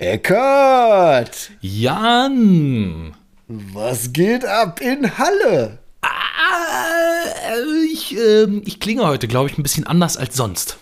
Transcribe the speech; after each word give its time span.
Eckart! 0.00 1.50
Jan! 1.60 3.14
Was 3.48 4.14
geht 4.14 4.46
ab 4.46 4.80
in 4.80 5.18
Halle? 5.18 5.78
Ah, 6.00 7.26
ich, 7.92 8.16
äh, 8.16 8.44
ich 8.64 8.80
klinge 8.80 9.06
heute, 9.06 9.28
glaube 9.28 9.50
ich, 9.50 9.58
ein 9.58 9.62
bisschen 9.62 9.86
anders 9.86 10.16
als 10.16 10.34
sonst. 10.36 10.78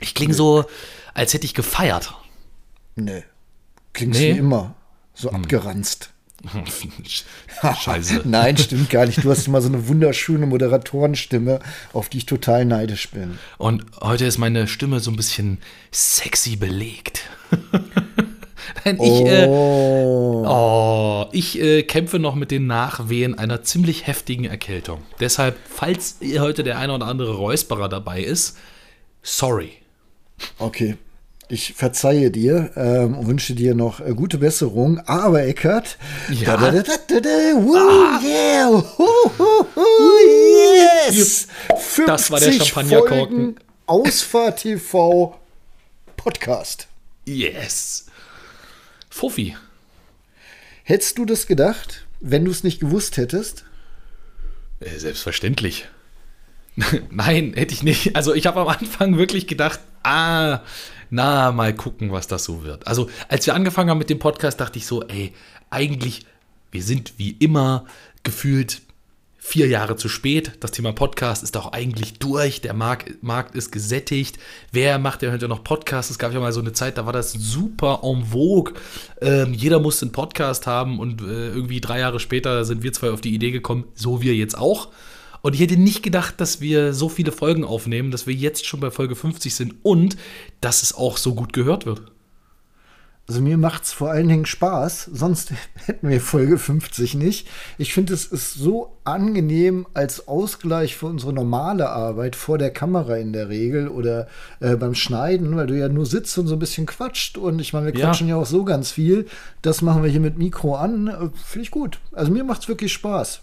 Ich 0.00 0.14
klinge 0.14 0.34
so, 0.34 0.66
als 1.14 1.32
hätte 1.32 1.46
ich 1.46 1.54
gefeiert. 1.54 2.12
Nee. 2.94 3.24
Klingst 3.94 4.20
Nee. 4.20 4.34
wie 4.34 4.38
immer. 4.38 4.74
So 5.14 5.30
abgeranzt. 5.30 6.10
Scheiße. 7.80 8.22
Nein, 8.24 8.56
stimmt 8.56 8.90
gar 8.90 9.06
nicht. 9.06 9.24
Du 9.24 9.30
hast 9.30 9.46
immer 9.46 9.60
so 9.60 9.68
eine 9.68 9.88
wunderschöne 9.88 10.46
Moderatorenstimme, 10.46 11.60
auf 11.92 12.08
die 12.08 12.18
ich 12.18 12.26
total 12.26 12.64
neidisch 12.64 13.10
bin. 13.10 13.38
Und 13.58 13.84
heute 14.00 14.26
ist 14.26 14.38
meine 14.38 14.68
Stimme 14.68 15.00
so 15.00 15.10
ein 15.10 15.16
bisschen 15.16 15.58
sexy 15.92 16.56
belegt. 16.56 17.22
Nein, 18.84 18.98
ich, 19.00 19.26
äh, 19.26 19.46
oh. 19.48 20.44
oh, 20.46 21.26
ich 21.32 21.60
äh, 21.60 21.82
kämpfe 21.82 22.18
noch 22.18 22.34
mit 22.34 22.50
den 22.50 22.66
Nachwehen 22.66 23.38
einer 23.38 23.62
ziemlich 23.62 24.06
heftigen 24.06 24.44
Erkältung. 24.44 25.02
Deshalb, 25.20 25.56
falls 25.68 26.18
heute 26.38 26.62
der 26.62 26.78
eine 26.78 26.94
oder 26.94 27.06
andere 27.06 27.34
Räusperer 27.34 27.88
dabei 27.88 28.22
ist, 28.22 28.56
sorry. 29.22 29.72
Okay. 30.58 30.96
Ich 31.48 31.74
verzeihe 31.74 32.30
dir 32.32 32.72
ähm, 32.76 33.16
und 33.18 33.28
wünsche 33.28 33.54
dir 33.54 33.74
noch 33.76 34.00
äh, 34.00 34.14
gute 34.14 34.38
Besserung. 34.38 34.98
Aber 35.06 35.44
Eckart, 35.44 35.96
Ja. 36.28 36.56
da, 36.56 36.70
da, 36.72 36.82
da, 36.82 37.28
woo, 37.54 38.26
yeah, 38.26 38.68
hu, 38.68 39.06
hu, 39.38 39.66
hu, 39.76 39.82
yes. 41.08 41.46
Das 42.04 42.30
war 42.32 42.40
der 42.40 42.48
50 42.50 42.68
Champagnerkorken. 42.68 43.56
Ausfahrt 43.86 44.60
TV 44.62 45.38
Podcast. 46.16 46.88
Yes. 47.26 48.06
Fuffi. 49.08 49.56
Hättest 50.82 51.16
du 51.18 51.24
das 51.24 51.46
gedacht, 51.46 52.06
wenn 52.20 52.44
du 52.44 52.50
es 52.50 52.64
nicht 52.64 52.80
gewusst 52.80 53.16
hättest? 53.18 53.64
Äh, 54.80 54.98
Selbstverständlich. 54.98 55.86
Nein, 57.10 57.52
hätte 57.54 57.72
ich 57.72 57.84
nicht. 57.84 58.16
Also 58.16 58.34
ich 58.34 58.46
habe 58.48 58.60
am 58.60 58.68
Anfang 58.68 59.16
wirklich 59.16 59.46
gedacht, 59.46 59.78
ah, 60.02 60.60
na, 61.10 61.52
mal 61.52 61.74
gucken, 61.74 62.12
was 62.12 62.26
das 62.26 62.44
so 62.44 62.64
wird. 62.64 62.86
Also 62.86 63.08
als 63.28 63.46
wir 63.46 63.54
angefangen 63.54 63.90
haben 63.90 63.98
mit 63.98 64.10
dem 64.10 64.18
Podcast, 64.18 64.60
dachte 64.60 64.78
ich 64.78 64.86
so, 64.86 65.02
ey, 65.02 65.32
eigentlich, 65.70 66.26
wir 66.70 66.82
sind 66.82 67.14
wie 67.18 67.32
immer 67.32 67.86
gefühlt 68.22 68.82
vier 69.46 69.68
Jahre 69.68 69.94
zu 69.94 70.08
spät. 70.08 70.52
Das 70.58 70.72
Thema 70.72 70.92
Podcast 70.92 71.44
ist 71.44 71.56
auch 71.56 71.70
eigentlich 71.70 72.18
durch. 72.18 72.60
Der 72.62 72.74
Markt, 72.74 73.22
Markt 73.22 73.54
ist 73.54 73.70
gesättigt. 73.70 74.38
Wer 74.72 74.98
macht 74.98 75.22
denn 75.22 75.30
heute 75.30 75.46
noch 75.46 75.62
Podcasts? 75.62 76.10
Es 76.10 76.18
gab 76.18 76.32
ja 76.32 76.40
mal 76.40 76.52
so 76.52 76.58
eine 76.58 76.72
Zeit, 76.72 76.98
da 76.98 77.06
war 77.06 77.12
das 77.12 77.32
super 77.32 78.00
en 78.02 78.24
vogue. 78.24 78.74
Ähm, 79.20 79.54
jeder 79.54 79.78
musste 79.78 80.06
einen 80.06 80.12
Podcast 80.12 80.66
haben 80.66 80.98
und 80.98 81.22
äh, 81.22 81.50
irgendwie 81.50 81.80
drei 81.80 82.00
Jahre 82.00 82.18
später 82.18 82.64
sind 82.64 82.82
wir 82.82 82.92
zwei 82.92 83.10
auf 83.10 83.20
die 83.20 83.32
Idee 83.32 83.52
gekommen, 83.52 83.84
so 83.94 84.20
wir 84.20 84.34
jetzt 84.34 84.58
auch. 84.58 84.88
Und 85.46 85.52
ich 85.52 85.60
hätte 85.60 85.76
nicht 85.76 86.02
gedacht, 86.02 86.40
dass 86.40 86.60
wir 86.60 86.92
so 86.92 87.08
viele 87.08 87.30
Folgen 87.30 87.62
aufnehmen, 87.62 88.10
dass 88.10 88.26
wir 88.26 88.34
jetzt 88.34 88.66
schon 88.66 88.80
bei 88.80 88.90
Folge 88.90 89.14
50 89.14 89.54
sind 89.54 89.76
und 89.84 90.16
dass 90.60 90.82
es 90.82 90.92
auch 90.92 91.18
so 91.18 91.36
gut 91.36 91.52
gehört 91.52 91.86
wird. 91.86 92.02
Also 93.28 93.40
mir 93.40 93.56
macht's 93.56 93.92
vor 93.92 94.10
allen 94.10 94.26
Dingen 94.26 94.44
Spaß, 94.44 95.08
sonst 95.12 95.52
hätten 95.86 96.08
wir 96.08 96.20
Folge 96.20 96.58
50 96.58 97.14
nicht. 97.14 97.46
Ich 97.78 97.94
finde, 97.94 98.12
es 98.12 98.24
ist 98.24 98.54
so 98.54 98.98
angenehm 99.04 99.86
als 99.94 100.26
Ausgleich 100.26 100.96
für 100.96 101.06
unsere 101.06 101.32
normale 101.32 101.90
Arbeit 101.90 102.34
vor 102.34 102.58
der 102.58 102.72
Kamera 102.72 103.14
in 103.16 103.32
der 103.32 103.48
Regel 103.48 103.86
oder 103.86 104.26
äh, 104.58 104.74
beim 104.74 104.96
Schneiden, 104.96 105.54
weil 105.54 105.68
du 105.68 105.78
ja 105.78 105.88
nur 105.88 106.06
sitzt 106.06 106.36
und 106.38 106.48
so 106.48 106.56
ein 106.56 106.58
bisschen 106.58 106.86
quatscht. 106.86 107.38
Und 107.38 107.60
ich 107.60 107.72
meine, 107.72 107.86
wir 107.86 107.94
Ja. 108.00 108.06
quatschen 108.06 108.26
ja 108.26 108.34
auch 108.34 108.46
so 108.46 108.64
ganz 108.64 108.90
viel. 108.90 109.26
Das 109.62 109.80
machen 109.80 110.02
wir 110.02 110.10
hier 110.10 110.18
mit 110.18 110.38
Mikro 110.38 110.74
an. 110.74 111.06
Äh, 111.06 111.28
Finde 111.44 111.62
ich 111.62 111.70
gut. 111.70 112.00
Also 112.10 112.32
mir 112.32 112.42
macht's 112.42 112.66
wirklich 112.66 112.92
Spaß. 112.92 113.42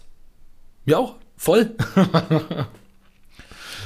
Mir 0.84 0.98
auch, 0.98 1.16
voll. 1.44 1.70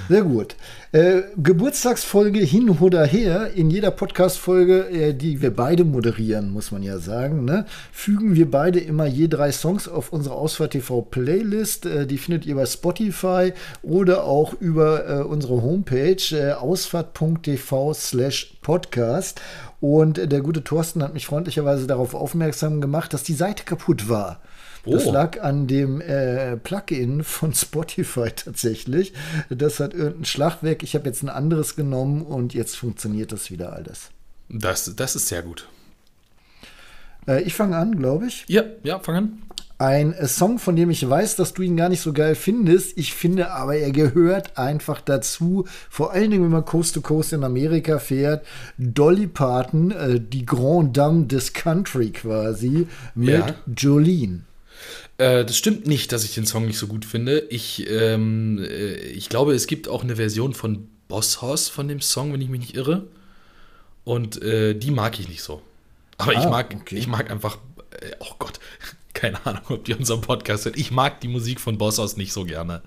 Sehr 0.09 0.23
gut. 0.23 0.57
Äh, 0.93 1.23
Geburtstagsfolge 1.37 2.39
hin 2.39 2.71
oder 2.71 3.05
her. 3.05 3.51
In 3.55 3.69
jeder 3.69 3.91
Podcast-Folge, 3.91 4.89
äh, 4.89 5.13
die 5.13 5.43
wir 5.43 5.55
beide 5.55 5.85
moderieren, 5.85 6.51
muss 6.51 6.71
man 6.71 6.83
ja 6.83 6.99
sagen, 6.99 7.45
ne, 7.45 7.67
fügen 7.93 8.35
wir 8.35 8.51
beide 8.51 8.81
immer 8.81 9.05
je 9.05 9.29
drei 9.29 9.53
Songs 9.53 9.87
auf 9.87 10.13
unsere 10.15 10.37
Ausfahrt 10.37 10.71
TV 10.71 11.03
Playlist. 11.03 11.85
Äh, 11.85 12.07
die 12.07 12.17
findet 12.17 12.47
ihr 12.47 12.55
bei 12.55 12.65
Spotify 12.65 13.53
oder 13.83 14.25
auch 14.25 14.55
über 14.55 15.07
äh, 15.07 15.23
unsere 15.25 15.61
Homepage 15.61 16.23
äh, 16.33 16.53
ausfahrt.tv 16.53 17.93
slash 17.93 18.55
podcast. 18.63 19.43
Und 19.81 20.17
äh, 20.17 20.27
der 20.27 20.41
gute 20.41 20.65
Thorsten 20.65 21.03
hat 21.03 21.13
mich 21.13 21.27
freundlicherweise 21.27 21.87
darauf 21.87 22.15
aufmerksam 22.15 22.81
gemacht, 22.81 23.13
dass 23.13 23.25
die 23.25 23.35
Seite 23.35 23.65
kaputt 23.65 24.09
war. 24.09 24.41
Das 24.91 25.07
Oh. 25.07 25.13
lag 25.13 25.41
an 25.43 25.67
dem 25.67 26.01
äh, 26.01 26.57
Plugin 26.57 27.25
von 27.25 27.53
Spotify 27.55 28.31
tatsächlich. 28.35 29.13
Das 29.51 29.81
hat 29.81 29.95
irgendein 29.95 30.25
Schlagwerk. 30.25 30.83
Ich 30.83 30.95
habe 30.95 31.07
jetzt 31.07 31.23
ein 31.23 31.29
anderes 31.29 31.77
genommen 31.77 32.23
und 32.23 32.55
jetzt 32.55 32.77
funktioniert 32.77 33.33
das 33.33 33.51
wieder 33.51 33.73
alles. 33.73 34.11
Das, 34.49 34.95
das 34.97 35.17
ist 35.17 35.29
sehr 35.29 35.43
gut. 35.43 35.69
Äh, 37.27 37.43
ich 37.43 37.55
fange 37.55 37.77
an, 37.77 37.97
glaube 37.99 38.27
ich. 38.27 38.45
Ja, 38.49 38.63
ja, 38.83 38.99
fang 39.01 39.15
an. 39.17 39.43
Ein 39.81 40.13
äh, 40.13 40.27
Song, 40.27 40.59
von 40.59 40.75
dem 40.75 40.91
ich 40.91 41.09
weiß, 41.09 41.37
dass 41.37 41.55
du 41.55 41.63
ihn 41.63 41.77
gar 41.77 41.89
nicht 41.89 42.01
so 42.01 42.13
geil 42.13 42.35
findest. 42.35 42.99
Ich 42.99 43.15
finde 43.15 43.53
aber, 43.53 43.77
er 43.77 43.93
gehört 43.93 44.59
einfach 44.59 45.01
dazu. 45.01 45.67
Vor 45.89 46.13
allen 46.13 46.31
Dingen, 46.33 46.43
wenn 46.45 46.51
man 46.51 46.65
Coast 46.65 46.95
to 46.95 47.01
Coast 47.01 47.33
in 47.33 47.45
Amerika 47.45 47.99
fährt. 48.01 48.45
Dolly 48.77 49.27
Parton, 49.29 49.91
äh, 49.93 50.21
die 50.21 50.45
Grand 50.47 50.97
Dame 50.97 51.27
des 51.27 51.53
Country 51.53 52.11
quasi, 52.11 52.89
mit 53.15 53.29
Ja. 53.29 53.55
Jolene. 53.77 54.41
Äh, 55.19 55.45
das 55.45 55.57
stimmt 55.57 55.87
nicht, 55.87 56.13
dass 56.13 56.25
ich 56.25 56.35
den 56.35 56.47
Song 56.47 56.67
nicht 56.67 56.79
so 56.79 56.87
gut 56.87 57.05
finde. 57.05 57.41
Ich, 57.51 57.89
ähm, 57.91 58.59
äh, 58.63 58.95
ich 58.95 59.29
glaube, 59.29 59.55
es 59.55 59.67
gibt 59.67 59.89
auch 59.89 60.03
eine 60.03 60.17
Version 60.17 60.55
von 60.55 60.89
Boss 61.09 61.43
Hoss 61.43 61.69
von 61.69 61.89
dem 61.89 62.01
Song, 62.01 62.33
wenn 62.33 62.41
ich 62.41 62.49
mich 62.49 62.61
nicht 62.61 62.75
irre. 62.77 63.07
Und 64.05 64.41
äh, 64.43 64.75
die 64.75 64.91
mag 64.91 65.19
ich 65.21 65.29
nicht 65.29 65.43
so. 65.43 65.61
Aber 66.17 66.33
ich 66.33 66.39
Ah, 66.39 66.51
mag, 66.51 66.75
okay. 66.75 66.97
ich 66.97 67.07
mag 67.07 67.31
einfach, 67.31 67.59
äh, 68.01 68.13
oh 68.21 68.35
Gott, 68.39 68.59
keine 69.13 69.45
Ahnung, 69.47 69.63
ob 69.69 69.85
die 69.85 69.95
unseren 69.95 70.21
Podcast 70.21 70.65
hört. 70.65 70.77
Ich 70.79 70.91
mag 70.91 71.21
die 71.21 71.29
Musik 71.29 71.61
von 71.61 71.79
Boss 71.79 71.99
Hoss 71.99 72.17
nicht 72.17 72.33
so 72.33 72.45
gerne. 72.45 72.83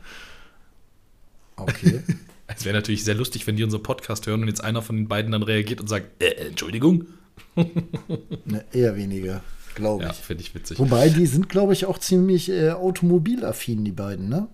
Okay. 1.56 2.02
Es 2.54 2.66
wäre 2.66 2.76
natürlich 2.76 3.06
sehr 3.06 3.16
lustig, 3.16 3.48
wenn 3.48 3.56
die 3.56 3.64
unseren 3.64 3.82
Podcast 3.82 4.28
hören 4.28 4.42
und 4.42 4.50
jetzt 4.50 4.62
einer 4.62 4.82
von 4.82 4.98
den 4.98 5.08
beiden 5.08 5.32
dann 5.32 5.42
reagiert 5.42 5.80
und 5.80 5.88
sagt, 5.88 6.22
äh, 6.22 6.48
Entschuldigung. 6.48 7.06
ne, 7.56 8.66
eher 8.74 8.98
weniger, 8.98 9.42
glaube 9.76 10.04
Ja, 10.04 10.12
ich. 10.12 10.18
finde 10.18 10.44
ich 10.44 10.54
witzig. 10.56 10.80
Wobei, 10.80 11.10
die 11.10 11.26
sind, 11.26 11.50
glaube 11.50 11.74
ich, 11.74 11.86
auch 11.86 11.98
ziemlich 11.98 12.50
äh, 12.50 12.72
automobilaffin, 12.72 13.84
die 13.86 13.92
beiden, 13.92 14.30
ne? 14.30 14.48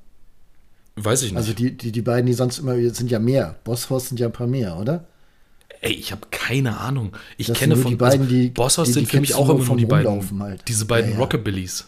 Weiß 0.95 1.21
ich 1.21 1.31
nicht. 1.31 1.37
Also 1.37 1.53
die, 1.53 1.77
die, 1.77 1.91
die 1.91 2.01
beiden, 2.01 2.25
die 2.25 2.33
sonst 2.33 2.57
immer, 2.59 2.75
sind 2.91 3.11
ja 3.11 3.19
mehr. 3.19 3.55
Bosshaus 3.63 4.09
sind 4.09 4.19
ja 4.19 4.27
ein 4.27 4.33
paar 4.33 4.47
mehr, 4.47 4.77
oder? 4.77 5.05
Ey, 5.81 5.93
ich 5.93 6.11
habe 6.11 6.21
keine 6.31 6.79
Ahnung. 6.79 7.11
Ich 7.37 7.47
Das 7.47 7.59
kenne 7.59 7.75
von 7.75 7.91
die 7.91 7.95
beiden, 7.97 8.21
also, 8.21 8.33
die- 8.33 8.49
Bosshaus 8.49 8.87
die- 8.87 8.93
die 8.93 8.99
sind 9.01 9.09
für 9.09 9.19
mich 9.21 9.35
auch 9.35 9.45
immer 9.47 9.57
nur 9.59 9.65
vom 9.65 9.77
die 9.77 9.85
beiden. 9.85 10.39
Halt. 10.41 10.67
Diese 10.67 10.85
beiden 10.85 11.11
Ja, 11.11 11.15
ja. 11.17 11.21
Rockabillys. 11.21 11.85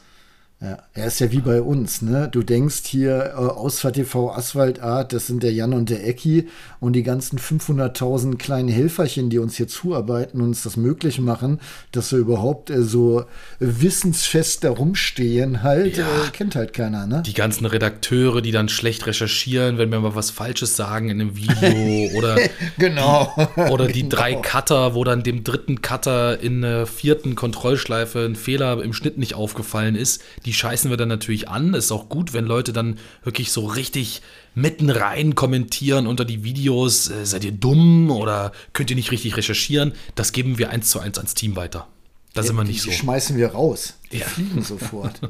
Ja, 0.62 0.78
er 0.94 1.06
ist 1.08 1.20
ja 1.22 1.32
wie 1.32 1.40
bei 1.40 1.62
uns, 1.62 2.02
ne? 2.02 2.28
Du 2.30 2.44
denkst 2.44 2.82
hier, 2.86 3.28
äh, 3.34 3.38
Ausfahrt 3.38 3.96
TV 3.96 4.30
Asphaltart, 4.34 5.14
das 5.14 5.28
sind 5.28 5.42
der 5.42 5.54
Jan 5.54 5.72
und 5.72 5.90
der 5.90 6.06
Ecki 6.06 6.50
und 6.82 6.94
die 6.94 7.04
ganzen 7.04 7.40
500.000 7.40 8.36
kleinen 8.38 8.68
Helferchen, 8.68 9.30
die 9.30 9.38
uns 9.40 9.56
hier 9.56 9.70
zuarbeiten 9.70 10.42
und 10.42 10.48
uns 10.48 10.64
das 10.64 10.76
möglich 10.76 11.22
machen, 11.22 11.62
dass 11.94 12.12
wir 12.12 12.20
überhaupt 12.20 12.72
äh, 12.72 12.84
so 12.84 13.24
wissensfest 13.60 14.66
da 14.66 14.72
rumstehen, 14.72 15.64
halt, 15.64 15.96
Ja. 15.98 16.04
äh, 16.06 16.30
kennt 16.34 16.56
halt 16.56 16.74
keiner, 16.74 17.08
ne? 17.08 17.24
Die 17.26 17.34
ganzen 17.34 17.66
Redakteure, 17.66 18.42
die 18.42 18.52
dann 18.52 18.68
schlecht 18.68 19.08
recherchieren, 19.08 19.78
wenn 19.78 19.90
wir 19.92 20.02
mal 20.02 20.16
was 20.16 20.30
Falsches 20.30 20.76
sagen 20.76 21.10
in 21.10 21.22
einem 21.22 21.38
Video 21.38 22.10
oder, 22.18 22.38
genau. 22.78 23.34
oder 23.72 23.88
die 23.88 24.10
drei 24.10 24.36
Cutter, 24.36 24.94
wo 24.94 25.06
dann 25.06 25.24
dem 25.24 25.46
dritten 25.46 25.82
Cutter 25.82 26.38
in 26.42 26.62
der 26.64 26.86
vierten 26.86 27.36
Kontrollschleife 27.36 28.26
ein 28.26 28.36
Fehler 28.36 28.84
im 28.84 28.92
Schnitt 28.92 29.18
nicht 29.18 29.36
aufgefallen 29.36 29.96
ist. 29.96 30.22
Die 30.46 30.49
scheißen 30.54 30.90
wir 30.90 30.98
dann 30.98 31.10
natürlich 31.10 31.50
an. 31.50 31.74
Ist 31.74 31.92
auch 31.92 32.10
gut, 32.10 32.34
wenn 32.34 32.46
Leute 32.46 32.74
dann 32.74 32.98
wirklich 33.24 33.52
so 33.52 33.66
richtig 33.66 34.22
mitten 34.56 34.90
rein 34.90 35.36
kommentieren 35.36 36.08
unter 36.08 36.26
die 36.26 36.44
Videos. 36.44 37.10
Äh, 37.10 37.26
seid 37.26 37.44
ihr 37.44 37.52
dumm 37.52 38.12
oder 38.12 38.52
könnt 38.74 38.90
ihr 38.90 38.96
nicht 38.96 39.12
richtig 39.12 39.38
recherchieren? 39.38 39.94
Das 40.16 40.32
geben 40.32 40.58
wir 40.58 40.70
eins 40.70 40.90
zu 40.90 41.00
eins 41.00 41.18
ans 41.18 41.34
Team 41.34 41.56
weiter. 41.56 41.88
Da 42.34 42.44
sind 42.44 42.56
wir 42.56 42.64
die, 42.64 42.72
nicht 42.72 42.82
so. 42.84 42.90
Die 42.90 42.96
schmeißen 42.96 43.38
wir 43.38 43.50
raus. 43.50 43.96
Die 44.12 44.18
Ja. 44.20 44.26
fliegen 44.26 44.62
sofort. 44.64 45.20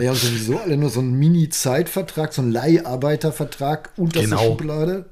Die 0.00 0.08
haben 0.08 0.16
sowieso 0.16 0.58
alle 0.58 0.78
nur 0.78 0.88
so 0.88 1.00
einen 1.00 1.12
Mini-Zeitvertrag, 1.18 2.32
so 2.32 2.40
einen 2.40 2.52
Leiharbeitervertrag 2.52 3.90
unterste 3.98 4.30
Genau. 4.30 4.42
Schublade. 4.42 5.04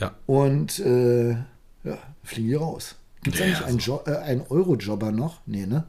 Ja. 0.00 0.12
Und 0.26 0.78
äh, 0.80 1.30
ja, 1.84 1.98
fliegen 2.24 2.48
die 2.48 2.54
raus. 2.54 2.96
Gibt 3.22 3.36
es 3.36 3.40
Ja, 3.40 3.46
eigentlich 3.46 3.66
einen, 3.66 3.78
jo 3.78 4.00
äh, 4.06 4.16
einen 4.16 4.42
Eurojobber 4.48 5.12
noch? 5.12 5.40
Nee, 5.46 5.66
ne? 5.66 5.84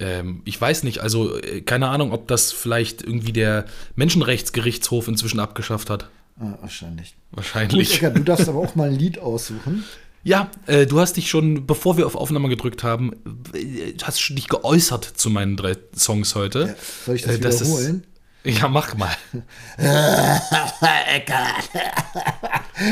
Ähm, 0.00 0.42
ich 0.44 0.60
weiß 0.60 0.84
nicht, 0.84 1.00
also 1.00 1.38
äh, 1.38 1.60
keine 1.60 1.88
Ahnung, 1.88 2.12
ob 2.12 2.28
das 2.28 2.52
vielleicht 2.52 3.02
irgendwie 3.02 3.32
der 3.32 3.64
Menschenrechtsgerichtshof 3.96 5.08
inzwischen 5.08 5.40
abgeschafft 5.40 5.90
hat. 5.90 6.08
Ah, 6.40 6.56
wahrscheinlich. 6.60 7.16
Gut, 7.30 7.38
Wahrscheinlich. 7.38 7.96
Eckart, 7.96 8.16
du 8.16 8.22
darfst 8.22 8.48
aber 8.48 8.60
auch 8.60 8.74
mal 8.76 8.90
ein 8.90 8.94
Lied 8.94 9.18
aussuchen. 9.18 9.84
Ja, 10.24 10.50
äh, 10.66 10.86
du 10.86 11.00
hast 11.00 11.16
dich 11.16 11.28
schon, 11.30 11.66
bevor 11.66 11.96
wir 11.96 12.06
auf 12.06 12.14
Aufnahme 12.14 12.48
gedrückt 12.48 12.82
haben, 12.82 13.12
äh, 13.54 13.94
hast 14.02 14.20
schon 14.20 14.36
dich 14.36 14.48
geäußert 14.48 15.04
zu 15.04 15.30
meinen 15.30 15.56
drei 15.56 15.76
Songs 15.96 16.34
heute. 16.34 16.60
Ja, 16.60 16.74
soll 17.06 17.16
ich 17.16 17.22
das 17.22 17.36
äh, 17.36 17.38
wiederholen? 17.38 18.00
Ist, 18.00 18.17
ja, 18.48 18.68
mach 18.68 18.96
mal. 18.96 19.14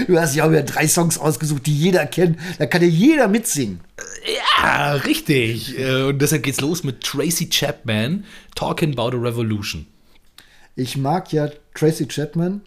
du 0.07 0.19
hast 0.19 0.35
ja 0.35 0.45
auch 0.45 0.51
wieder 0.51 0.63
drei 0.63 0.87
Songs 0.87 1.19
ausgesucht, 1.19 1.67
die 1.67 1.77
jeder 1.77 2.07
kennt. 2.07 2.39
Da 2.59 2.67
kann 2.67 2.83
ja 2.83 2.89
jeder 2.89 3.29
mitsingen. 3.29 3.81
Ja, 4.59 4.93
richtig. 4.93 5.79
Äh, 5.79 6.03
und 6.03 6.21
deshalb 6.21 6.43
geht's 6.43 6.61
los 6.61 6.85
mit 6.85 7.03
Tracy 7.03 7.49
Chapman, 7.49 8.25
Talking 8.55 8.93
About 8.93 9.17
a 9.17 9.21
Revolution. 9.21 9.87
Ich 10.75 10.97
mag 10.97 11.33
ja 11.33 11.49
Tracy 11.75 12.07
Chapman. 12.07 12.61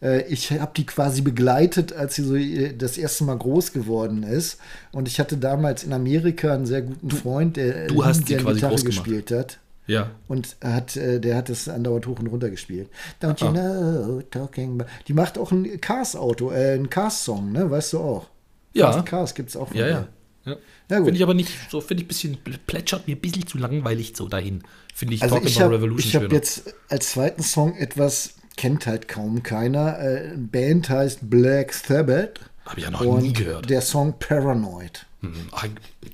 Äh, 0.00 0.26
ich 0.28 0.52
habe 0.52 0.72
die 0.76 0.86
quasi 0.86 1.22
begleitet, 1.22 1.92
als 1.92 2.14
sie 2.14 2.22
so 2.22 2.36
äh, 2.36 2.76
das 2.76 2.96
erste 2.96 3.24
Mal 3.24 3.38
groß 3.38 3.72
geworden 3.72 4.22
ist. 4.22 4.58
Und 4.92 5.08
ich 5.08 5.18
hatte 5.18 5.36
damals 5.36 5.82
in 5.82 5.92
Amerika 5.92 6.54
einen 6.54 6.66
sehr 6.66 6.82
guten 6.82 7.10
Freund, 7.10 7.56
der 7.56 7.88
du 7.88 8.04
hast 8.04 8.28
die 8.28 8.36
quasi 8.36 8.60
Gitarre 8.60 8.82
gespielt 8.82 9.32
hat. 9.32 9.58
Ja. 9.86 10.10
Und 10.26 10.56
hat, 10.62 10.96
der 10.96 11.36
hat 11.36 11.48
das 11.48 11.68
andauernd 11.68 12.06
hoch 12.06 12.18
und 12.18 12.26
runter 12.26 12.50
gespielt. 12.50 12.90
Don't 13.22 13.40
you 13.40 13.48
ah. 13.48 13.52
know, 13.52 14.22
talking 14.30 14.80
about. 14.80 14.90
Die 15.06 15.12
macht 15.12 15.38
auch 15.38 15.52
ein 15.52 15.80
Cars-Auto, 15.80 16.50
äh, 16.50 16.74
ein 16.74 16.90
Cars-Song, 16.90 17.52
ne? 17.52 17.70
Weißt 17.70 17.92
du 17.92 18.00
auch? 18.00 18.28
Ja. 18.76 18.92
Fast 18.92 19.06
Cars 19.06 19.34
gibt 19.34 19.50
es 19.50 19.56
auch. 19.56 19.68
Von 19.68 19.76
ja, 19.76 19.88
ja. 19.88 20.08
ja. 20.44 20.56
ja 20.90 20.96
finde 20.96 21.12
ich 21.12 21.22
aber 21.22 21.34
nicht 21.34 21.50
so, 21.70 21.80
finde 21.80 22.02
ich 22.02 22.06
ein 22.06 22.08
bisschen, 22.08 22.38
plätschert 22.66 23.08
mir 23.08 23.16
ein 23.16 23.20
bisschen 23.20 23.46
zu 23.46 23.58
langweilig 23.58 24.14
so 24.16 24.28
dahin. 24.28 24.62
Finde 24.94 25.14
ich 25.14 25.22
also 25.22 25.36
Talking 25.36 25.50
ich 25.50 25.60
hab, 25.60 25.70
Revolution 25.70 26.08
Ich 26.08 26.16
habe 26.16 26.34
jetzt 26.34 26.74
als 26.88 27.10
zweiten 27.10 27.42
Song 27.42 27.74
etwas, 27.76 28.34
kennt 28.56 28.86
halt 28.86 29.08
kaum 29.08 29.42
keiner. 29.42 29.98
Äh, 29.98 30.34
Band 30.36 30.90
heißt 30.90 31.30
Black 31.30 31.72
Sabbath. 31.72 32.40
Habe 32.66 32.80
ich 32.80 32.84
ja 32.84 32.90
noch 32.90 33.20
nie 33.20 33.32
gehört. 33.32 33.70
Der 33.70 33.80
Song 33.80 34.14
Paranoid. 34.18 35.06
Hm, 35.20 35.32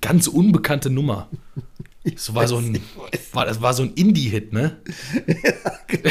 ganz 0.00 0.28
unbekannte 0.28 0.90
Nummer. 0.90 1.28
Das 2.04 2.34
war, 2.34 2.48
so 2.48 2.56
ein, 2.56 2.82
war, 3.32 3.46
das 3.46 3.62
war 3.62 3.74
so 3.74 3.84
ein 3.84 3.92
Indie-Hit, 3.94 4.52
ne? 4.52 4.78
ja, 5.26 5.52
genau. 5.86 6.10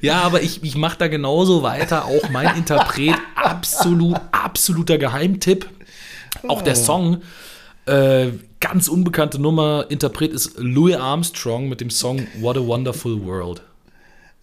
ja, 0.00 0.22
aber 0.22 0.42
ich, 0.42 0.62
ich 0.62 0.76
mache 0.76 0.96
da 0.96 1.08
genauso 1.08 1.62
weiter. 1.62 2.06
Auch 2.06 2.30
mein 2.30 2.56
Interpret, 2.56 3.16
absolut, 3.34 4.18
absoluter 4.30 4.96
Geheimtipp. 4.96 5.68
Auch 6.48 6.62
der 6.62 6.72
oh. 6.72 6.82
Song, 6.82 7.22
äh, 7.84 8.28
ganz 8.60 8.88
unbekannte 8.88 9.38
Nummer. 9.38 9.86
Interpret 9.90 10.32
ist 10.32 10.54
Louis 10.56 10.96
Armstrong 10.96 11.68
mit 11.68 11.82
dem 11.82 11.90
Song 11.90 12.26
What 12.40 12.56
a 12.56 12.60
Wonderful 12.60 13.24
World. 13.26 13.62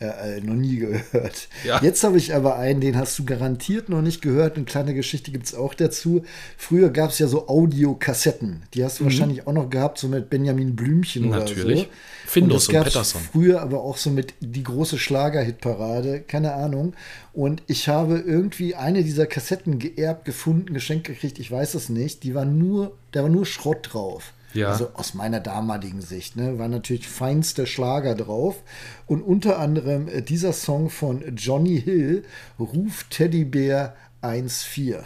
Ja, 0.01 0.11
äh, 0.11 0.39
noch 0.39 0.55
nie 0.55 0.77
gehört. 0.77 1.49
Ja. 1.65 1.81
Jetzt 1.83 2.05
habe 2.05 2.17
ich 2.17 2.33
aber 2.33 2.55
einen, 2.55 2.79
den 2.79 2.95
hast 2.95 3.19
du 3.19 3.25
garantiert 3.25 3.89
noch 3.89 4.01
nicht 4.01 4.21
gehört. 4.21 4.55
Eine 4.55 4.63
kleine 4.63 4.93
Geschichte 4.93 5.29
gibt 5.29 5.47
es 5.47 5.53
auch 5.53 5.73
dazu. 5.73 6.23
Früher 6.57 6.89
gab 6.89 7.09
es 7.09 7.19
ja 7.19 7.27
so 7.27 7.49
Audiokassetten. 7.49 8.63
Die 8.73 8.83
hast 8.85 8.99
du 8.99 9.03
mhm. 9.03 9.07
wahrscheinlich 9.07 9.45
auch 9.45 9.51
noch 9.51 9.69
gehabt, 9.69 9.97
so 9.97 10.07
mit 10.07 10.29
Benjamin 10.29 10.77
Blümchen 10.77 11.29
Natürlich. 11.29 11.65
oder 11.65 11.75
so. 11.75 11.87
Findus 12.27 12.69
und, 12.69 12.75
und 12.75 12.83
Pettersson. 12.83 13.21
Früher 13.29 13.61
aber 13.61 13.81
auch 13.81 13.97
so 13.97 14.09
mit 14.09 14.35
die 14.39 14.63
große 14.63 14.97
Schlager-Hitparade, 14.97 16.21
keine 16.21 16.53
Ahnung. 16.53 16.93
Und 17.33 17.61
ich 17.67 17.89
habe 17.89 18.19
irgendwie 18.19 18.75
eine 18.75 19.03
dieser 19.03 19.25
Kassetten 19.25 19.79
geerbt, 19.79 20.23
gefunden, 20.23 20.73
geschenkt 20.73 21.07
gekriegt, 21.07 21.39
ich 21.39 21.51
weiß 21.51 21.73
es 21.73 21.89
nicht. 21.89 22.23
Die 22.23 22.35
war 22.35 22.45
nur, 22.45 22.95
da 23.11 23.23
war 23.23 23.29
nur 23.29 23.45
Schrott 23.45 23.89
drauf. 23.91 24.31
Ja. 24.53 24.69
Also 24.69 24.91
aus 24.93 25.13
meiner 25.13 25.39
damaligen 25.39 26.01
Sicht, 26.01 26.35
ne, 26.35 26.57
war 26.57 26.67
natürlich 26.67 27.07
feinster 27.07 27.65
Schlager 27.65 28.15
drauf. 28.15 28.61
Und 29.05 29.21
unter 29.21 29.59
anderem 29.59 30.07
äh, 30.07 30.21
dieser 30.21 30.53
Song 30.53 30.89
von 30.89 31.35
Johnny 31.35 31.81
Hill, 31.81 32.23
Ruf 32.59 33.05
Teddybär 33.09 33.95
1.4. 34.21 35.03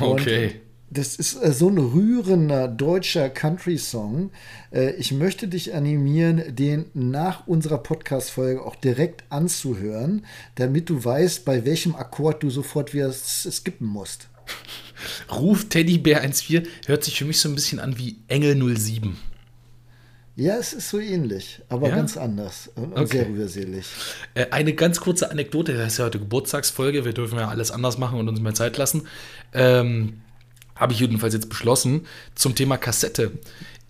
Okay. 0.00 0.60
das 0.90 1.16
ist 1.16 1.42
äh, 1.42 1.52
so 1.52 1.68
ein 1.68 1.78
rührender 1.78 2.68
deutscher 2.68 3.30
Country-Song. 3.30 4.30
Äh, 4.70 4.92
ich 4.92 5.12
möchte 5.12 5.48
dich 5.48 5.74
animieren, 5.74 6.54
den 6.54 6.86
nach 6.94 7.46
unserer 7.46 7.78
Podcast-Folge 7.78 8.62
auch 8.62 8.76
direkt 8.76 9.24
anzuhören, 9.30 10.26
damit 10.54 10.90
du 10.90 11.02
weißt, 11.02 11.44
bei 11.44 11.64
welchem 11.64 11.96
Akkord 11.96 12.42
du 12.42 12.50
sofort 12.50 12.94
wieder 12.94 13.12
skippen 13.12 13.86
musst. 13.86 14.28
Ruf 15.30 15.68
Teddybär 15.68 16.24
1.4 16.24 16.66
hört 16.86 17.04
sich 17.04 17.18
für 17.18 17.24
mich 17.24 17.40
so 17.40 17.48
ein 17.48 17.54
bisschen 17.54 17.80
an 17.80 17.98
wie 17.98 18.16
Engel 18.28 18.76
07. 18.76 19.16
Ja, 20.34 20.56
es 20.56 20.72
ist 20.72 20.88
so 20.88 20.98
ähnlich, 20.98 21.60
aber 21.68 21.90
ja? 21.90 21.96
ganz 21.96 22.16
anders 22.16 22.70
und 22.74 22.92
okay. 22.92 23.18
sehr 23.18 23.28
rührselig. 23.28 23.86
Äh, 24.34 24.46
eine 24.50 24.72
ganz 24.72 25.00
kurze 25.00 25.30
Anekdote, 25.30 25.74
das 25.74 25.92
ist 25.92 25.98
ja 25.98 26.06
heute 26.06 26.18
Geburtstagsfolge, 26.18 27.04
wir 27.04 27.12
dürfen 27.12 27.38
ja 27.38 27.48
alles 27.48 27.70
anders 27.70 27.98
machen 27.98 28.18
und 28.18 28.28
uns 28.28 28.40
mehr 28.40 28.54
Zeit 28.54 28.78
lassen. 28.78 29.06
Ähm, 29.52 30.22
Habe 30.74 30.94
ich 30.94 31.00
jedenfalls 31.00 31.34
jetzt 31.34 31.50
beschlossen 31.50 32.06
zum 32.34 32.54
Thema 32.54 32.78
Kassette. 32.78 33.32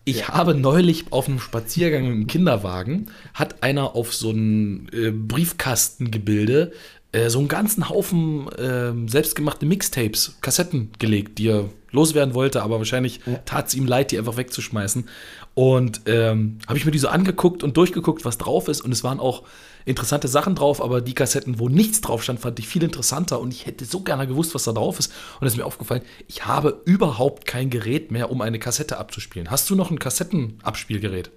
Ich 0.04 0.20
ja. 0.20 0.28
habe 0.28 0.56
neulich 0.56 1.12
auf 1.12 1.28
einem 1.28 1.38
Spaziergang 1.38 2.02
mit 2.02 2.12
dem 2.12 2.26
Kinderwagen, 2.26 3.06
hat 3.34 3.62
einer 3.62 3.94
auf 3.94 4.12
so 4.12 4.32
ein 4.32 4.88
äh, 4.92 5.12
Briefkastengebilde 5.12 6.72
äh, 7.12 7.28
so 7.28 7.38
einen 7.38 7.48
ganzen 7.48 7.88
Haufen 7.88 8.48
äh, 8.52 8.92
selbstgemachte 9.06 9.66
Mixtapes, 9.66 10.36
Kassetten 10.40 10.90
gelegt, 10.98 11.38
die 11.38 11.48
er 11.48 11.68
loswerden 11.90 12.34
wollte, 12.34 12.62
aber 12.62 12.78
wahrscheinlich 12.78 13.20
ja. 13.26 13.36
tat 13.44 13.68
es 13.68 13.74
ihm 13.74 13.86
leid, 13.86 14.10
die 14.10 14.18
einfach 14.18 14.38
wegzuschmeißen. 14.38 15.08
Und 15.54 16.00
ähm, 16.06 16.58
habe 16.66 16.78
ich 16.78 16.86
mir 16.86 16.90
die 16.90 16.98
so 16.98 17.08
angeguckt 17.08 17.62
und 17.62 17.76
durchgeguckt, 17.76 18.24
was 18.24 18.38
drauf 18.38 18.68
ist. 18.68 18.80
Und 18.80 18.92
es 18.92 19.04
waren 19.04 19.20
auch 19.20 19.42
interessante 19.84 20.28
Sachen 20.28 20.54
drauf, 20.54 20.82
aber 20.82 21.02
die 21.02 21.12
Kassetten, 21.12 21.58
wo 21.58 21.68
nichts 21.68 22.00
drauf 22.00 22.22
stand, 22.22 22.40
fand 22.40 22.58
ich 22.58 22.66
viel 22.66 22.82
interessanter. 22.82 23.40
Und 23.40 23.52
ich 23.52 23.66
hätte 23.66 23.84
so 23.84 24.00
gerne 24.00 24.26
gewusst, 24.26 24.54
was 24.54 24.64
da 24.64 24.72
drauf 24.72 24.98
ist. 24.98 25.12
Und 25.38 25.46
es 25.46 25.52
ist 25.52 25.58
mir 25.58 25.66
aufgefallen, 25.66 26.02
ich 26.28 26.46
habe 26.46 26.80
überhaupt 26.86 27.46
kein 27.46 27.68
Gerät 27.68 28.10
mehr, 28.10 28.30
um 28.30 28.40
eine 28.40 28.58
Kassette 28.58 28.96
abzuspielen. 28.96 29.50
Hast 29.50 29.68
du 29.68 29.74
noch 29.74 29.90
ein 29.90 29.98
Kassettenabspielgerät? 29.98 31.30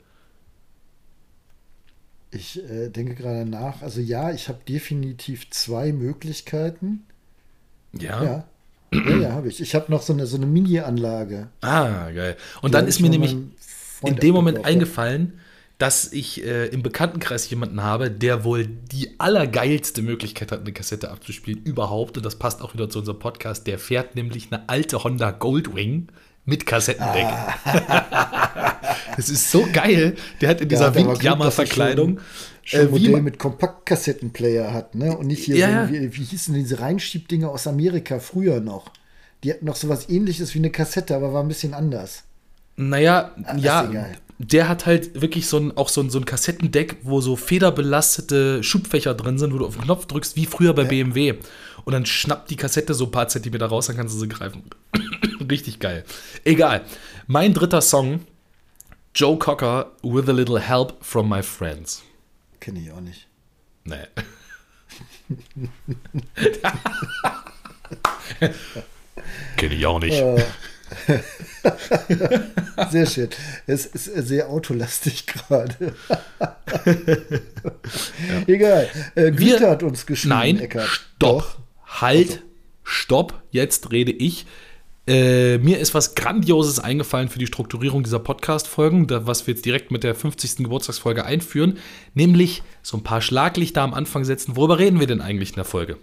Ich 2.36 2.62
äh, 2.70 2.90
denke 2.90 3.16
gerade 3.16 3.50
nach. 3.50 3.82
Also 3.82 4.02
ja, 4.02 4.32
ich 4.32 4.50
habe 4.50 4.60
definitiv 4.68 5.50
zwei 5.50 5.92
Möglichkeiten. 5.92 7.06
Ja. 7.94 8.24
Ja, 8.24 8.46
ja, 8.92 9.18
ja 9.18 9.32
habe 9.32 9.48
ich. 9.48 9.62
Ich 9.62 9.74
habe 9.76 9.92
noch 9.92 10.02
so 10.02 10.14
eine, 10.14 10.26
so 10.28 10.38
eine 10.38 10.46
Mini-Anlage. 10.46 11.48
Ah, 11.62 12.12
geil. 12.12 12.36
Und 12.62 12.74
dann 12.74 12.88
ist 12.88 13.00
mir 13.00 13.10
nämlich 13.10 13.36
in 14.04 14.16
dem 14.18 14.34
Moment 14.34 14.66
eingefallen, 14.66 15.40
dass 15.78 16.14
ich 16.14 16.44
äh, 16.46 16.68
im 16.68 16.84
Bekanntenkreis 16.84 17.50
jemanden 17.50 17.84
habe, 17.84 18.10
der 18.10 18.44
wohl 18.44 18.66
die 18.66 19.20
allergeilste 19.20 20.02
Möglichkeit 20.02 20.52
hat, 20.52 20.62
eine 20.62 20.72
Kassette 20.72 21.12
abzuspielen 21.12 21.64
überhaupt. 21.64 22.18
Und 22.18 22.26
das 22.26 22.38
passt 22.38 22.62
auch 22.62 22.74
wieder 22.74 22.90
zu 22.90 23.00
unserem 23.00 23.20
Podcast. 23.20 23.68
Der 23.68 23.78
fährt 23.78 24.16
nämlich 24.16 24.52
eine 24.52 24.70
alte 24.70 25.04
Honda 25.04 25.32
Goldwing 25.32 26.08
mit 26.46 26.66
Kassettendeck. 26.66 27.26
Ah. 27.26 28.75
das 29.16 29.30
ist 29.30 29.52
so 29.52 29.68
geil. 29.72 30.16
Der 30.42 30.50
hat 30.50 30.62
in 30.62 30.70
dieser 30.70 30.94
ja, 30.94 30.96
Windjammer-Verkleidung. 30.96 32.20
Schon, 32.64 32.80
äh, 32.80 32.86
Modell 32.86 33.22
mit 33.22 33.38
Kompaktkassettenplayer 33.38 34.74
hat, 34.74 34.96
ne? 34.96 35.16
Und 35.16 35.28
nicht 35.28 35.44
hier 35.46 35.58
ja, 35.58 35.88
so, 35.88 35.94
wie, 35.94 36.16
wie 36.16 36.24
hießen 36.24 36.54
diese 36.54 36.80
Reinschiebdinger 36.80 37.50
aus 37.50 37.68
Amerika 37.68 38.20
früher 38.20 38.60
noch? 38.60 38.92
Die 39.44 39.52
hatten 39.52 39.66
noch 39.66 39.76
so 39.76 39.90
was 39.90 40.10
ähnliches 40.10 40.54
wie 40.56 40.60
eine 40.60 40.72
Kassette, 40.72 41.16
aber 41.16 41.34
war 41.34 41.44
ein 41.44 41.48
bisschen 41.48 41.74
anders. 41.74 42.24
Naja, 42.78 43.32
Ach, 43.46 43.58
ja, 43.58 43.90
der 44.38 44.68
hat 44.68 44.86
halt 44.86 45.22
wirklich 45.22 45.48
so 45.48 45.58
ein, 45.58 45.78
auch 45.78 45.90
so 45.90 46.02
ein, 46.02 46.10
so 46.10 46.20
ein 46.20 46.26
Kassettendeck, 46.26 46.98
wo 47.04 47.22
so 47.22 47.36
federbelastete 47.36 48.64
Schubfächer 48.64 49.14
drin 49.14 49.38
sind, 49.38 49.54
wo 49.54 49.60
du 49.60 49.66
auf 49.66 49.76
den 49.76 49.84
Knopf 49.84 50.08
drückst, 50.08 50.36
wie 50.36 50.46
früher 50.46 50.74
bei 50.74 50.84
ja. 50.84 50.90
BMW. 50.90 51.36
Und 51.86 51.94
dann 51.94 52.06
schnappt 52.06 52.50
die 52.50 52.56
Kassette 52.56 52.94
so 52.94 53.06
ein 53.06 53.12
paar 53.12 53.28
Zentimeter 53.28 53.68
raus, 53.68 53.88
dann 53.88 53.96
kannst 53.96 54.16
du 54.16 54.20
sie 54.20 54.28
greifen. 54.28 54.64
Richtig 55.50 55.80
geil. 55.80 56.04
Egal. 56.44 56.82
Mein 57.28 57.54
dritter 57.54 57.82
Song, 57.82 58.22
Joe 59.16 59.38
Cocker, 59.38 59.92
With 60.04 60.28
a 60.28 60.34
Little 60.34 60.60
Help 60.60 61.02
from 61.02 61.30
My 61.30 61.42
Friends. 61.42 62.04
Kenne 62.60 62.82
ich 62.82 62.92
auch 62.92 63.00
nicht. 63.00 63.30
Nee. 63.86 64.08
Kenne 69.56 69.74
ich 69.74 69.86
auch 69.86 70.02
nicht. 70.02 70.18
Äh. 70.18 70.44
sehr 72.92 73.06
schön. 73.06 73.30
Es 73.68 73.86
ist 73.86 74.04
sehr 74.04 74.50
autolastig 74.50 75.28
gerade. 75.28 75.96
ja. 76.10 76.58
Egal. 78.48 78.90
Äh, 79.16 79.32
Güter 79.32 79.70
hat 79.70 79.84
uns 79.84 80.06
geschrieben. 80.06 80.36
Nein, 80.36 80.60
Eckart. 80.60 80.90
stopp. 80.90 81.20
Doch. 81.20 81.60
Halt, 81.86 82.32
also. 82.32 82.42
stopp. 82.84 83.44
Jetzt 83.52 83.94
rede 83.94 84.12
ich. 84.12 84.46
Äh, 85.08 85.60
mir 85.60 85.78
ist 85.78 85.94
was 85.94 86.16
Grandioses 86.16 86.80
eingefallen 86.80 87.30
für 87.30 87.38
die 87.38 87.46
Strukturierung 87.46 88.04
dieser 88.04 88.18
Podcast-Folgen, 88.18 89.08
was 89.10 89.46
wir 89.46 89.54
jetzt 89.54 89.66
direkt 89.66 89.92
mit 89.92 90.04
der 90.04 90.16
50. 90.16 90.58
Geburtstagsfolge 90.58 91.24
einführen, 91.24 91.78
nämlich 92.16 92.64
so 92.82 92.98
ein 92.98 93.04
paar 93.04 93.22
Schlaglichter 93.22 93.84
am 93.84 93.94
Anfang 93.94 94.26
setzen. 94.26 94.56
Worüber 94.56 94.80
reden 94.80 95.00
wir 95.00 95.06
denn 95.06 95.22
eigentlich 95.22 95.50
in 95.50 95.56
der 95.56 95.66
Folge? 95.66 95.98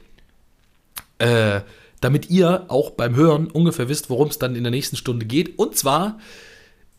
Äh, 1.18 1.62
damit 2.00 2.30
ihr 2.30 2.66
auch 2.68 2.90
beim 2.90 3.16
Hören 3.16 3.48
ungefähr 3.48 3.88
wisst, 3.88 4.08
worum 4.08 4.28
es 4.28 4.38
dann 4.38 4.54
in 4.54 4.62
der 4.62 4.70
nächsten 4.70 4.96
Stunde 4.96 5.26
geht. 5.26 5.58
Und 5.58 5.76
zwar, 5.76 6.18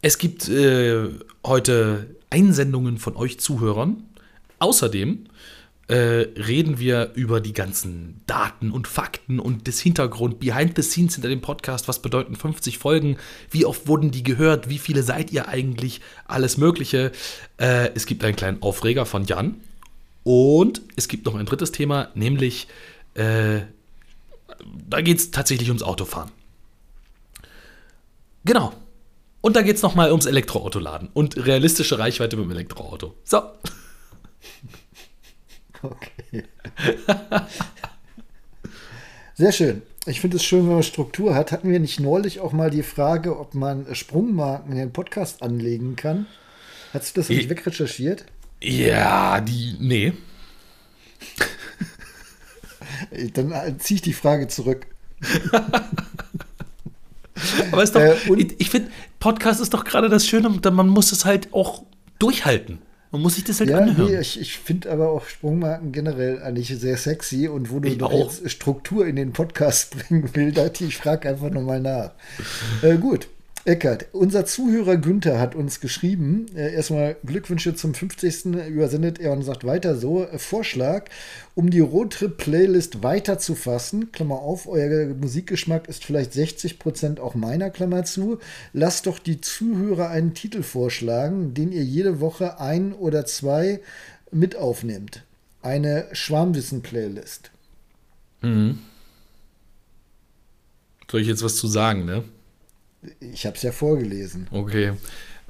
es 0.01 0.17
gibt 0.17 0.49
äh, 0.49 1.07
heute 1.45 2.15
Einsendungen 2.29 2.97
von 2.97 3.15
euch 3.15 3.39
Zuhörern. 3.39 4.03
Außerdem 4.59 5.25
äh, 5.87 5.95
reden 5.95 6.79
wir 6.79 7.11
über 7.15 7.41
die 7.41 7.53
ganzen 7.53 8.21
Daten 8.25 8.71
und 8.71 8.87
Fakten 8.87 9.39
und 9.39 9.67
das 9.67 9.79
Hintergrund, 9.79 10.39
Behind 10.39 10.75
the 10.75 10.81
Scenes 10.81 11.15
hinter 11.15 11.29
dem 11.29 11.41
Podcast. 11.41 11.87
Was 11.87 12.01
bedeuten 12.01 12.35
50 12.35 12.77
Folgen? 12.77 13.17
Wie 13.51 13.65
oft 13.65 13.87
wurden 13.87 14.11
die 14.11 14.23
gehört? 14.23 14.69
Wie 14.69 14.79
viele 14.79 15.03
seid 15.03 15.31
ihr 15.31 15.47
eigentlich? 15.47 16.01
Alles 16.25 16.57
Mögliche. 16.57 17.11
Äh, 17.57 17.89
es 17.95 18.05
gibt 18.05 18.23
einen 18.23 18.35
kleinen 18.35 18.61
Aufreger 18.61 19.05
von 19.05 19.25
Jan. 19.25 19.55
Und 20.23 20.81
es 20.95 21.09
gibt 21.09 21.25
noch 21.25 21.35
ein 21.35 21.45
drittes 21.45 21.73
Thema, 21.73 22.09
nämlich 22.15 22.67
äh, 23.15 23.59
da 24.89 25.01
geht 25.01 25.17
es 25.17 25.31
tatsächlich 25.31 25.67
ums 25.69 25.83
Autofahren. 25.83 26.31
Genau. 28.45 28.73
Und 29.41 29.55
da 29.55 29.61
geht 29.61 29.75
es 29.75 29.81
nochmal 29.81 30.11
ums 30.11 30.25
Elektroautoladen 30.25 31.09
und 31.13 31.45
realistische 31.45 31.99
Reichweite 31.99 32.37
mit 32.37 32.45
dem 32.45 32.51
Elektroauto. 32.51 33.15
So. 33.25 33.41
Okay. 35.83 36.43
Sehr 39.35 39.51
schön. 39.51 39.81
Ich 40.05 40.21
finde 40.21 40.37
es 40.37 40.43
schön, 40.43 40.65
wenn 40.67 40.73
man 40.75 40.83
Struktur 40.83 41.35
hat. 41.35 41.51
Hatten 41.51 41.69
wir 41.69 41.79
nicht 41.79 41.99
neulich 41.99 42.39
auch 42.39 42.53
mal 42.53 42.69
die 42.69 42.83
Frage, 42.83 43.37
ob 43.37 43.53
man 43.53 43.93
Sprungmarken 43.93 44.71
in 44.71 44.77
den 44.77 44.93
Podcast 44.93 45.41
anlegen 45.41 45.95
kann? 45.95 46.27
Hast 46.93 47.15
du 47.15 47.21
das 47.21 47.29
nicht 47.29 47.49
wegrecherchiert? 47.49 48.25
Ja, 48.61 49.41
die. 49.41 49.75
Nee. 49.79 50.13
Dann 53.33 53.79
ziehe 53.79 53.95
ich 53.95 54.01
die 54.01 54.13
Frage 54.13 54.47
zurück. 54.47 54.87
Aber 57.71 57.83
ist 57.83 57.95
doch, 57.95 58.01
äh, 58.01 58.15
ich, 58.37 58.59
ich 58.59 58.69
finde, 58.69 58.91
Podcast 59.19 59.59
ist 59.61 59.73
doch 59.73 59.83
gerade 59.83 60.09
das 60.09 60.27
Schöne, 60.27 60.49
man 60.49 60.87
muss 60.87 61.11
es 61.11 61.25
halt 61.25 61.53
auch 61.53 61.83
durchhalten. 62.19 62.79
Man 63.13 63.21
muss 63.21 63.35
sich 63.35 63.43
das 63.43 63.59
halt 63.59 63.69
ja, 63.69 63.77
anhören. 63.77 64.11
Nee, 64.11 64.19
ich, 64.19 64.41
ich 64.41 64.57
finde 64.57 64.91
aber 64.91 65.11
auch 65.11 65.27
Sprungmarken 65.27 65.91
generell 65.91 66.41
eigentlich 66.41 66.69
sehr 66.69 66.97
sexy 66.97 67.47
und 67.47 67.69
wo 67.69 67.79
du 67.79 67.87
Ich 67.87 67.99
doch 67.99 68.11
auch. 68.11 68.31
jetzt 68.31 68.49
Struktur 68.49 69.05
in 69.05 69.15
den 69.17 69.33
Podcast 69.33 69.95
bringen 70.09 70.27
willst, 70.33 70.81
ich 70.81 70.97
frage 70.97 71.29
einfach 71.29 71.51
nochmal 71.51 71.79
nach. 71.79 72.13
Äh, 72.81 72.97
gut. 72.97 73.27
Eckert, 73.65 74.07
unser 74.11 74.45
Zuhörer 74.45 74.97
Günther 74.97 75.39
hat 75.39 75.55
uns 75.55 75.79
geschrieben, 75.79 76.47
äh, 76.53 76.73
erstmal 76.73 77.15
Glückwünsche 77.25 77.73
zum 77.75 77.93
50. 77.93 78.67
übersendet 78.67 79.19
er 79.19 79.31
und 79.31 79.43
sagt 79.43 79.63
weiter 79.63 79.95
so, 79.95 80.25
äh, 80.25 80.37
Vorschlag, 80.37 81.05
um 81.55 81.69
die 81.69 81.79
Roadtrip-Playlist 81.79 83.03
weiterzufassen, 83.03 84.11
Klammer 84.11 84.39
auf, 84.39 84.67
euer 84.67 85.13
Musikgeschmack 85.15 85.87
ist 85.87 86.03
vielleicht 86.03 86.33
60% 86.33 87.21
auch 87.21 87.35
meiner, 87.35 87.69
Klammer 87.69 88.03
zu, 88.03 88.39
lasst 88.73 89.05
doch 89.05 89.17
die 89.17 89.39
Zuhörer 89.39 90.09
einen 90.09 90.33
Titel 90.33 90.61
vorschlagen, 90.61 91.53
den 91.53 91.71
ihr 91.71 91.85
jede 91.85 92.19
Woche 92.19 92.59
ein 92.59 92.91
oder 92.91 93.25
zwei 93.25 93.79
mit 94.29 94.57
aufnehmt. 94.57 95.23
Eine 95.61 96.09
Schwarmwissen-Playlist. 96.11 97.51
Soll 101.09 101.21
ich 101.21 101.27
jetzt 101.27 101.43
was 101.43 101.55
zu 101.55 101.67
sagen, 101.67 102.03
ne? 102.03 102.25
Ich 103.19 103.45
habe 103.45 103.55
es 103.55 103.63
ja 103.63 103.71
vorgelesen. 103.71 104.47
Okay. 104.51 104.93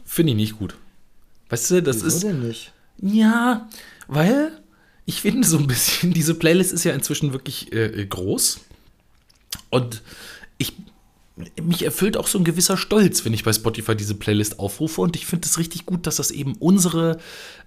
Finde 0.06 0.32
ich 0.32 0.38
nicht 0.38 0.58
gut. 0.58 0.76
Weißt 1.50 1.72
du, 1.72 1.84
das 1.84 1.98
Wieso 1.98 2.08
ist. 2.08 2.24
denn 2.24 2.48
nicht? 2.48 2.74
Ja, 2.98 3.70
weil 4.08 4.52
ich 5.06 5.22
finde 5.22 5.48
so 5.48 5.58
ein 5.58 5.68
bisschen, 5.68 6.14
diese 6.14 6.36
Playlist 6.36 6.74
ist 6.74 6.84
ja 6.84 6.94
inzwischen 6.94 7.34
wirklich 7.34 7.72
äh, 7.74 8.06
groß. 8.06 8.60
Und 9.70 10.02
ich. 10.58 10.74
Mich 11.60 11.82
erfüllt 11.84 12.16
auch 12.16 12.28
so 12.28 12.38
ein 12.38 12.44
gewisser 12.44 12.78
Stolz, 12.78 13.26
wenn 13.26 13.34
ich 13.34 13.44
bei 13.44 13.52
Spotify 13.52 13.96
diese 13.96 14.14
Playlist 14.14 14.60
aufrufe. 14.60 15.02
Und 15.02 15.16
ich 15.16 15.26
finde 15.26 15.48
es 15.48 15.58
richtig 15.58 15.88
gut, 15.88 16.06
dass 16.06 16.18
das 16.18 16.30
eben 16.30 16.54
unsere 16.60 17.18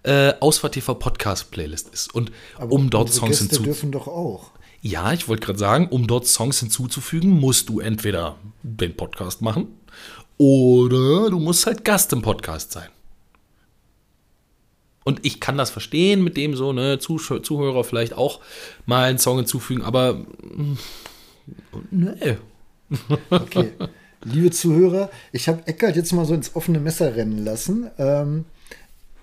äh, 0.04 0.34
Ausfahrt 0.38 0.74
TV 0.74 0.94
Podcast 0.94 1.50
Playlist 1.50 1.88
ist. 1.88 2.14
Und 2.14 2.30
um 2.60 2.90
dort 2.90 3.12
Songs 3.12 3.30
Gäste 3.30 3.42
hinzuzufügen. 3.42 3.64
dürfen 3.64 3.90
doch 3.90 4.06
auch. 4.06 4.52
Ja, 4.82 5.12
ich 5.12 5.28
wollte 5.28 5.46
gerade 5.46 5.58
sagen, 5.58 5.88
um 5.88 6.06
dort 6.06 6.26
Songs 6.26 6.60
hinzuzufügen, 6.60 7.30
musst 7.30 7.68
du 7.68 7.80
entweder 7.80 8.36
den 8.62 8.96
Podcast 8.96 9.42
machen 9.42 9.68
oder 10.38 11.30
du 11.30 11.38
musst 11.38 11.66
halt 11.66 11.84
Gast 11.84 12.12
im 12.12 12.22
Podcast 12.22 12.72
sein. 12.72 12.88
Und 15.04 15.24
ich 15.24 15.40
kann 15.40 15.56
das 15.56 15.70
verstehen 15.70 16.24
mit 16.24 16.36
dem 16.36 16.56
so, 16.56 16.72
ne, 16.72 16.98
Zuh 16.98 17.18
Zuhörer 17.18 17.84
vielleicht 17.84 18.14
auch 18.14 18.40
mal 18.86 19.04
einen 19.04 19.18
Song 19.18 19.36
hinzufügen, 19.36 19.82
aber 19.82 20.26
nee. 21.90 22.36
Okay. 23.30 23.72
Liebe 24.24 24.50
Zuhörer, 24.50 25.10
ich 25.30 25.48
habe 25.48 25.66
Eckert 25.66 25.94
jetzt 25.94 26.12
mal 26.12 26.24
so 26.24 26.34
ins 26.34 26.56
offene 26.56 26.80
Messer 26.80 27.14
rennen 27.14 27.44
lassen. 27.44 27.90
Ähm, 27.98 28.44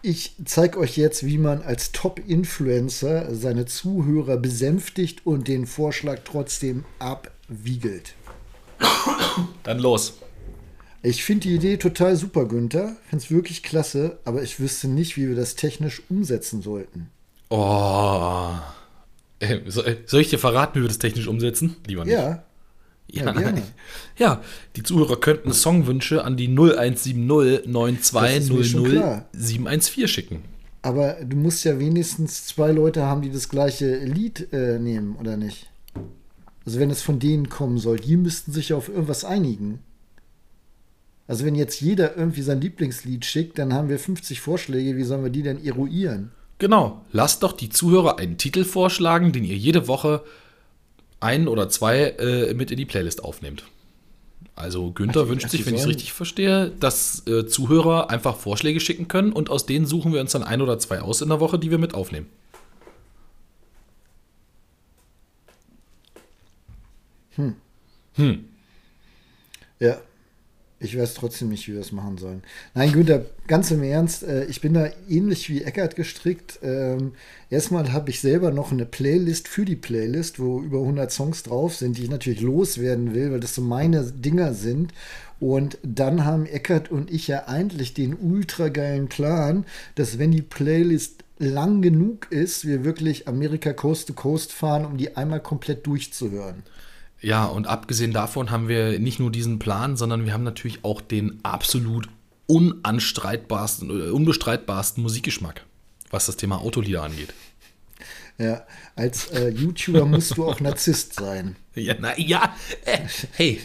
ich 0.03 0.35
zeige 0.45 0.77
euch 0.79 0.97
jetzt, 0.97 1.25
wie 1.25 1.37
man 1.37 1.61
als 1.63 1.91
Top-Influencer 1.91 3.33
seine 3.33 3.65
Zuhörer 3.65 4.37
besänftigt 4.37 5.25
und 5.25 5.47
den 5.47 5.65
Vorschlag 5.65 6.19
trotzdem 6.25 6.85
abwiegelt. 6.99 8.13
Dann 9.63 9.79
los. 9.79 10.13
Ich 11.01 11.23
finde 11.23 11.47
die 11.47 11.55
Idee 11.55 11.77
total 11.77 12.15
super, 12.15 12.45
Günther. 12.45 12.95
Finde 13.09 13.23
es 13.25 13.31
wirklich 13.31 13.63
klasse, 13.63 14.19
aber 14.25 14.43
ich 14.43 14.59
wüsste 14.59 14.87
nicht, 14.87 15.17
wie 15.17 15.27
wir 15.27 15.35
das 15.35 15.55
technisch 15.55 16.01
umsetzen 16.09 16.61
sollten. 16.61 17.09
Oh. 17.49 18.51
So- 19.67 19.83
Soll 20.05 20.21
ich 20.21 20.29
dir 20.29 20.39
verraten, 20.39 20.77
wie 20.79 20.83
wir 20.83 20.87
das 20.87 20.99
technisch 20.99 21.27
umsetzen? 21.27 21.75
Lieber 21.87 22.05
nicht. 22.05 22.13
Ja, 22.13 22.43
Ja, 23.11 23.39
Ja, 23.39 23.53
ja, 24.17 24.41
die 24.75 24.83
Zuhörer 24.83 25.17
könnten 25.19 25.53
Songwünsche 25.53 26.23
an 26.23 26.35
die 26.35 26.47
0170 26.47 27.13
Das 28.13 28.33
ist 28.35 28.51
mir 28.51 28.63
schon 28.63 28.83
9200 28.83 28.91
klar. 28.91 29.25
714 29.33 30.07
schicken. 30.07 30.41
aber 30.81 31.17
du 31.23 31.37
musst 31.37 31.63
ja 31.63 31.79
wenigstens 31.79 32.45
zwei 32.47 32.71
Leute 32.71 33.03
haben, 33.03 33.21
die 33.21 33.31
das 33.31 33.49
gleiche 33.49 33.97
Lied 33.97 34.51
äh, 34.51 34.79
nehmen, 34.79 35.15
oder 35.15 35.37
nicht? 35.37 35.69
Also 36.65 36.79
wenn 36.79 36.89
es 36.89 37.01
von 37.01 37.19
denen 37.19 37.49
kommen 37.49 37.77
soll, 37.77 37.97
die 37.99 38.17
müssten 38.17 38.51
sich 38.51 38.69
ja 38.69 38.77
auf 38.77 38.89
irgendwas 38.89 39.25
einigen. 39.25 39.79
Also 41.27 41.45
wenn 41.45 41.55
jetzt 41.55 41.81
jeder 41.81 42.17
irgendwie 42.17 42.41
sein 42.41 42.61
Lieblingslied 42.61 43.25
schickt, 43.25 43.57
dann 43.59 43.73
haben 43.73 43.89
wir 43.89 43.99
50 43.99 44.39
Vorschläge, 44.41 44.97
wie 44.97 45.03
sollen 45.03 45.23
wir 45.23 45.29
die 45.29 45.43
denn 45.43 45.63
eruieren? 45.63 46.31
Genau, 46.59 47.01
lasst 47.11 47.43
doch 47.43 47.53
die 47.53 47.69
Zuhörer 47.69 48.19
einen 48.19 48.37
Titel 48.37 48.63
vorschlagen, 48.63 49.31
den 49.31 49.43
ihr 49.43 49.57
jede 49.57 49.87
Woche 49.87 50.23
ein 51.23 51.47
oder 51.47 51.69
zwei 51.69 52.01
äh, 52.19 52.53
mit 52.53 52.71
in 52.71 52.77
die 52.77 52.85
Playlist 52.85 53.23
aufnehmt. 53.23 53.63
Also 54.55 54.91
Günther 54.91 55.23
Ach, 55.23 55.29
wünscht 55.29 55.49
sich, 55.49 55.65
wenn 55.65 55.73
ich 55.73 55.81
es 55.81 55.87
richtig 55.87 56.13
verstehe, 56.13 56.71
dass 56.79 57.25
äh, 57.27 57.47
Zuhörer 57.47 58.09
einfach 58.11 58.37
Vorschläge 58.37 58.79
schicken 58.79 59.07
können 59.07 59.33
und 59.33 59.49
aus 59.49 59.65
denen 59.65 59.87
suchen 59.87 60.13
wir 60.13 60.21
uns 60.21 60.33
dann 60.33 60.43
ein 60.43 60.61
oder 60.61 60.77
zwei 60.77 61.01
aus 61.01 61.21
in 61.21 61.29
der 61.29 61.39
Woche, 61.39 61.57
die 61.57 61.71
wir 61.71 61.79
mit 61.79 61.95
aufnehmen. 61.95 62.27
Ja. 69.79 69.97
Ich 70.83 70.97
weiß 70.99 71.13
trotzdem 71.13 71.47
nicht, 71.47 71.67
wie 71.67 71.71
wir 71.71 71.79
das 71.79 71.93
machen 71.93 72.17
sollen. 72.17 72.43
Nein, 72.75 72.91
Günther, 72.91 73.25
ganz 73.47 73.71
im 73.71 73.83
Ernst, 73.83 74.23
äh, 74.23 74.43
ich 74.45 74.59
bin 74.59 74.73
da 74.73 74.89
ähnlich 75.07 75.49
wie 75.49 75.63
Eckert 75.63 75.95
gestrickt. 75.95 76.59
Ähm, 76.61 77.13
erstmal 77.49 77.93
habe 77.93 78.09
ich 78.09 78.19
selber 78.19 78.51
noch 78.51 78.73
eine 78.73 78.85
Playlist 78.85 79.47
für 79.47 79.63
die 79.63 79.77
Playlist, 79.77 80.39
wo 80.39 80.59
über 80.59 80.79
100 80.79 81.09
Songs 81.09 81.43
drauf 81.43 81.75
sind, 81.75 81.97
die 81.97 82.03
ich 82.03 82.09
natürlich 82.09 82.41
loswerden 82.41 83.13
will, 83.13 83.31
weil 83.31 83.39
das 83.39 83.55
so 83.55 83.61
meine 83.61 84.03
Dinger 84.03 84.53
sind. 84.53 84.93
Und 85.39 85.77
dann 85.83 86.25
haben 86.25 86.45
Eckert 86.45 86.91
und 86.91 87.09
ich 87.09 87.27
ja 87.27 87.47
eigentlich 87.47 87.93
den 87.93 88.13
ultra 88.13 88.67
geilen 88.67 89.07
Plan, 89.07 89.65
dass 89.95 90.19
wenn 90.19 90.31
die 90.31 90.41
Playlist 90.41 91.23
lang 91.39 91.81
genug 91.81 92.31
ist, 92.31 92.65
wir 92.65 92.83
wirklich 92.83 93.27
Amerika 93.27 93.73
Coast 93.73 94.07
to 94.07 94.13
Coast 94.13 94.51
fahren, 94.51 94.85
um 94.85 94.97
die 94.97 95.15
einmal 95.15 95.39
komplett 95.39 95.87
durchzuhören. 95.87 96.63
Ja, 97.23 97.45
und 97.45 97.67
abgesehen 97.67 98.11
davon 98.11 98.51
haben 98.51 98.67
wir 98.67 98.99
nicht 98.99 99.17
nur 99.17 99.31
diesen 99.31 99.57
Plan, 99.57 99.95
sondern 99.95 100.25
wir 100.25 100.33
haben 100.33 100.43
natürlich 100.43 100.83
auch 100.83 100.99
den 100.99 101.39
absolut 101.43 102.09
unanstreitbarsten, 102.47 103.89
äh, 103.89 104.09
unbestreitbarsten 104.11 105.01
Musikgeschmack, 105.01 105.65
was 106.11 106.25
das 106.25 106.35
Thema 106.35 106.59
Autolieder 106.59 107.01
angeht. 107.01 107.33
Ja, 108.37 108.65
als 108.97 109.27
äh, 109.31 109.49
YouTuber 109.49 110.05
musst 110.05 110.35
du 110.35 110.45
auch 110.45 110.59
Narzisst 110.59 111.15
sein. 111.15 111.55
Ja, 111.75 111.95
na, 111.99 112.15
ja, 112.19 112.55
äh, 112.85 112.99
hey, 113.31 113.59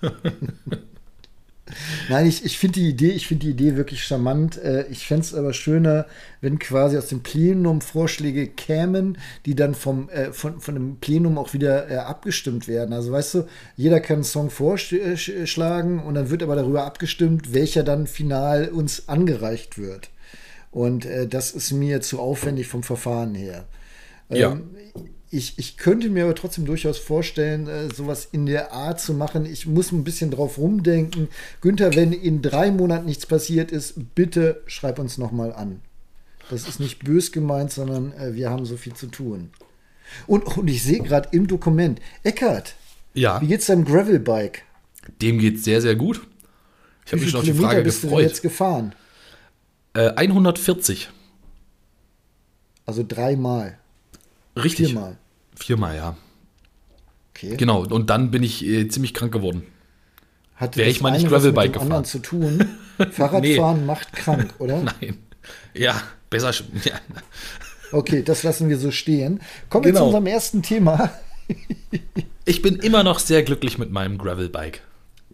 Nein, 2.08 2.26
ich, 2.26 2.44
ich 2.44 2.58
finde 2.58 2.80
die 2.80 2.88
Idee, 2.88 3.10
ich 3.10 3.26
finde 3.26 3.46
die 3.46 3.52
Idee 3.52 3.76
wirklich 3.76 4.04
charmant. 4.04 4.58
Äh, 4.58 4.86
ich 4.88 5.06
fände 5.06 5.22
es 5.22 5.34
aber 5.34 5.52
schöner, 5.52 6.06
wenn 6.40 6.58
quasi 6.58 6.96
aus 6.96 7.08
dem 7.08 7.22
Plenum 7.22 7.80
Vorschläge 7.80 8.46
kämen, 8.48 9.18
die 9.46 9.54
dann 9.54 9.74
vom, 9.74 10.08
äh, 10.10 10.32
von, 10.32 10.60
von 10.60 10.74
dem 10.74 10.96
Plenum 10.96 11.38
auch 11.38 11.52
wieder 11.52 11.90
äh, 11.90 11.96
abgestimmt 11.96 12.68
werden. 12.68 12.92
Also 12.92 13.12
weißt 13.12 13.34
du, 13.34 13.46
jeder 13.76 14.00
kann 14.00 14.16
einen 14.16 14.24
Song 14.24 14.50
vorschlagen 14.50 16.02
und 16.02 16.14
dann 16.14 16.30
wird 16.30 16.42
aber 16.42 16.56
darüber 16.56 16.84
abgestimmt, 16.84 17.54
welcher 17.54 17.82
dann 17.82 18.06
final 18.06 18.68
uns 18.68 19.08
angereicht 19.08 19.78
wird. 19.78 20.10
Und 20.70 21.06
äh, 21.06 21.28
das 21.28 21.52
ist 21.52 21.72
mir 21.72 22.00
zu 22.00 22.18
aufwendig 22.18 22.66
vom 22.66 22.82
Verfahren 22.82 23.34
her. 23.34 23.64
Ja. 24.28 24.52
Ähm, 24.52 24.70
ich, 25.34 25.58
ich 25.58 25.76
könnte 25.76 26.08
mir 26.10 26.24
aber 26.24 26.34
trotzdem 26.34 26.64
durchaus 26.64 26.98
vorstellen, 26.98 27.66
äh, 27.68 27.92
sowas 27.94 28.28
in 28.30 28.46
der 28.46 28.72
Art 28.72 29.00
zu 29.00 29.12
machen. 29.14 29.44
Ich 29.46 29.66
muss 29.66 29.92
ein 29.92 30.04
bisschen 30.04 30.30
drauf 30.30 30.58
rumdenken. 30.58 31.28
Günther, 31.60 31.94
wenn 31.94 32.12
in 32.12 32.40
drei 32.42 32.70
Monaten 32.70 33.06
nichts 33.06 33.26
passiert 33.26 33.70
ist, 33.72 34.14
bitte 34.14 34.62
schreib 34.66 34.98
uns 34.98 35.18
nochmal 35.18 35.52
an. 35.52 35.80
Das 36.50 36.68
ist 36.68 36.78
nicht 36.80 37.04
bös 37.04 37.32
gemeint, 37.32 37.72
sondern 37.72 38.12
äh, 38.12 38.34
wir 38.34 38.50
haben 38.50 38.64
so 38.66 38.76
viel 38.76 38.94
zu 38.94 39.06
tun. 39.06 39.50
Und, 40.26 40.44
und 40.56 40.68
ich 40.68 40.82
sehe 40.82 41.00
gerade 41.00 41.30
im 41.32 41.46
Dokument, 41.46 42.00
Eckart, 42.22 42.74
Ja, 43.14 43.40
wie 43.40 43.46
geht's 43.48 43.66
deinem 43.66 43.84
Gravelbike? 43.84 44.62
dem 45.20 45.38
geht 45.38 45.62
sehr, 45.62 45.80
sehr 45.82 45.96
gut. 45.96 46.26
Ich 47.06 47.12
habe 47.12 47.20
Wie 47.20 47.24
mich 47.24 47.30
schon 47.32 47.40
auf 47.40 47.46
die 47.46 47.52
Frage 47.54 47.82
bist 47.82 48.02
du 48.04 48.08
denn 48.08 48.18
jetzt 48.20 48.40
gefreut. 48.42 48.92
gefahren? 48.92 48.94
Äh, 49.94 50.08
140. 50.16 51.10
Also 52.86 53.04
dreimal, 53.06 53.78
Richtig. 54.56 54.88
viermal. 54.88 55.16
Viermal, 55.56 55.96
ja. 55.96 56.16
Okay. 57.34 57.56
Genau. 57.56 57.84
Und 57.84 58.10
dann 58.10 58.30
bin 58.30 58.42
ich 58.42 58.64
äh, 58.64 58.88
ziemlich 58.88 59.14
krank 59.14 59.32
geworden. 59.32 59.64
Hatte 60.56 60.78
Wär 60.78 60.86
das 60.86 60.94
ich 60.96 61.00
mal 61.00 61.10
nicht 61.10 61.28
Gravelbike 61.28 61.72
mit 61.72 61.74
dem 61.76 61.82
anderen 61.82 62.02
gefahren. 62.04 62.04
zu 62.04 62.18
tun? 62.20 62.68
Fahrradfahren 63.12 63.86
macht 63.86 64.12
krank, 64.12 64.54
oder? 64.58 64.80
Nein. 64.82 65.18
Ja, 65.74 66.00
besser. 66.30 66.52
Ja. 66.84 66.94
Okay, 67.92 68.22
das 68.22 68.42
lassen 68.42 68.68
wir 68.68 68.78
so 68.78 68.90
stehen. 68.90 69.40
Kommen 69.70 69.84
wir 69.84 69.92
Genau. 69.92 70.00
zu 70.02 70.06
unserem 70.06 70.26
ersten 70.26 70.62
Thema. 70.62 71.12
Ich 72.44 72.60
bin 72.62 72.76
immer 72.76 73.04
noch 73.04 73.18
sehr 73.20 73.42
glücklich 73.44 73.78
mit 73.78 73.90
meinem 73.92 74.18
Gravelbike. 74.18 74.80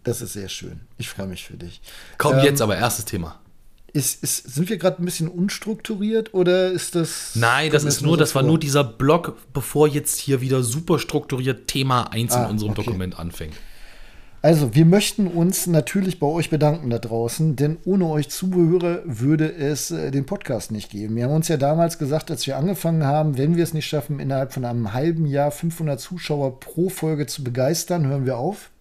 Das 0.03 0.21
ist 0.21 0.33
sehr 0.33 0.49
schön. 0.49 0.81
Ich 0.97 1.09
freue 1.09 1.27
mich 1.27 1.43
für 1.45 1.55
dich. 1.57 1.81
Komm, 2.17 2.37
Ähm, 2.37 2.43
jetzt 2.45 2.61
aber 2.61 2.77
erstes 2.77 3.05
Thema. 3.05 3.39
Ist, 3.93 4.23
ist, 4.23 4.53
sind 4.53 4.69
wir 4.69 4.77
gerade 4.77 5.01
ein 5.01 5.05
bisschen 5.05 5.27
unstrukturiert 5.27 6.33
oder 6.33 6.71
ist 6.71 6.95
das. 6.95 7.31
Nein, 7.35 7.71
das 7.71 7.83
ist 7.83 8.01
nur, 8.01 8.17
das 8.17 8.33
war 8.35 8.41
vor? 8.41 8.49
nur 8.49 8.59
dieser 8.59 8.85
Block, 8.85 9.35
bevor 9.53 9.87
jetzt 9.87 10.17
hier 10.17 10.39
wieder 10.39 10.63
super 10.63 10.97
strukturiert 10.97 11.67
Thema 11.67 12.03
1 12.03 12.31
Ah, 12.31 12.45
in 12.45 12.51
unserem 12.51 12.71
okay. 12.71 12.83
Dokument 12.83 13.19
anfängt. 13.19 13.53
Also, 14.43 14.73
wir 14.73 14.85
möchten 14.85 15.27
uns 15.27 15.67
natürlich 15.67 16.19
bei 16.19 16.25
euch 16.25 16.49
bedanken 16.49 16.89
da 16.89 16.97
draußen, 16.97 17.55
denn 17.55 17.77
ohne 17.85 18.07
euch 18.07 18.29
Zuhörer 18.29 19.01
würde 19.05 19.53
es 19.53 19.91
äh, 19.91 20.09
den 20.09 20.25
Podcast 20.25 20.71
nicht 20.71 20.89
geben. 20.89 21.15
Wir 21.15 21.25
haben 21.25 21.35
uns 21.35 21.47
ja 21.47 21.57
damals 21.57 21.99
gesagt, 21.99 22.31
als 22.31 22.47
wir 22.47 22.57
angefangen 22.57 23.05
haben, 23.05 23.37
wenn 23.37 23.55
wir 23.55 23.63
es 23.63 23.75
nicht 23.75 23.85
schaffen, 23.85 24.19
innerhalb 24.19 24.51
von 24.51 24.65
einem 24.65 24.93
halben 24.93 25.27
Jahr 25.27 25.51
500 25.51 25.99
Zuschauer 25.99 26.59
pro 26.59 26.89
Folge 26.89 27.27
zu 27.27 27.43
begeistern, 27.43 28.07
hören 28.07 28.25
wir 28.25 28.37
auf. 28.37 28.71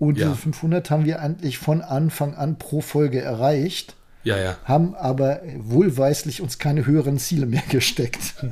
Und 0.00 0.16
Ja. 0.18 0.28
diese 0.28 0.38
500 0.40 0.90
haben 0.90 1.04
wir 1.04 1.20
eigentlich 1.20 1.58
von 1.58 1.82
Anfang 1.82 2.34
an 2.34 2.58
pro 2.58 2.80
Folge 2.80 3.20
erreicht, 3.20 3.94
Ja, 4.24 4.36
ja. 4.38 4.56
haben 4.64 4.94
aber 4.96 5.40
wohlweislich 5.58 6.40
uns 6.40 6.58
keine 6.58 6.86
höheren 6.86 7.18
Ziele 7.18 7.46
mehr 7.46 7.62
gesteckt. 7.68 8.34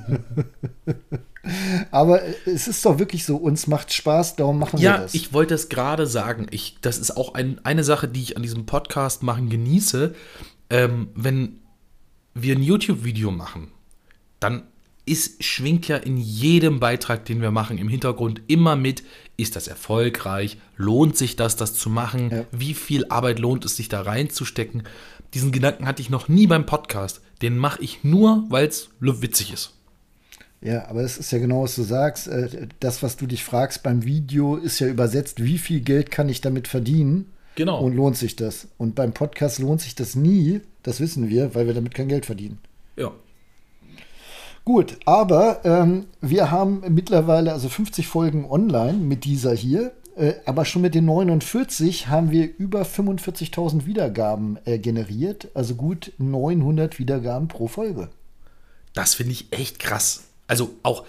aber 1.90 2.20
es 2.46 2.68
ist 2.68 2.84
doch 2.84 2.98
wirklich 2.98 3.24
so, 3.24 3.36
uns 3.36 3.66
macht 3.66 3.92
Spaß, 3.92 4.36
darum 4.36 4.58
machen 4.58 4.78
wir 4.78 4.84
Ja, 4.84 4.98
das. 4.98 5.14
ich 5.14 5.32
wollte 5.32 5.54
es 5.54 5.68
gerade 5.68 6.06
sagen. 6.06 6.46
Ich, 6.50 6.78
das 6.80 6.98
ist 6.98 7.16
auch 7.16 7.34
ein, 7.34 7.60
eine 7.64 7.84
Sache, 7.84 8.08
die 8.08 8.22
ich 8.22 8.36
an 8.36 8.42
diesem 8.42 8.66
Podcast 8.66 9.22
machen 9.22 9.48
genieße. 9.48 10.14
Ähm, 10.70 11.08
wenn 11.14 11.60
wir 12.34 12.54
ein 12.54 12.62
YouTube-Video 12.62 13.30
machen, 13.30 13.68
dann 14.40 14.64
ist, 15.08 15.42
schwingt 15.42 15.88
ja 15.88 15.96
in 15.96 16.16
jedem 16.16 16.80
Beitrag, 16.80 17.24
den 17.24 17.40
wir 17.40 17.50
machen, 17.50 17.78
im 17.78 17.88
Hintergrund 17.88 18.42
immer 18.46 18.76
mit, 18.76 19.02
ist 19.36 19.56
das 19.56 19.68
erfolgreich? 19.68 20.58
Lohnt 20.76 21.16
sich 21.16 21.36
das, 21.36 21.56
das 21.56 21.74
zu 21.74 21.90
machen? 21.90 22.30
Ja. 22.30 22.44
Wie 22.52 22.74
viel 22.74 23.06
Arbeit 23.08 23.38
lohnt 23.38 23.64
es 23.64 23.76
sich 23.76 23.88
da 23.88 24.02
reinzustecken? 24.02 24.82
Diesen 25.34 25.52
Gedanken 25.52 25.86
hatte 25.86 26.02
ich 26.02 26.10
noch 26.10 26.28
nie 26.28 26.46
beim 26.46 26.66
Podcast. 26.66 27.20
Den 27.42 27.56
mache 27.56 27.82
ich 27.82 28.04
nur, 28.04 28.44
weil 28.48 28.66
es 28.66 28.90
witzig 29.00 29.52
ist. 29.52 29.74
Ja, 30.60 30.88
aber 30.88 31.02
es 31.02 31.18
ist 31.18 31.30
ja 31.30 31.38
genau, 31.38 31.62
was 31.62 31.76
du 31.76 31.82
sagst. 31.82 32.26
Äh, 32.26 32.66
Das, 32.80 33.02
was 33.02 33.16
du 33.16 33.26
dich 33.26 33.44
fragst 33.44 33.82
beim 33.82 34.04
Video, 34.04 34.56
ist 34.56 34.80
ja 34.80 34.88
übersetzt, 34.88 35.42
wie 35.42 35.58
viel 35.58 35.80
Geld 35.80 36.10
kann 36.10 36.28
ich 36.28 36.40
damit 36.40 36.66
verdienen? 36.66 37.26
Genau. 37.54 37.80
Und 37.80 37.94
lohnt 37.94 38.16
sich 38.16 38.36
das? 38.36 38.68
Und 38.76 38.94
beim 38.94 39.12
Podcast 39.12 39.58
lohnt 39.58 39.80
sich 39.80 39.94
das 39.94 40.14
nie. 40.14 40.60
Das 40.82 41.00
wissen 41.00 41.28
wir, 41.28 41.54
weil 41.54 41.66
wir 41.66 41.74
damit 41.74 41.94
kein 41.94 42.08
Geld 42.08 42.26
verdienen. 42.26 42.58
Ja. 42.96 43.12
Gut, 44.68 44.98
aber 45.06 45.64
ähm, 45.64 46.08
wir 46.20 46.50
haben 46.50 46.82
mittlerweile 46.90 47.54
also 47.54 47.70
50 47.70 48.06
Folgen 48.06 48.44
online 48.44 48.98
mit 48.98 49.24
dieser 49.24 49.54
hier. 49.54 49.92
Äh, 50.14 50.34
aber 50.44 50.66
schon 50.66 50.82
mit 50.82 50.94
den 50.94 51.06
49 51.06 52.08
haben 52.08 52.30
wir 52.30 52.50
über 52.58 52.82
45.000 52.82 53.86
Wiedergaben 53.86 54.58
äh, 54.66 54.78
generiert. 54.78 55.48
Also 55.54 55.74
gut 55.74 56.12
900 56.18 56.98
Wiedergaben 56.98 57.48
pro 57.48 57.66
Folge. 57.66 58.10
Das 58.92 59.14
finde 59.14 59.32
ich 59.32 59.50
echt 59.52 59.78
krass. 59.78 60.24
Also 60.48 60.74
auch 60.82 61.06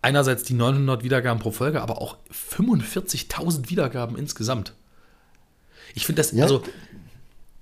einerseits 0.00 0.44
die 0.44 0.54
900 0.54 1.02
Wiedergaben 1.02 1.42
pro 1.42 1.50
Folge, 1.50 1.82
aber 1.82 2.00
auch 2.00 2.18
45.000 2.32 3.68
Wiedergaben 3.68 4.16
insgesamt. 4.16 4.74
Ich 5.96 6.06
finde 6.06 6.22
das, 6.22 6.30
Ja. 6.30 6.44
also 6.44 6.62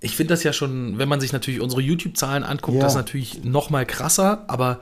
ich 0.01 0.17
finde 0.17 0.35
das 0.35 0.43
ja 0.43 0.53
schon, 0.53 0.99
wenn 0.99 1.09
man 1.09 1.21
sich 1.21 1.33
natürlich 1.33 1.63
unsere 1.63 1.81
YouTube-Zahlen 1.81 2.45
anguckt, 2.45 2.77
Ja. 2.77 2.83
das 2.83 2.93
ist 2.93 2.99
natürlich 2.99 3.43
noch 3.43 3.71
mal 3.71 3.87
krasser, 3.87 4.45
aber 4.49 4.81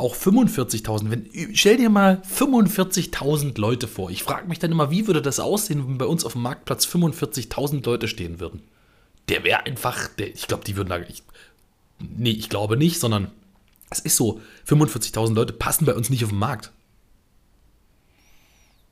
auch 0.00 0.14
45.000. 0.14 1.10
Wenn- 1.10 1.28
Stell 1.54 1.76
dir 1.76 1.90
mal 1.90 2.22
45.000 2.28 3.58
Leute 3.60 3.86
vor. 3.86 4.10
Ich 4.10 4.22
frage 4.22 4.48
mich 4.48 4.58
dann 4.58 4.72
immer, 4.72 4.90
wie 4.90 5.06
würde 5.06 5.22
das 5.22 5.38
aussehen, 5.40 5.86
wenn 5.86 5.98
bei 5.98 6.06
uns 6.06 6.24
auf 6.24 6.32
dem 6.32 6.42
Marktplatz 6.42 6.86
45.000 6.86 7.84
Leute 7.84 8.08
stehen 8.08 8.40
würden? 8.40 8.62
Der 9.28 9.44
wäre 9.44 9.64
einfach, 9.66 10.08
der, 10.08 10.34
ich 10.34 10.48
glaube, 10.48 10.64
die 10.64 10.76
würden 10.76 10.88
da, 10.88 10.98
ich, 10.98 11.22
nee, 12.16 12.30
ich 12.30 12.48
glaube 12.48 12.76
nicht, 12.76 12.98
sondern 12.98 13.30
es 13.90 14.00
ist 14.00 14.16
so, 14.16 14.40
45.000 14.68 15.34
Leute 15.34 15.52
passen 15.52 15.84
bei 15.84 15.94
uns 15.94 16.10
nicht 16.10 16.24
auf 16.24 16.30
den 16.30 16.38
Markt. 16.38 16.72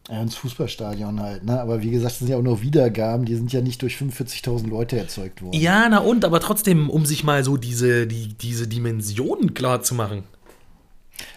Ja, 0.08 0.22
ins 0.22 0.36
Fußballstadion 0.36 1.20
halt, 1.20 1.44
ne? 1.44 1.60
Aber 1.60 1.82
wie 1.82 1.90
gesagt, 1.90 2.12
das 2.12 2.18
sind 2.20 2.28
ja 2.28 2.38
auch 2.38 2.42
nur 2.42 2.62
Wiedergaben, 2.62 3.26
die 3.26 3.34
sind 3.34 3.52
ja 3.52 3.60
nicht 3.60 3.82
durch 3.82 3.96
45.000 3.96 4.66
Leute 4.66 4.96
erzeugt 4.96 5.42
worden. 5.42 5.54
Ja, 5.60 5.86
na 5.88 5.98
und, 5.98 6.24
aber 6.24 6.40
trotzdem, 6.40 6.88
um 6.88 7.04
sich 7.04 7.24
mal 7.24 7.44
so 7.44 7.58
diese, 7.58 8.06
die, 8.06 8.28
diese 8.28 8.66
Dimensionen 8.68 9.52
klar 9.52 9.82
zu 9.82 9.94
machen. 9.94 10.24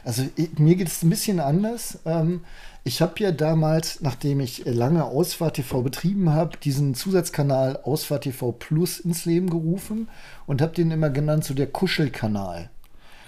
Also 0.04 0.24
ich, 0.36 0.58
mir 0.60 0.76
geht 0.76 0.88
es 0.88 1.04
ein 1.04 1.10
bisschen 1.10 1.40
anders. 1.40 2.00
Ähm, 2.06 2.42
ich 2.84 3.02
habe 3.02 3.14
ja 3.18 3.32
damals, 3.32 4.02
nachdem 4.02 4.40
ich 4.40 4.66
äh, 4.66 4.72
lange 4.72 5.06
Ausfahrt 5.06 5.56
TV 5.56 5.82
betrieben 5.82 6.32
habe, 6.32 6.58
diesen 6.58 6.96
Zusatzkanal 6.96 7.78
Ausfahrt 7.84 8.24
TV 8.24 8.52
Plus 8.52 9.00
ins 9.00 9.26
Leben 9.26 9.50
gerufen 9.50 10.10
und 10.48 10.62
habe 10.62 10.74
den 10.74 10.92
immer 10.92 11.10
genannt 11.10 11.44
so 11.44 11.54
der 11.54 11.68
Kuschelkanal. 11.68 12.70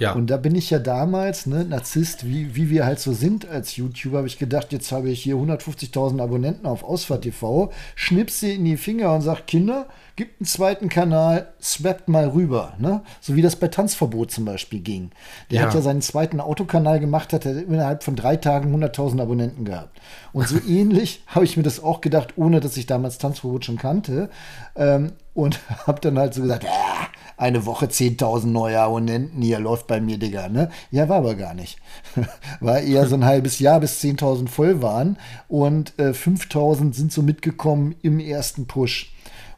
Ja, 0.04 0.14
Und 0.14 0.28
da 0.28 0.38
bin 0.38 0.54
ich 0.56 0.70
ja 0.70 0.80
damals, 0.80 1.46
ne, 1.46 1.64
Narzisst, 1.66 2.28
wie, 2.28 2.56
wie 2.56 2.70
wir 2.70 2.86
halt 2.86 3.00
so 3.00 3.14
sind 3.14 3.48
als 3.48 3.76
YouTuber, 3.76 4.18
habe 4.18 4.28
ich 4.28 4.38
gedacht, 4.38 4.72
jetzt 4.74 4.92
habe 4.92 5.10
ich 5.10 5.24
hier 5.24 5.36
150.000 5.36 6.22
Abonnenten 6.22 6.66
auf 6.66 6.84
Ausfahrt 6.84 7.22
TV, 7.24 7.72
schnips 7.96 8.40
sie 8.42 8.56
in 8.56 8.66
die 8.66 8.78
Finger 8.78 9.14
und 9.14 9.22
sag, 9.22 9.48
Kinder, 9.48 9.88
gibt 10.16 10.40
einen 10.42 10.46
zweiten 10.46 10.90
Kanal, 10.90 11.48
swappt 11.62 12.08
mal 12.10 12.28
rüber, 12.28 12.74
ne? 12.78 13.02
So 13.22 13.36
wie 13.36 13.42
das 13.42 13.56
bei 13.56 13.68
Tanzverbot 13.68 14.30
zum 14.30 14.46
Beispiel 14.46 14.80
ging. 14.82 15.10
Der 15.50 15.62
Ja. 15.62 15.66
hat 15.68 15.74
ja 15.74 15.82
seinen 15.82 16.02
zweiten 16.02 16.40
Autokanal 16.40 17.00
gemacht, 17.00 17.34
hat 17.34 17.46
er 17.46 17.58
innerhalb 17.58 18.04
von 18.04 18.16
drei 18.16 18.36
Tagen 18.36 18.72
100.000 18.76 19.22
Abonnenten 19.22 19.66
gehabt. 19.66 20.00
Und 20.34 20.48
so 20.48 20.58
ähnlich 20.68 21.24
habe 21.28 21.46
ich 21.46 21.58
mir 21.58 21.64
das 21.64 21.82
auch 21.82 22.02
gedacht, 22.02 22.34
ohne 22.36 22.60
dass 22.60 22.78
ich 22.78 22.86
damals 22.86 23.18
Tanzverbot 23.18 23.66
schon 23.66 23.78
kannte. 23.78 24.30
Ähm, 24.76 25.14
und 25.34 25.60
habe 25.88 26.00
dann 26.02 26.20
halt 26.20 26.34
so 26.36 26.42
gesagt, 26.44 26.66
ah, 26.68 27.08
eine 27.38 27.66
Woche 27.66 27.88
10.000 27.88 28.48
neue 28.48 28.80
Abonnenten, 28.80 29.42
hier 29.42 29.60
läuft 29.60 29.88
bei 29.88 30.00
mir, 30.02 30.18
Digga. 30.18 30.50
Ne? 30.50 30.70
Ja, 30.92 31.10
war 31.10 31.18
aber 31.18 31.36
gar 31.36 31.54
nicht. 31.54 31.78
War 32.60 32.80
eher 32.80 33.08
so 33.08 33.16
ein 33.16 33.26
halbes 33.26 33.60
Jahr, 33.60 33.80
bis 33.80 34.02
10.000 34.02 34.48
voll 34.48 34.82
waren. 34.82 35.18
Und 35.48 35.94
äh, 35.98 36.12
5.000 36.12 36.94
sind 36.94 37.12
so 37.12 37.22
mitgekommen 37.22 37.96
im 38.02 38.20
ersten 38.20 38.68
Push. 38.68 39.14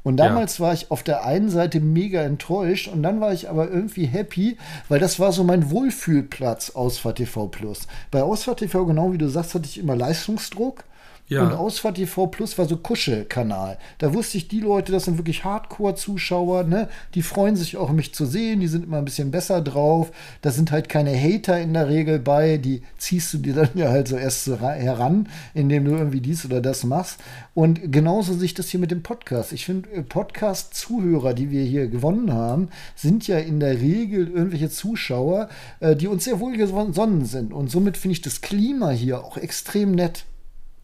Und 0.05 0.17
damals 0.17 0.59
war 0.59 0.71
ich 0.71 0.91
auf 0.91 1.01
der 1.01 1.25
einen 1.25 1.49
Seite 1.49 1.79
mega 1.79 2.21
enttäuscht 2.21 2.87
und 2.87 3.01
dann 3.01 3.21
war 3.21 3.33
ich 3.33 3.49
aber 3.49 3.71
irgendwie 3.71 4.05
happy, 4.05 4.55
weil 4.87 4.99
das 4.99 5.19
war 5.19 5.31
so 5.31 5.43
mein 5.43 5.71
Wohlfühlplatz 5.71 6.69
Ausfahrt 6.69 7.17
TV 7.17 7.47
Plus. 7.47 7.87
Bei 8.11 8.21
Ausfahrt 8.21 8.59
TV, 8.59 8.85
genau 8.85 9.13
wie 9.13 9.17
du 9.17 9.27
sagst, 9.27 9.55
hatte 9.55 9.67
ich 9.67 9.79
immer 9.79 9.95
Leistungsdruck. 9.95 10.83
Ja. 11.27 11.41
Und 11.41 11.53
Ausfahrt 11.53 11.95
TV 11.95 12.27
Plus 12.27 12.55
war 12.59 12.65
so 12.67 12.77
Kuschelkanal. 12.77 13.79
Da 13.97 14.13
wusste 14.13 14.37
ich, 14.37 14.47
die 14.47 14.59
Leute, 14.59 14.91
das 14.91 15.05
sind 15.05 15.17
wirklich 15.17 15.43
Hardcore-Zuschauer, 15.43 16.63
ne? 16.65 16.87
Die 17.15 17.23
freuen 17.23 17.55
sich 17.55 17.77
auch, 17.77 17.91
mich 17.91 18.13
zu 18.13 18.25
sehen, 18.27 18.59
die 18.59 18.67
sind 18.67 18.83
immer 18.85 18.99
ein 18.99 19.05
bisschen 19.05 19.31
besser 19.31 19.61
drauf. 19.61 20.11
Da 20.41 20.51
sind 20.51 20.71
halt 20.71 20.87
keine 20.87 21.17
Hater 21.19 21.59
in 21.59 21.73
der 21.73 21.89
Regel 21.89 22.19
bei, 22.19 22.57
die 22.57 22.83
ziehst 22.99 23.33
du 23.33 23.39
dir 23.39 23.55
dann 23.55 23.69
ja 23.73 23.89
halt 23.89 24.07
so 24.07 24.17
erst 24.17 24.45
so 24.45 24.53
ra- 24.55 24.73
heran, 24.73 25.27
indem 25.55 25.85
du 25.85 25.91
irgendwie 25.91 26.21
dies 26.21 26.45
oder 26.45 26.61
das 26.61 26.83
machst. 26.83 27.19
Und 27.55 27.91
genauso 27.91 28.33
sehe 28.35 28.45
ich 28.45 28.53
das 28.53 28.67
hier 28.69 28.79
mit 28.79 28.91
dem 28.91 29.01
Podcast. 29.01 29.51
Ich 29.51 29.65
finde, 29.65 29.89
äh, 29.91 30.03
Podcast-Zuhörer, 30.03 31.33
die 31.33 31.49
wir 31.49 31.63
hier 31.63 31.87
gewonnen 31.87 32.33
haben, 32.33 32.69
sind 32.95 33.27
ja 33.27 33.39
in 33.39 33.59
der 33.59 33.79
Regel 33.81 34.27
irgendwelche 34.29 34.69
Zuschauer, 34.69 35.49
äh, 35.79 35.95
die 35.95 36.07
uns 36.07 36.25
sehr 36.25 36.39
wohlgesonnen 36.39 37.25
sind. 37.25 37.51
Und 37.51 37.71
somit 37.71 37.97
finde 37.97 38.13
ich 38.13 38.21
das 38.21 38.41
Klima 38.41 38.91
hier 38.91 39.23
auch 39.23 39.37
extrem 39.37 39.91
nett. 39.93 40.25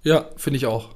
Ja, 0.04 0.30
finde 0.38 0.58
ich 0.58 0.66
auch. 0.66 0.90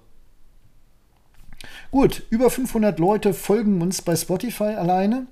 Gut, 1.91 2.23
über 2.29 2.49
500 2.49 2.99
Leute 2.99 3.33
folgen 3.33 3.81
uns 3.81 4.01
bei 4.01 4.15
Spotify 4.15 4.75
alleine. 4.75 5.27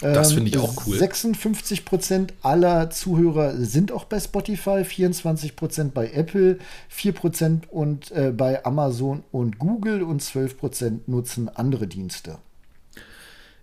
Das 0.00 0.30
Ähm, 0.30 0.34
finde 0.36 0.50
ich 0.50 0.58
auch 0.58 0.86
cool. 0.86 0.98
56 0.98 1.84
Prozent 1.84 2.34
aller 2.42 2.90
Zuhörer 2.90 3.56
sind 3.56 3.92
auch 3.92 4.04
bei 4.04 4.18
Spotify, 4.18 4.84
24 4.84 5.56
Prozent 5.56 5.94
bei 5.94 6.10
Apple, 6.10 6.58
4 6.88 7.12
Prozent 7.12 7.72
und 7.72 8.10
äh, 8.10 8.32
bei 8.32 8.64
Amazon 8.64 9.22
und 9.30 9.58
Google 9.58 10.02
und 10.02 10.20
12 10.20 10.58
Prozent 10.58 11.08
nutzen 11.08 11.48
andere 11.48 11.86
Dienste. 11.86 12.38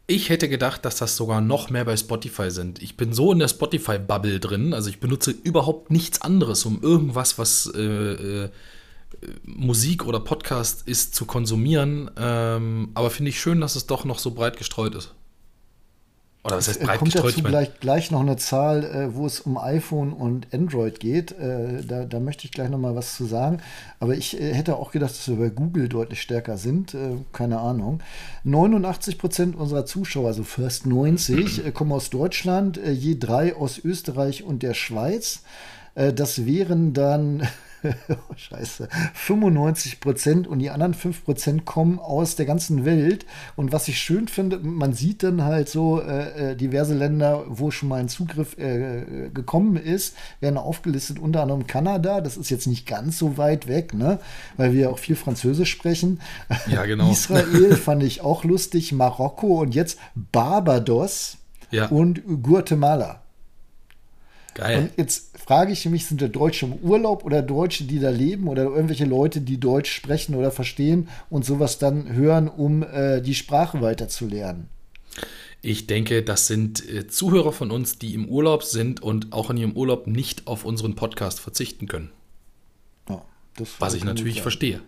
Ich 0.07 0.29
hätte 0.29 0.49
gedacht, 0.49 0.83
dass 0.83 0.97
das 0.97 1.15
sogar 1.15 1.41
noch 1.41 1.69
mehr 1.69 1.85
bei 1.85 1.95
Spotify 1.95 2.49
sind. 2.49 2.81
Ich 2.81 2.97
bin 2.97 3.13
so 3.13 3.31
in 3.31 3.39
der 3.39 3.47
Spotify-Bubble 3.47 4.39
drin, 4.39 4.73
also 4.73 4.89
ich 4.89 4.99
benutze 4.99 5.31
überhaupt 5.31 5.91
nichts 5.91 6.21
anderes, 6.21 6.65
um 6.65 6.81
irgendwas, 6.81 7.37
was 7.37 7.71
äh, 7.75 7.81
äh, 7.81 8.49
Musik 9.43 10.06
oder 10.06 10.19
Podcast 10.19 10.88
ist, 10.88 11.15
zu 11.15 11.26
konsumieren. 11.26 12.10
Ähm, 12.17 12.89
aber 12.93 13.10
finde 13.10 13.30
ich 13.30 13.39
schön, 13.39 13.62
dass 13.62 13.76
es 13.76 13.88
doch 13.88 14.06
noch 14.06 14.19
so 14.19 14.32
breit 14.32 14.58
gestreut 14.58 14.95
ist. 14.95 15.13
Oder 16.43 16.58
was 16.58 16.67
heißt 16.67 16.82
breit 16.82 16.97
kommt 16.97 17.12
gestreut? 17.12 17.34
dazu 17.34 17.43
gleich, 17.43 17.80
gleich 17.80 18.10
noch 18.10 18.21
eine 18.21 18.36
Zahl, 18.36 18.84
äh, 18.84 19.15
wo 19.15 19.28
es 19.28 19.41
um 19.41 19.60
iPhone 19.60 20.12
und 20.12 20.52
Android 20.52 21.00
geht. 21.00 21.34
Äh, 21.34 21.84
da, 21.86 22.06
da 22.06 22.19
möchte 22.19 22.45
ich 22.45 22.52
gleich 22.52 22.69
noch 22.69 22.80
mal 22.80 22.95
was 22.95 23.15
zu 23.15 23.26
sagen. 23.26 23.60
Aber 24.00 24.15
ich 24.15 24.39
äh, 24.41 24.54
hätte 24.54 24.78
auch 24.78 24.91
gedacht, 24.91 25.12
dass 25.12 25.28
wir 25.28 25.36
bei 25.36 25.50
Google 25.50 25.88
deutlich 25.88 26.21
stärker 26.21 26.58
sind. 26.58 26.95
Äh, 26.95 27.17
keine 27.32 27.60
Ahnung. 27.60 28.02
89 28.43 29.19
Prozent 29.19 29.56
unserer 29.56 29.86
Zuschauer, 29.86 30.28
also 30.28 30.43
fast 30.43 30.88
90, 30.88 31.65
äh, 31.67 31.71
kommen 31.71 31.91
aus 31.91 32.10
Deutschland, 32.10 32.80
äh, 32.80 32.91
je 32.91 33.19
drei 33.19 33.56
aus 33.56 33.78
Österreich 33.78 34.43
und 34.43 34.63
der 34.63 34.74
Schweiz. 34.74 35.43
das 35.93 36.45
wären 36.45 36.93
dann 36.93 37.45
oh, 37.83 38.15
scheiße, 38.35 38.89
95 39.13 39.99
Prozent 39.99 40.47
und 40.47 40.59
die 40.59 40.69
anderen 40.69 40.93
5 40.93 41.25
Prozent 41.25 41.65
kommen 41.65 41.99
aus 41.99 42.35
der 42.35 42.45
ganzen 42.45 42.85
Welt. 42.85 43.25
Und 43.55 43.71
was 43.71 43.87
ich 43.87 43.99
schön 43.99 44.27
finde, 44.27 44.59
man 44.59 44.93
sieht 44.93 45.23
dann 45.23 45.43
halt 45.43 45.69
so 45.69 46.01
äh, 46.01 46.51
äh, 46.51 46.55
diverse 46.55 46.93
Länder, 46.93 47.43
wo 47.47 47.71
schon 47.71 47.89
mal 47.89 47.99
ein 47.99 48.09
Zugriff 48.09 48.57
äh, 48.57 49.29
gekommen 49.33 49.77
ist, 49.77 50.15
werden 50.39 50.57
aufgelistet, 50.57 51.19
unter 51.19 51.41
anderem 51.41 51.67
Kanada. 51.67 52.21
Das 52.21 52.37
ist 52.37 52.49
jetzt 52.49 52.67
nicht 52.67 52.85
ganz 52.85 53.17
so 53.17 53.37
weit 53.37 53.67
weg, 53.67 53.93
ne? 53.93 54.19
weil 54.57 54.73
wir 54.73 54.91
auch 54.91 54.99
viel 54.99 55.15
Französisch 55.15 55.71
sprechen. 55.71 56.21
Ja, 56.67 56.85
genau. 56.85 57.11
Israel 57.11 57.75
fand 57.75 58.03
ich 58.03 58.21
auch 58.21 58.43
lustig, 58.43 58.91
Marokko 58.91 59.61
und 59.61 59.75
jetzt 59.75 59.99
Barbados 60.15 61.37
ja. 61.71 61.87
und 61.87 62.21
Guatemala. 62.43 63.21
Geil. 64.53 64.79
Und 64.79 64.91
jetzt 64.97 65.30
frage 65.51 65.73
ich 65.73 65.85
mich, 65.87 66.05
sind 66.05 66.21
da 66.21 66.29
Deutsche 66.29 66.65
im 66.65 66.75
Urlaub 66.75 67.25
oder 67.25 67.41
Deutsche, 67.41 67.83
die 67.83 67.99
da 67.99 68.09
leben 68.09 68.47
oder 68.47 68.63
irgendwelche 68.63 69.03
Leute, 69.03 69.41
die 69.41 69.59
Deutsch 69.59 69.91
sprechen 69.91 70.33
oder 70.35 70.49
verstehen 70.49 71.09
und 71.29 71.43
sowas 71.43 71.77
dann 71.77 72.13
hören, 72.13 72.47
um 72.47 72.83
äh, 72.83 73.19
die 73.19 73.35
Sprache 73.35 73.81
weiterzulernen? 73.81 74.69
Ich 75.61 75.87
denke, 75.87 76.23
das 76.23 76.47
sind 76.47 76.87
äh, 76.89 77.05
Zuhörer 77.07 77.51
von 77.51 77.69
uns, 77.69 77.99
die 77.99 78.13
im 78.13 78.29
Urlaub 78.29 78.63
sind 78.63 79.03
und 79.03 79.33
auch 79.33 79.49
in 79.49 79.57
ihrem 79.57 79.73
Urlaub 79.73 80.07
nicht 80.07 80.47
auf 80.47 80.63
unseren 80.63 80.95
Podcast 80.95 81.41
verzichten 81.41 81.85
können. 81.85 82.11
Ja, 83.09 83.21
Was 83.79 83.93
ich 83.93 84.05
natürlich 84.05 84.41
verstehe. 84.41 84.79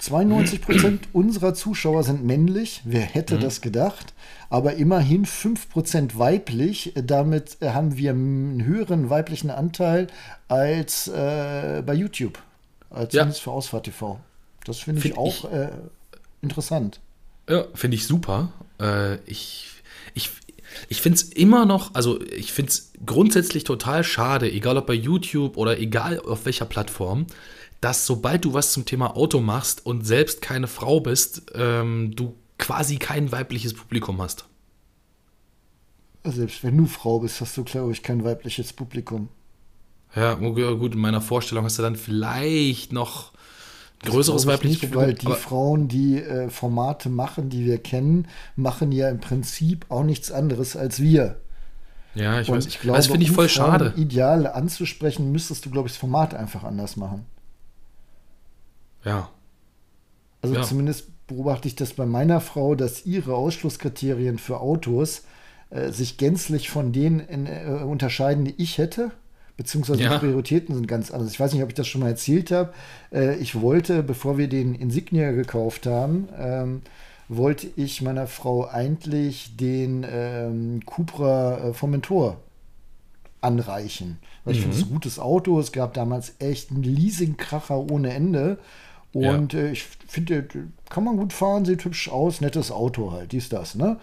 92 0.00 0.60
Prozent 0.62 1.08
unserer 1.12 1.54
Zuschauer 1.54 2.02
sind 2.02 2.24
männlich. 2.24 2.80
Wer 2.84 3.02
hätte 3.02 3.36
mhm. 3.36 3.40
das 3.40 3.60
gedacht? 3.60 4.14
Aber 4.48 4.74
immerhin 4.74 5.26
5 5.26 5.68
Prozent 5.68 6.18
weiblich. 6.18 6.92
Damit 6.94 7.58
haben 7.62 7.96
wir 7.96 8.10
einen 8.10 8.64
höheren 8.64 9.10
weiblichen 9.10 9.50
Anteil 9.50 10.06
als 10.48 11.08
äh, 11.08 11.82
bei 11.84 11.94
YouTube. 11.94 12.38
Als 12.88 13.12
ja. 13.14 13.30
Für 13.30 13.52
Ausfahrt 13.52 13.84
TV. 13.84 14.18
Das 14.64 14.78
finde 14.78 14.98
ich 14.98 15.02
find 15.02 15.18
auch 15.18 15.44
ich, 15.44 15.52
äh, 15.52 15.70
interessant. 16.42 17.00
Ja, 17.48 17.66
finde 17.74 17.96
ich 17.96 18.06
super. 18.06 18.52
Äh, 18.80 19.16
ich 19.26 19.70
ich, 20.14 20.30
ich 20.88 21.00
finde 21.00 21.16
es 21.16 21.22
immer 21.24 21.66
noch, 21.66 21.94
also 21.94 22.20
ich 22.22 22.52
finde 22.52 22.70
es 22.70 22.92
grundsätzlich 23.04 23.64
total 23.64 24.04
schade, 24.04 24.50
egal 24.50 24.76
ob 24.76 24.86
bei 24.86 24.94
YouTube 24.94 25.56
oder 25.56 25.78
egal 25.78 26.20
auf 26.20 26.46
welcher 26.46 26.64
Plattform, 26.64 27.26
dass 27.80 28.06
sobald 28.06 28.44
du 28.44 28.54
was 28.54 28.72
zum 28.72 28.84
Thema 28.84 29.16
Auto 29.16 29.40
machst 29.40 29.84
und 29.86 30.06
selbst 30.06 30.42
keine 30.42 30.66
Frau 30.66 31.00
bist, 31.00 31.50
ähm, 31.54 32.14
du 32.14 32.34
quasi 32.58 32.96
kein 32.96 33.32
weibliches 33.32 33.74
Publikum 33.74 34.20
hast. 34.20 34.44
Selbst 36.24 36.62
wenn 36.62 36.76
du 36.76 36.86
Frau 36.86 37.20
bist, 37.20 37.40
hast 37.40 37.56
du, 37.56 37.64
glaube 37.64 37.92
ich, 37.92 38.02
kein 38.02 38.24
weibliches 38.24 38.74
Publikum. 38.74 39.28
Ja, 40.14 40.34
gut, 40.34 40.94
in 40.94 41.00
meiner 41.00 41.20
Vorstellung 41.20 41.64
hast 41.64 41.78
du 41.78 41.82
dann 41.82 41.96
vielleicht 41.96 42.92
noch 42.92 43.32
größeres 44.04 44.46
weibliches 44.46 44.82
nicht, 44.82 44.92
Publikum. 44.92 45.30
Weil 45.30 45.36
die 45.36 45.40
Frauen, 45.40 45.88
die 45.88 46.20
äh, 46.20 46.50
Formate 46.50 47.08
machen, 47.08 47.48
die 47.48 47.64
wir 47.64 47.78
kennen, 47.78 48.26
machen 48.56 48.92
ja 48.92 49.08
im 49.08 49.20
Prinzip 49.20 49.86
auch 49.88 50.02
nichts 50.02 50.30
anderes 50.30 50.76
als 50.76 51.00
wir. 51.00 51.40
Ja, 52.14 52.40
ich 52.40 52.48
Und 52.48 52.56
weiß. 52.56 52.66
Ich 52.66 52.80
glaube, 52.80 52.96
das 52.96 53.06
finde 53.06 53.22
ich 53.22 53.30
voll 53.30 53.44
um 53.44 53.50
schade. 53.50 53.94
Ideale 53.96 54.54
anzusprechen, 54.54 55.30
müsstest 55.32 55.64
du, 55.64 55.70
glaube 55.70 55.86
ich, 55.86 55.94
das 55.94 56.00
Format 56.00 56.34
einfach 56.34 56.64
anders 56.64 56.96
machen. 56.96 57.24
Ja. 59.04 59.30
Also 60.42 60.54
ja. 60.54 60.62
zumindest 60.62 61.26
beobachte 61.26 61.68
ich 61.68 61.76
das 61.76 61.92
bei 61.92 62.06
meiner 62.06 62.40
Frau, 62.40 62.74
dass 62.74 63.06
ihre 63.06 63.34
Ausschlusskriterien 63.34 64.38
für 64.38 64.60
Autos 64.60 65.22
äh, 65.70 65.90
sich 65.92 66.16
gänzlich 66.16 66.70
von 66.70 66.92
denen 66.92 67.20
in, 67.20 67.46
äh, 67.46 67.82
unterscheiden, 67.84 68.44
die 68.44 68.54
ich 68.56 68.78
hätte. 68.78 69.12
Beziehungsweise 69.56 70.02
ja. 70.02 70.14
die 70.14 70.18
Prioritäten 70.18 70.74
sind 70.74 70.88
ganz 70.88 71.10
anders. 71.10 71.30
Ich 71.32 71.38
weiß 71.38 71.52
nicht, 71.52 71.62
ob 71.62 71.68
ich 71.68 71.74
das 71.74 71.86
schon 71.86 72.00
mal 72.00 72.08
erzählt 72.08 72.50
habe. 72.50 72.72
Äh, 73.12 73.36
ich 73.36 73.60
wollte, 73.60 74.02
bevor 74.02 74.38
wir 74.38 74.48
den 74.48 74.74
Insignia 74.74 75.32
gekauft 75.32 75.86
haben, 75.86 76.28
ähm, 76.38 76.82
wollte 77.28 77.68
ich 77.76 78.02
meiner 78.02 78.26
Frau 78.26 78.66
eigentlich 78.66 79.56
den 79.56 80.04
ähm, 80.10 80.80
Cupra 80.84 81.58
äh, 81.58 81.72
Formentor 81.74 82.38
anreichen. 83.40 84.18
Weil 84.44 84.54
ich 84.54 84.62
finde 84.62 84.76
es 84.76 84.82
ein 84.82 84.90
gutes 84.90 85.18
Auto. 85.18 85.60
Es 85.60 85.72
gab 85.72 85.94
damals 85.94 86.34
echt 86.38 86.70
einen 86.70 86.82
Leasingkracher 86.82 87.78
ohne 87.78 88.12
Ende. 88.12 88.58
Und 89.12 89.52
ja. 89.52 89.60
äh, 89.60 89.72
ich 89.72 89.84
finde, 90.06 90.46
kann 90.88 91.04
man 91.04 91.16
gut 91.16 91.32
fahren, 91.32 91.64
sieht 91.64 91.84
hübsch 91.84 92.08
aus, 92.08 92.40
nettes 92.40 92.70
Auto 92.70 93.12
halt, 93.12 93.32
dies, 93.32 93.48
das, 93.48 93.74
ne? 93.74 93.98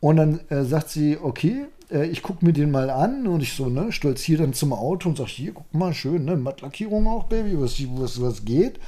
Und 0.00 0.16
dann 0.16 0.40
äh, 0.48 0.64
sagt 0.64 0.90
sie, 0.90 1.16
okay, 1.20 1.66
äh, 1.90 2.06
ich 2.06 2.22
gucke 2.22 2.44
mir 2.44 2.52
den 2.52 2.70
mal 2.70 2.90
an 2.90 3.26
und 3.26 3.40
ich 3.40 3.54
so, 3.54 3.68
ne, 3.68 3.92
stolziere 3.92 4.42
dann 4.42 4.52
zum 4.52 4.72
Auto 4.72 5.08
und 5.08 5.16
sage, 5.16 5.30
hier, 5.30 5.52
guck 5.52 5.72
mal, 5.74 5.94
schön, 5.94 6.24
ne, 6.24 6.36
Mattlackierung 6.36 7.06
auch, 7.06 7.24
Baby, 7.24 7.60
was, 7.60 7.80
was, 7.96 8.20
was 8.20 8.44
geht. 8.44 8.80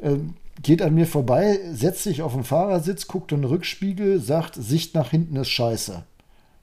Ähm, 0.00 0.34
geht 0.62 0.82
an 0.82 0.94
mir 0.94 1.06
vorbei, 1.06 1.58
setzt 1.72 2.02
sich 2.02 2.22
auf 2.22 2.34
den 2.34 2.44
Fahrersitz, 2.44 3.06
guckt 3.06 3.32
in 3.32 3.38
den 3.38 3.50
Rückspiegel, 3.50 4.20
sagt, 4.20 4.54
Sicht 4.56 4.94
nach 4.94 5.10
hinten 5.10 5.36
ist 5.36 5.48
scheiße. 5.48 6.02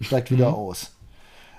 Steigt 0.01 0.31
wieder 0.31 0.49
mhm. 0.49 0.55
aus. 0.55 0.91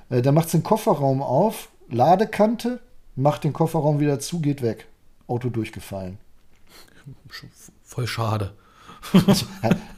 Äh, 0.08 0.22
dann 0.22 0.34
macht 0.34 0.50
sie 0.50 0.58
den 0.58 0.64
Kofferraum 0.64 1.22
auf, 1.22 1.70
Ladekante, 1.88 2.80
macht 3.16 3.44
den 3.44 3.52
Kofferraum 3.52 3.98
wieder 3.98 4.20
zu, 4.20 4.40
geht 4.40 4.62
weg. 4.62 4.86
Auto 5.26 5.48
durchgefallen. 5.48 6.18
Voll 7.82 8.06
schade. 8.06 8.54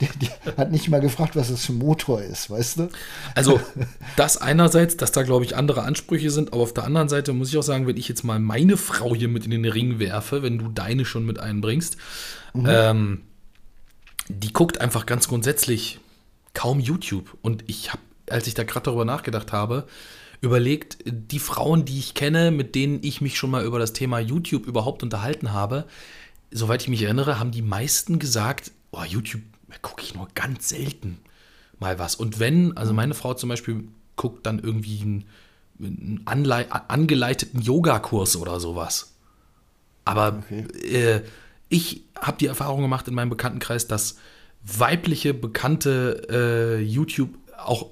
die, 0.01 0.09
die 0.21 0.29
hat 0.57 0.71
nicht 0.71 0.89
mal 0.89 1.01
gefragt, 1.01 1.35
was 1.35 1.51
das 1.51 1.67
für 1.67 1.73
ein 1.73 1.79
Motor 1.79 2.23
ist, 2.23 2.51
weißt 2.51 2.79
du? 2.79 2.89
Also, 3.35 3.61
das 4.17 4.37
einerseits, 4.37 4.97
dass 4.97 5.13
da, 5.13 5.23
glaube 5.23 5.45
ich, 5.45 5.57
andere 5.57 5.83
Ansprüche 5.83 6.31
sind, 6.31 6.53
aber 6.53 6.63
auf 6.63 6.75
der 6.75 6.85
anderen 6.85 7.09
Seite 7.09 7.33
muss 7.33 7.49
ich 7.49 7.59
auch 7.59 7.63
sagen, 7.63 7.87
wenn 7.87 7.97
ich 7.97 8.09
jetzt 8.09 8.23
mal 8.23 8.39
meine 8.39 8.77
Frau 8.77 9.15
hier 9.15 9.29
mit 9.29 9.45
in 9.45 9.51
den 9.51 9.65
Ring 9.65 9.99
werfe, 9.99 10.43
wenn 10.43 10.59
du 10.59 10.69
deine 10.69 11.05
schon 11.05 11.27
mit 11.27 11.41
einbringst, 11.41 11.97
mhm. 12.55 12.67
ähm, 12.69 13.23
die 14.29 14.53
guckt 14.53 14.81
einfach 14.81 15.05
ganz 15.05 15.29
grundsätzlich 15.29 15.99
kaum 16.55 16.79
YouTube. 16.81 17.37
Und 17.43 17.65
ich 17.67 17.91
habe, 17.91 18.03
als 18.31 18.47
ich 18.47 18.55
da 18.55 18.63
gerade 18.63 18.85
darüber 18.85 19.05
nachgedacht 19.05 19.53
habe, 19.53 19.87
überlegt, 20.41 20.99
die 21.05 21.39
Frauen, 21.39 21.85
die 21.85 21.99
ich 21.99 22.15
kenne, 22.15 22.51
mit 22.51 22.75
denen 22.75 23.01
ich 23.03 23.21
mich 23.21 23.37
schon 23.37 23.51
mal 23.51 23.65
über 23.65 23.79
das 23.79 23.93
Thema 23.93 24.19
YouTube 24.19 24.67
überhaupt 24.67 25.03
unterhalten 25.03 25.53
habe, 25.53 25.87
soweit 26.53 26.83
ich 26.83 26.89
mich 26.89 27.03
erinnere, 27.03 27.39
haben 27.39 27.51
die 27.51 27.63
meisten 27.63 28.19
gesagt, 28.19 28.73
oh, 28.91 29.05
YouTube 29.05 29.43
gucke 29.81 30.03
ich 30.03 30.15
nur 30.15 30.29
ganz 30.35 30.69
selten 30.69 31.19
mal 31.79 31.99
was. 31.99 32.15
Und 32.15 32.39
wenn, 32.39 32.77
also 32.77 32.93
meine 32.93 33.15
Frau 33.15 33.35
zum 33.35 33.49
Beispiel 33.49 33.89
guckt 34.17 34.47
dann 34.47 34.59
irgendwie 34.59 35.01
einen, 35.01 35.25
einen 35.81 36.23
angeleiteten 36.27 37.61
Yogakurs 37.61 38.37
oder 38.37 38.61
sowas. 38.61 39.15
Aber 40.05 40.43
okay. 40.45 40.67
äh, 40.87 41.23
ich 41.69 42.05
habe 42.21 42.37
die 42.39 42.47
Erfahrung 42.47 42.83
gemacht 42.83 43.09
in 43.09 43.15
meinem 43.15 43.31
Bekanntenkreis, 43.31 43.89
dass 43.89 44.17
weibliche 44.63 45.35
Bekannte 45.35 46.27
äh, 46.31 46.83
YouTube 46.83 47.31
auch 47.57 47.91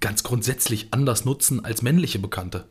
ganz 0.00 0.22
grundsätzlich 0.22 0.88
anders 0.92 1.24
nutzen 1.24 1.64
als 1.64 1.82
männliche 1.82 2.18
Bekannte. 2.18 2.66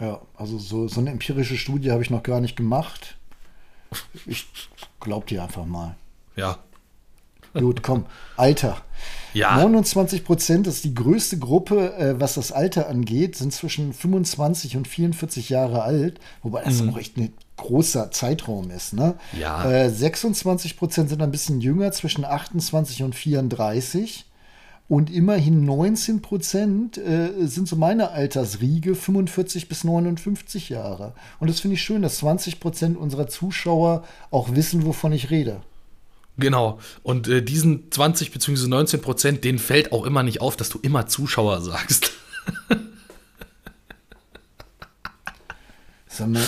Ja, 0.00 0.20
also 0.36 0.58
so, 0.58 0.88
so 0.88 1.00
eine 1.00 1.10
empirische 1.10 1.56
Studie 1.56 1.90
habe 1.90 2.02
ich 2.02 2.10
noch 2.10 2.22
gar 2.22 2.40
nicht 2.40 2.56
gemacht. 2.56 3.16
Ich 4.26 4.46
glaube 5.00 5.26
dir 5.26 5.42
einfach 5.42 5.64
mal. 5.64 5.96
Ja. 6.36 6.58
Gut, 7.54 7.82
komm. 7.82 8.06
Alter. 8.36 8.76
Ja. 9.32 9.56
29 9.56 10.24
Prozent 10.24 10.66
ist 10.66 10.84
die 10.84 10.94
größte 10.94 11.38
Gruppe, 11.38 11.94
äh, 11.96 12.20
was 12.20 12.34
das 12.34 12.52
Alter 12.52 12.88
angeht, 12.88 13.36
sind 13.36 13.52
zwischen 13.52 13.92
25 13.92 14.76
und 14.76 14.88
44 14.88 15.48
Jahre 15.48 15.82
alt, 15.82 16.20
wobei 16.42 16.62
das 16.62 16.80
mhm. 16.80 16.90
auch 16.90 16.98
echt 16.98 17.16
ein 17.16 17.32
großer 17.56 18.10
Zeitraum 18.10 18.70
ist. 18.70 18.92
Ne? 18.92 19.14
Ja. 19.38 19.70
Äh, 19.70 19.90
26 19.90 20.76
Prozent 20.76 21.08
sind 21.10 21.22
ein 21.22 21.30
bisschen 21.30 21.60
jünger, 21.60 21.92
zwischen 21.92 22.24
28 22.24 23.02
und 23.02 23.14
34. 23.14 24.26
Und 24.88 25.10
immerhin 25.10 25.64
19 25.64 26.22
Prozent 26.22 26.96
äh, 26.96 27.30
sind 27.46 27.66
so 27.66 27.74
meine 27.74 28.12
Altersriege, 28.12 28.94
45 28.94 29.68
bis 29.68 29.82
59 29.82 30.68
Jahre. 30.68 31.12
Und 31.40 31.50
das 31.50 31.58
finde 31.58 31.74
ich 31.74 31.82
schön, 31.82 32.02
dass 32.02 32.18
20 32.18 32.60
Prozent 32.60 32.96
unserer 32.96 33.26
Zuschauer 33.26 34.04
auch 34.30 34.54
wissen, 34.54 34.86
wovon 34.86 35.12
ich 35.12 35.30
rede. 35.30 35.60
Genau. 36.38 36.78
Und 37.02 37.26
äh, 37.28 37.42
diesen 37.42 37.90
20 37.90 38.30
bzw. 38.30 38.68
19 38.68 39.00
Prozent, 39.00 39.42
denen 39.42 39.58
fällt 39.58 39.90
auch 39.90 40.04
immer 40.04 40.22
nicht 40.22 40.40
auf, 40.40 40.56
dass 40.56 40.68
du 40.68 40.78
immer 40.80 41.06
Zuschauer 41.06 41.62
sagst. 41.62 42.12
Sag 46.06 46.28
mal, 46.28 46.46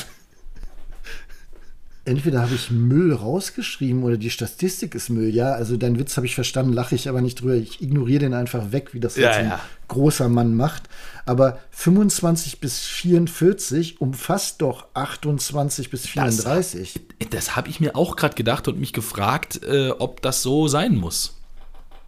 entweder 2.09 2.41
habe 2.41 2.55
ich 2.55 2.71
Müll 2.71 3.13
rausgeschrieben 3.13 4.03
oder 4.03 4.17
die 4.17 4.31
Statistik 4.31 4.95
ist 4.95 5.11
Müll. 5.11 5.29
Ja, 5.35 5.53
also 5.53 5.77
deinen 5.77 5.99
Witz 5.99 6.17
habe 6.17 6.27
ich 6.27 6.35
verstanden, 6.35 6.73
lache 6.73 6.95
ich 6.95 7.09
aber 7.09 7.21
nicht 7.21 7.41
drüber. 7.41 7.55
Ich 7.55 7.83
ignoriere 7.83 8.21
den 8.21 8.35
einfach 8.35 8.73
weg, 8.73 8.95
wie 8.95 9.01
das 9.01 9.17
Ja, 9.17 9.29
jetzt 9.29 9.39
ein 9.39 9.49
ja. 9.51 9.61
großer 9.89 10.29
Mann 10.29 10.55
macht. 10.55 10.85
Aber 11.27 11.59
25 11.71 12.61
bis 12.61 12.81
44 12.81 14.01
umfasst 14.01 14.63
doch 14.63 14.87
28 14.95 15.91
bis 15.91 16.07
34. 16.07 17.01
Das 17.31 17.55
habe 17.55 17.69
ich 17.69 17.81
mir 17.81 17.95
auch 17.95 18.17
gerade 18.17 18.35
gedacht 18.35 18.67
und 18.67 18.81
mich 18.81 18.93
gefragt, 18.93 19.61
äh, 19.63 19.91
ob 19.91 20.23
das 20.23 20.43
so 20.43 20.67
sein 20.67 20.97
muss. 20.97 21.37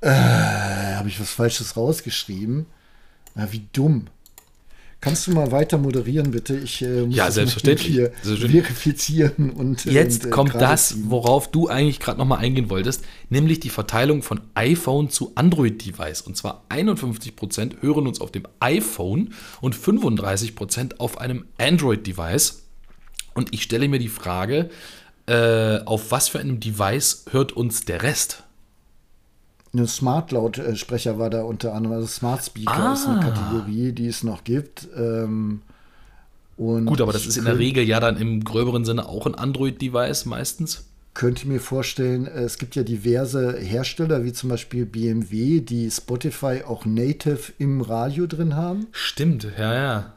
Da 0.01 0.97
habe 0.97 1.09
ich 1.09 1.21
was 1.21 1.31
Falsches 1.31 1.77
rausgeschrieben. 1.77 2.67
Na, 3.35 3.53
wie 3.53 3.67
dumm. 3.73 4.07
Kannst 5.01 5.27
du 5.27 5.31
mal 5.31 5.51
weiter 5.51 5.79
moderieren, 5.79 6.31
bitte? 6.31 6.59
Ich 6.59 6.83
äh, 6.83 7.07
muss 7.07 7.17
Ja, 7.17 7.31
selbstverständlich. 7.31 7.89
Hier 7.89 8.13
Selbstverständlich. 8.23 8.65
verifizieren 8.65 9.51
und 9.51 9.87
Jetzt 9.87 10.25
und, 10.25 10.29
äh, 10.29 10.31
kommt 10.31 10.55
das, 10.57 10.95
worauf 11.05 11.51
du 11.51 11.69
eigentlich 11.69 12.01
gerade 12.01 12.19
nochmal 12.19 12.41
eingehen 12.41 12.69
wolltest, 12.69 13.05
nämlich 13.31 13.61
die 13.61 13.71
Verteilung 13.71 14.23
von 14.23 14.43
iPhone 14.55 15.09
zu 15.09 15.33
Android-Device. 15.37 16.21
Und 16.21 16.37
zwar 16.37 16.67
51% 16.69 17.81
hören 17.81 18.07
uns 18.07 18.21
auf 18.21 18.31
dem 18.31 18.43
iPhone 18.61 19.33
und 19.63 19.75
35% 19.75 20.99
auf 20.99 21.19
einem 21.19 21.47
Android-Device. 21.57 22.65
Und 23.33 23.55
ich 23.55 23.63
stelle 23.63 23.89
mir 23.89 24.01
die 24.01 24.09
Frage, 24.09 24.69
äh, 25.27 25.79
auf 25.87 26.11
was 26.11 26.29
für 26.29 26.41
einem 26.41 26.61
Device 26.61 27.25
hört 27.31 27.53
uns 27.53 27.87
der 27.87 28.03
Rest? 28.03 28.43
Ein 29.73 29.87
Smart-Lautsprecher 29.87 31.19
war 31.19 31.31
da 31.31 31.43
unter 31.43 31.75
anderem, 31.75 31.97
also 31.97 32.07
Smart 32.09 32.45
Speaker 32.45 32.91
Ah. 32.91 32.93
ist 32.95 33.07
eine 33.07 33.21
Kategorie, 33.21 33.93
die 33.93 34.07
es 34.09 34.25
noch 34.25 34.43
gibt. 34.45 34.89
Ähm, 34.97 35.63
Gut, 36.57 37.01
aber 37.01 37.13
das 37.15 37.25
ist 37.25 37.39
in 37.39 37.47
der 37.47 37.59
Regel 37.59 37.85
ja 37.85 38.01
dann 38.01 38.19
im 38.19 38.45
gröberen 38.45 38.85
Sinne 38.85 39.09
auch 39.09 39.25
ein 39.27 39.35
Android-Device 39.35 40.27
meistens. 40.27 40.85
könnte 41.15 41.49
mir 41.49 41.59
vorstellen, 41.61 42.27
es 42.27 42.59
gibt 42.59 42.77
ja 42.77 42.83
diverse 42.83 43.57
Hersteller, 43.59 44.25
wie 44.25 44.33
zum 44.33 44.49
Beispiel 44.51 44.85
BMW, 44.87 45.61
die 45.61 45.91
Spotify 45.91 46.63
auch 46.67 46.85
native 46.87 47.53
im 47.59 47.81
Radio 47.81 48.27
drin 48.27 48.55
haben. 48.57 48.87
Stimmt, 48.93 49.47
ja, 49.59 49.75
ja. 49.75 50.13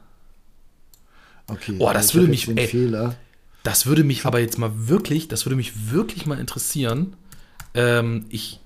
Okay, 1.48 1.76
Oh, 1.80 1.92
das 1.94 2.14
würde 2.14 2.28
mich- 2.28 2.48
ey. 2.48 2.68
Fehler. 2.68 3.16
Das 3.64 3.86
würde 3.86 4.04
mich 4.04 4.26
aber 4.26 4.40
jetzt 4.40 4.58
mal 4.58 4.72
wirklich, 4.88 5.28
das 5.30 5.46
würde 5.46 5.56
mich 5.56 5.92
wirklich 5.92 6.26
mal 6.26 6.40
interessieren. 6.40 7.16
Ähm, 7.74 8.26
ich, 8.30 8.60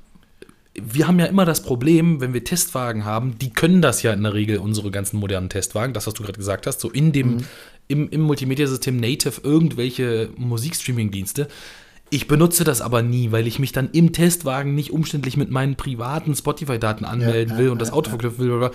wir 0.81 1.07
haben 1.07 1.19
ja 1.19 1.25
immer 1.25 1.45
das 1.45 1.63
Problem, 1.63 2.21
wenn 2.21 2.33
wir 2.33 2.43
Testwagen 2.43 3.03
haben, 3.03 3.37
die 3.39 3.49
können 3.49 3.81
das 3.81 4.03
ja 4.03 4.13
in 4.13 4.23
der 4.23 4.33
Regel, 4.33 4.59
unsere 4.59 4.91
ganzen 4.91 5.17
modernen 5.17 5.49
Testwagen, 5.49 5.93
das, 5.93 6.05
was 6.05 6.13
du 6.13 6.23
gerade 6.23 6.37
gesagt 6.37 6.67
hast, 6.67 6.79
so 6.79 6.89
in 6.89 7.11
dem, 7.11 7.37
im, 7.87 8.09
im 8.09 8.21
Multimedia-System 8.21 8.97
Native 8.97 9.41
irgendwelche 9.43 10.29
Musikstreaming-Dienste. 10.37 11.47
Ich 12.09 12.27
benutze 12.27 12.63
das 12.63 12.81
aber 12.81 13.01
nie, 13.01 13.31
weil 13.31 13.47
ich 13.47 13.59
mich 13.59 13.71
dann 13.71 13.89
im 13.91 14.13
Testwagen 14.13 14.75
nicht 14.75 14.91
umständlich 14.91 15.35
mit 15.35 15.49
meinen 15.49 15.75
privaten 15.75 16.35
Spotify-Daten 16.35 17.05
anmelden 17.05 17.55
ja, 17.55 17.59
will 17.59 17.69
und 17.69 17.81
das 17.81 17.89
ja, 17.89 17.95
Auto 17.95 18.11
verknüpfen 18.11 18.47
will. 18.47 18.71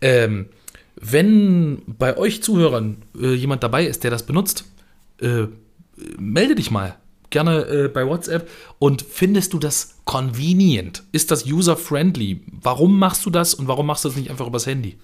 Ähm, 0.00 0.46
wenn 0.96 1.82
bei 1.86 2.16
euch 2.16 2.42
Zuhörern 2.42 3.02
äh, 3.20 3.34
jemand 3.34 3.62
dabei 3.62 3.86
ist, 3.86 4.04
der 4.04 4.10
das 4.10 4.24
benutzt, 4.24 4.64
äh, 5.20 5.46
melde 6.18 6.54
dich 6.54 6.70
mal 6.70 6.96
gerne 7.32 7.64
äh, 7.66 7.88
bei 7.88 8.06
WhatsApp 8.06 8.48
und 8.78 9.02
findest 9.02 9.52
du 9.52 9.58
das 9.58 9.96
convenient? 10.04 11.02
Ist 11.10 11.30
das 11.32 11.46
user-friendly? 11.46 12.42
Warum 12.60 12.98
machst 12.98 13.26
du 13.26 13.30
das 13.30 13.54
und 13.54 13.66
warum 13.66 13.86
machst 13.86 14.04
du 14.04 14.08
das 14.08 14.16
nicht 14.16 14.30
einfach 14.30 14.46
übers 14.46 14.66
Handy? 14.66 14.96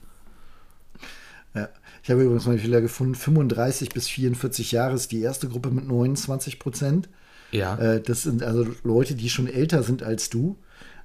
Ja. 1.54 1.68
Ich 2.02 2.10
habe 2.10 2.22
übrigens 2.22 2.46
mal 2.46 2.58
Fehler 2.58 2.80
gefunden. 2.80 3.14
35 3.14 3.90
bis 3.90 4.08
44 4.08 4.72
Jahre 4.72 4.94
ist 4.94 5.12
die 5.12 5.20
erste 5.20 5.48
Gruppe 5.48 5.70
mit 5.70 5.86
29 5.86 6.58
Prozent. 6.58 7.08
Ja. 7.50 7.76
Äh, 7.76 8.00
das 8.00 8.22
sind 8.22 8.42
also 8.42 8.66
Leute, 8.84 9.14
die 9.14 9.28
schon 9.28 9.46
älter 9.46 9.82
sind 9.82 10.02
als 10.02 10.30
du. 10.30 10.56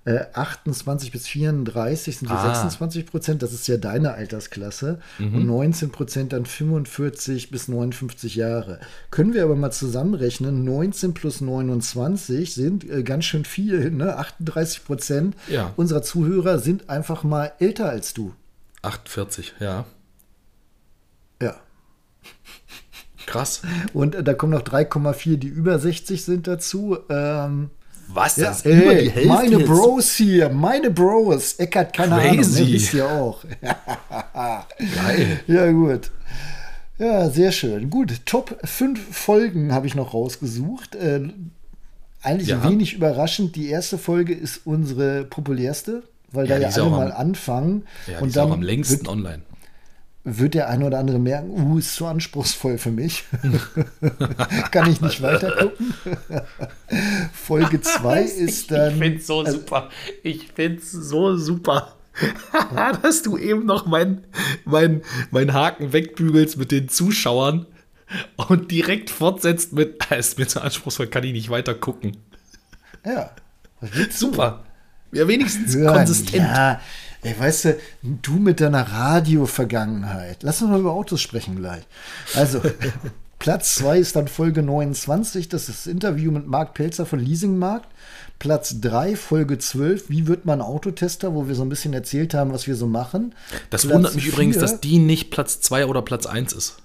Äh, 0.05 0.25
28 0.33 1.13
bis 1.13 1.27
34 1.27 2.17
sind 2.17 2.29
die 2.29 2.33
Ah. 2.33 2.53
26 2.55 3.05
Prozent, 3.05 3.41
das 3.41 3.53
ist 3.53 3.67
ja 3.67 3.77
deine 3.77 4.13
Altersklasse. 4.13 4.99
Mhm. 5.17 5.35
Und 5.35 5.45
19 5.47 5.91
Prozent 5.91 6.33
dann 6.33 6.45
45 6.45 7.49
bis 7.51 7.69
59 7.69 8.35
Jahre. 8.35 8.81
Können 9.11 9.33
wir 9.33 9.43
aber 9.43 9.55
mal 9.55 9.71
zusammenrechnen, 9.71 10.65
19 10.65 11.13
plus 11.13 11.39
29 11.39 12.53
sind 12.53 12.89
äh, 12.89 13.03
ganz 13.03 13.23
schön 13.23 13.45
viel, 13.45 13.91
ne? 13.91 14.17
38 14.17 14.83
Prozent 14.83 15.35
Ja. 15.47 15.71
unserer 15.77 16.01
Zuhörer 16.01 16.59
sind 16.59 16.89
einfach 16.89 17.23
mal 17.23 17.53
älter 17.59 17.89
als 17.89 18.13
du. 18.13 18.33
48, 18.81 19.53
ja. 19.61 19.85
Ja. 21.41 21.55
Krass. 23.25 23.61
Und 23.93 24.15
äh, 24.15 24.23
da 24.23 24.33
kommen 24.33 24.51
noch 24.51 24.63
3,4, 24.63 25.37
die 25.37 25.47
über 25.47 25.79
60 25.79 26.25
sind 26.25 26.45
dazu. 26.47 26.97
Ähm, 27.09 27.69
Was? 28.07 28.35
Ja, 28.37 28.47
Das 28.49 28.57
ist 28.57 28.65
über 28.65 28.75
die 28.95 28.99
ey, 28.99 29.09
Hälfte 29.09 29.27
meine 29.29 29.57
jetzt. 29.57 29.67
Bros 29.67 30.13
hier, 30.15 30.49
meine 30.49 30.91
Bros. 30.91 31.53
Eckert, 31.53 31.93
keine 31.93 32.15
Ahnung, 32.15 32.35
Crazy. 32.37 32.63
ne, 32.65 32.73
wisst 32.73 32.93
ihr 32.93 33.09
auch. 33.09 33.43
Geil. 34.95 35.39
ja, 35.47 35.71
gut. 35.71 36.11
Ja, 36.99 37.29
sehr 37.29 37.51
schön. 37.51 37.89
Gut, 37.89 38.25
Top 38.25 38.55
5 38.63 38.99
Folgen 39.15 39.73
habe 39.73 39.87
ich 39.87 39.95
noch 39.95 40.13
rausgesucht. 40.13 40.95
Äh, 40.95 41.29
eigentlich 42.21 42.49
Ja. 42.49 42.63
wenig 42.69 42.93
überraschend. 42.93 43.55
Die 43.55 43.67
erste 43.69 43.97
Folge 43.97 44.33
ist 44.33 44.61
unsere 44.65 45.23
populärste, 45.25 46.03
weil 46.31 46.47
Ja, 46.47 46.59
da 46.59 46.61
ja 46.61 46.69
alle 46.69 46.83
auch 46.83 46.91
mal 46.91 47.11
anfangen. 47.11 47.83
Ja, 48.07 48.19
und 48.19 48.29
ist 48.29 48.37
auch 48.37 48.43
dann 48.43 48.53
am 48.53 48.61
längsten 48.61 49.07
online. 49.07 49.41
Wird 50.23 50.53
der 50.53 50.69
eine 50.69 50.85
oder 50.85 50.99
andere 50.99 51.19
merken, 51.19 51.49
uh, 51.51 51.77
ist 51.77 51.95
zu 51.95 52.05
anspruchsvoll 52.05 52.77
für 52.77 52.91
mich. 52.91 53.25
Kann 54.71 54.89
ich 54.89 55.01
nicht 55.01 55.21
weiter 55.21 55.51
gucken. 55.51 55.93
Folge 57.33 57.81
2 57.81 58.21
ist 58.23 58.71
dann. 58.71 58.93
ich 58.93 58.99
finde 58.99 59.17
es 59.17 59.27
so 59.27 59.45
super. 59.45 59.89
Ich 60.23 60.47
finde 60.53 60.81
es 60.81 60.91
so 60.91 61.35
super. 61.37 61.95
Dass 63.01 63.23
du 63.23 63.37
eben 63.37 63.65
noch 63.65 63.85
meinen 63.85 64.23
mein, 64.65 65.01
mein 65.31 65.51
Haken 65.53 65.93
wegbügelst 65.93 66.57
mit 66.57 66.71
den 66.71 66.87
Zuschauern 66.87 67.65
und 68.35 68.69
direkt 68.69 69.09
fortsetzt 69.09 69.73
mit, 69.73 70.11
"Ah, 70.11 70.15
ist 70.15 70.37
mir 70.37 70.47
zu 70.47 70.61
anspruchsvoll, 70.61 71.07
kann 71.07 71.23
ich 71.23 71.33
nicht 71.33 71.49
weiter 71.49 71.73
gucken. 71.73 72.17
Ja. 73.03 73.31
Super. 74.11 74.63
Ja, 75.11 75.27
wenigstens 75.27 75.75
hören. 75.75 75.95
konsistent. 75.95 76.43
Ja, 76.43 76.79
ey, 77.23 77.35
weißt 77.37 77.65
du, 77.65 77.77
du 78.03 78.33
mit 78.33 78.59
deiner 78.61 78.81
Radio-Vergangenheit. 78.91 80.43
Lass 80.43 80.61
uns 80.61 80.71
mal 80.71 80.79
über 80.79 80.91
Autos 80.93 81.21
sprechen 81.21 81.55
gleich. 81.55 81.83
Also, 82.35 82.61
Platz 83.39 83.75
2 83.75 83.99
ist 83.99 84.15
dann 84.15 84.27
Folge 84.27 84.63
29, 84.63 85.49
das 85.49 85.67
ist 85.67 85.85
das 85.85 85.87
Interview 85.91 86.31
mit 86.31 86.47
Marc 86.47 86.73
Pelzer 86.73 87.05
von 87.05 87.19
Leasingmarkt. 87.19 87.89
Platz 88.39 88.79
3, 88.81 89.15
Folge 89.15 89.57
12, 89.57 90.09
wie 90.09 90.27
wird 90.27 90.45
man 90.45 90.61
Autotester, 90.61 91.33
wo 91.33 91.47
wir 91.47 91.55
so 91.55 91.61
ein 91.63 91.69
bisschen 91.69 91.93
erzählt 91.93 92.33
haben, 92.33 92.51
was 92.53 92.67
wir 92.67 92.75
so 92.75 92.87
machen. 92.87 93.35
Das 93.69 93.81
Platz 93.83 93.93
wundert 93.95 94.15
mich 94.15 94.27
übrigens, 94.27 94.55
vier- 94.55 94.61
dass 94.61 94.79
die 94.81 94.97
nicht 94.99 95.29
Platz 95.31 95.61
2 95.61 95.85
oder 95.87 96.01
Platz 96.01 96.25
1 96.25 96.53
ist. 96.53 96.77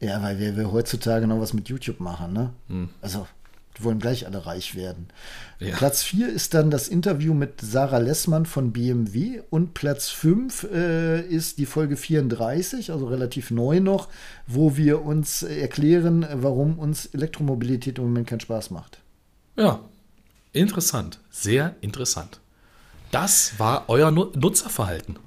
Ja, 0.00 0.22
weil 0.22 0.38
wir, 0.38 0.56
wir 0.56 0.72
heutzutage 0.72 1.26
noch 1.26 1.40
was 1.40 1.52
mit 1.52 1.68
YouTube 1.68 2.00
machen, 2.00 2.32
ne? 2.32 2.50
Hm. 2.68 2.88
Also, 3.02 3.26
die 3.78 3.84
wollen 3.84 3.98
gleich 3.98 4.26
alle 4.26 4.46
reich 4.46 4.74
werden. 4.74 5.08
Ja. 5.58 5.76
Platz 5.76 6.02
4 6.02 6.28
ist 6.28 6.54
dann 6.54 6.70
das 6.70 6.88
Interview 6.88 7.34
mit 7.34 7.60
Sarah 7.60 7.98
Lessmann 7.98 8.46
von 8.46 8.72
BMW 8.72 9.42
und 9.50 9.74
Platz 9.74 10.08
5 10.08 10.64
äh, 10.72 11.20
ist 11.22 11.58
die 11.58 11.66
Folge 11.66 11.96
34, 11.96 12.90
also 12.92 13.06
relativ 13.06 13.50
neu 13.50 13.80
noch, 13.80 14.08
wo 14.46 14.76
wir 14.76 15.02
uns 15.04 15.42
erklären, 15.42 16.26
warum 16.32 16.78
uns 16.78 17.06
Elektromobilität 17.06 17.98
im 17.98 18.04
Moment 18.04 18.26
keinen 18.28 18.40
Spaß 18.40 18.70
macht. 18.70 18.98
Ja, 19.56 19.80
interessant. 20.52 21.20
Sehr 21.30 21.76
interessant. 21.80 22.40
Das 23.10 23.58
war 23.58 23.84
euer 23.88 24.10
Nu- 24.10 24.30
Nutzerverhalten. 24.34 25.18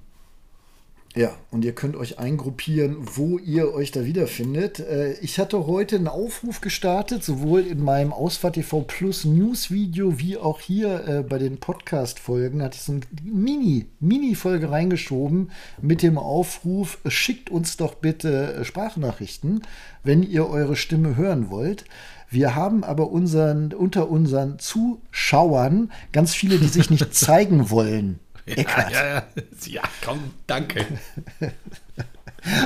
Ja, 1.15 1.37
und 1.51 1.63
ihr 1.63 1.73
könnt 1.75 1.95
euch 1.95 2.17
eingruppieren, 2.17 2.97
wo 3.01 3.37
ihr 3.37 3.71
euch 3.71 3.91
da 3.91 4.03
wiederfindet. 4.03 4.79
Äh, 4.79 5.13
Ich 5.21 5.37
hatte 5.37 5.67
heute 5.67 5.97
einen 5.97 6.07
Aufruf 6.07 6.59
gestartet, 6.59 7.23
sowohl 7.23 7.61
in 7.61 7.83
meinem 7.83 8.11
Ausfahrt 8.11 8.55
TV 8.55 8.81
Plus 8.81 9.23
News-Video 9.23 10.17
wie 10.17 10.37
auch 10.37 10.59
hier 10.59 11.07
äh, 11.07 11.21
bei 11.21 11.37
den 11.37 11.57
Podcast-Folgen. 11.57 12.63
Hatte 12.63 12.77
ich 12.77 12.81
so 12.81 12.93
eine 12.93 13.01
Mini, 13.21 13.85
Mini-Folge 13.99 14.71
reingeschoben 14.71 15.51
mit 15.83 16.01
dem 16.01 16.17
Aufruf: 16.17 16.97
schickt 17.07 17.51
uns 17.51 17.77
doch 17.77 17.93
bitte 17.93 18.55
äh, 18.55 18.65
Sprachnachrichten, 18.65 19.61
wenn 20.03 20.23
ihr 20.23 20.49
eure 20.49 20.75
Stimme 20.75 21.15
hören 21.15 21.51
wollt. 21.51 21.85
Wir 22.31 22.55
haben 22.55 22.83
aber 22.83 23.11
unseren, 23.11 23.71
unter 23.71 24.09
unseren 24.09 24.57
Zuschauern 24.57 25.91
ganz 26.11 26.33
viele, 26.33 26.57
die 26.57 26.69
sich 26.69 26.89
nicht 26.89 27.13
zeigen 27.13 27.69
wollen. 27.69 28.19
Eckart. 28.45 28.91
Ja, 28.91 29.05
ja, 29.05 29.23
ja, 29.65 29.81
komm, 30.03 30.19
danke. 30.47 30.85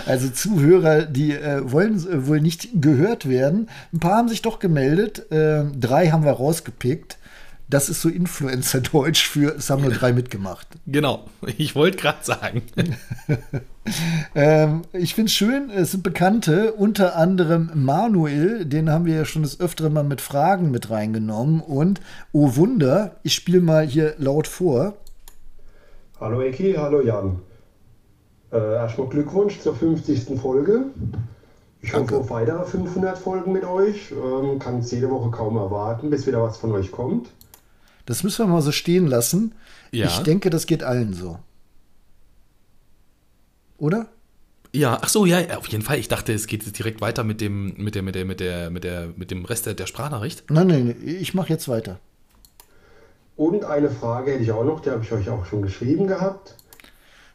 Also 0.06 0.30
Zuhörer, 0.30 1.04
die 1.04 1.34
äh, 1.34 1.72
wollen 1.72 1.96
äh, 1.98 2.26
wohl 2.28 2.42
nicht 2.42 2.82
gehört 2.82 3.30
werden. 3.30 3.70
Ein 3.94 4.00
paar 4.00 4.18
haben 4.18 4.30
sich 4.30 4.42
doch 4.42 4.60
gemeldet. 4.60 5.32
Äh, 5.32 5.66
drei 5.80 6.10
haben 6.10 6.26
wir 6.26 6.32
rausgepickt. 6.32 7.18
das 7.70 7.90
ist 7.90 8.02
so 8.02 8.10
Influencer-Deutsch 8.10 9.28
für 9.28 9.56
es 9.56 9.70
haben 9.70 9.82
nur 9.84 9.92
drei 9.92 10.14
mitgemacht. 10.14 10.68
Genau, 10.86 11.30
ich 11.58 11.76
wollte 11.76 11.98
gerade 11.98 12.24
sagen. 12.24 12.64
ähm, 14.36 14.84
ich 14.94 15.16
finde 15.16 15.30
es 15.30 15.36
schön, 15.36 15.70
es 15.70 15.92
sind 15.92 16.02
Bekannte, 16.02 16.74
unter 16.74 17.16
anderem 17.16 17.70
Manuel, 17.74 18.66
den 18.66 18.90
haben 18.90 19.06
wir 19.06 19.16
ja 19.16 19.26
schon 19.26 19.44
das 19.44 19.60
Öfteren 19.60 19.94
mal 19.94 20.04
mit 20.04 20.22
Fragen 20.22 20.72
mit 20.72 20.90
reingenommen. 20.90 21.60
Und, 21.60 22.00
oh 22.32 22.56
Wunder, 22.56 23.18
ich 23.24 23.34
spiele 23.34 23.62
mal 23.62 23.86
hier 23.86 24.16
laut 24.18 24.48
vor. 24.48 24.98
Hallo 26.20 26.42
Eki, 26.42 26.74
hallo 26.74 27.02
Jan. 27.02 27.40
Äh, 28.52 28.58
erstmal 28.58 29.08
Glückwunsch 29.08 29.60
zur 29.60 29.76
50. 29.76 30.40
Folge. 30.40 30.86
Ich 31.82 31.94
hoffe 31.94 32.18
auf 32.18 32.30
weitere 32.32 32.66
500 32.66 33.20
Folgen 33.20 33.54
mit 33.54 33.64
euch. 33.64 34.12
Ähm, 34.12 34.58
kann 34.58 34.80
es 34.80 34.90
jede 34.90 35.12
Woche 35.12 35.30
kaum 35.30 35.58
erwarten, 35.58 36.10
bis 36.10 36.26
wieder 36.26 36.42
was 36.42 36.58
von 36.58 36.72
euch 36.72 36.92
kommt. 36.92 37.30
Das 38.08 38.24
müssen 38.24 38.48
wir 38.48 38.52
mal 38.52 38.64
so 38.64 38.72
stehen 38.72 39.06
lassen. 39.06 39.54
Ja. 39.92 40.08
Ich 40.08 40.18
denke, 40.20 40.50
das 40.50 40.66
geht 40.66 40.82
allen 40.82 41.14
so. 41.14 41.38
Oder? 43.78 44.08
Ja, 44.74 44.98
ach 45.00 45.10
so, 45.10 45.26
ja, 45.28 45.56
auf 45.56 45.68
jeden 45.68 45.84
Fall. 45.84 46.00
Ich 46.00 46.08
dachte, 46.08 46.34
es 46.34 46.48
geht 46.48 46.66
jetzt 46.66 46.80
direkt 46.80 47.00
weiter 47.00 47.24
mit 47.24 47.42
dem, 47.42 47.76
mit 47.78 47.94
der, 47.94 48.02
mit 48.02 48.16
der, 48.16 48.26
mit 48.26 48.40
der, 48.40 48.72
mit 48.72 48.84
der, 48.84 49.10
mit 49.16 49.30
dem 49.30 49.46
Rest 49.46 49.68
der, 49.68 49.76
der 49.76 49.86
Sprachnachricht. 49.86 50.46
Nein, 50.50 50.68
nein, 50.68 50.96
ich 51.06 51.36
mache 51.36 51.50
jetzt 51.50 51.68
weiter. 51.68 52.00
Und 53.38 53.64
eine 53.66 53.92
Frage 53.92 54.32
hätte 54.32 54.44
ich 54.44 54.52
auch 54.52 54.66
noch, 54.66 54.82
die 54.82 54.90
habe 54.90 55.04
ich 55.04 55.12
euch 55.12 55.30
auch 55.30 55.46
schon 55.46 55.62
geschrieben 55.62 56.08
gehabt. 56.08 56.56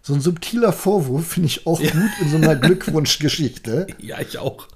So 0.02 0.14
ein 0.14 0.20
subtiler 0.20 0.72
Vorwurf 0.72 1.28
finde 1.28 1.46
ich 1.46 1.64
auch 1.64 1.78
gut 1.78 2.10
in 2.20 2.28
so 2.28 2.36
einer 2.36 2.56
Glückwunschgeschichte. 2.56 3.86
Ja, 3.98 4.20
ich 4.20 4.36
auch. 4.36 4.66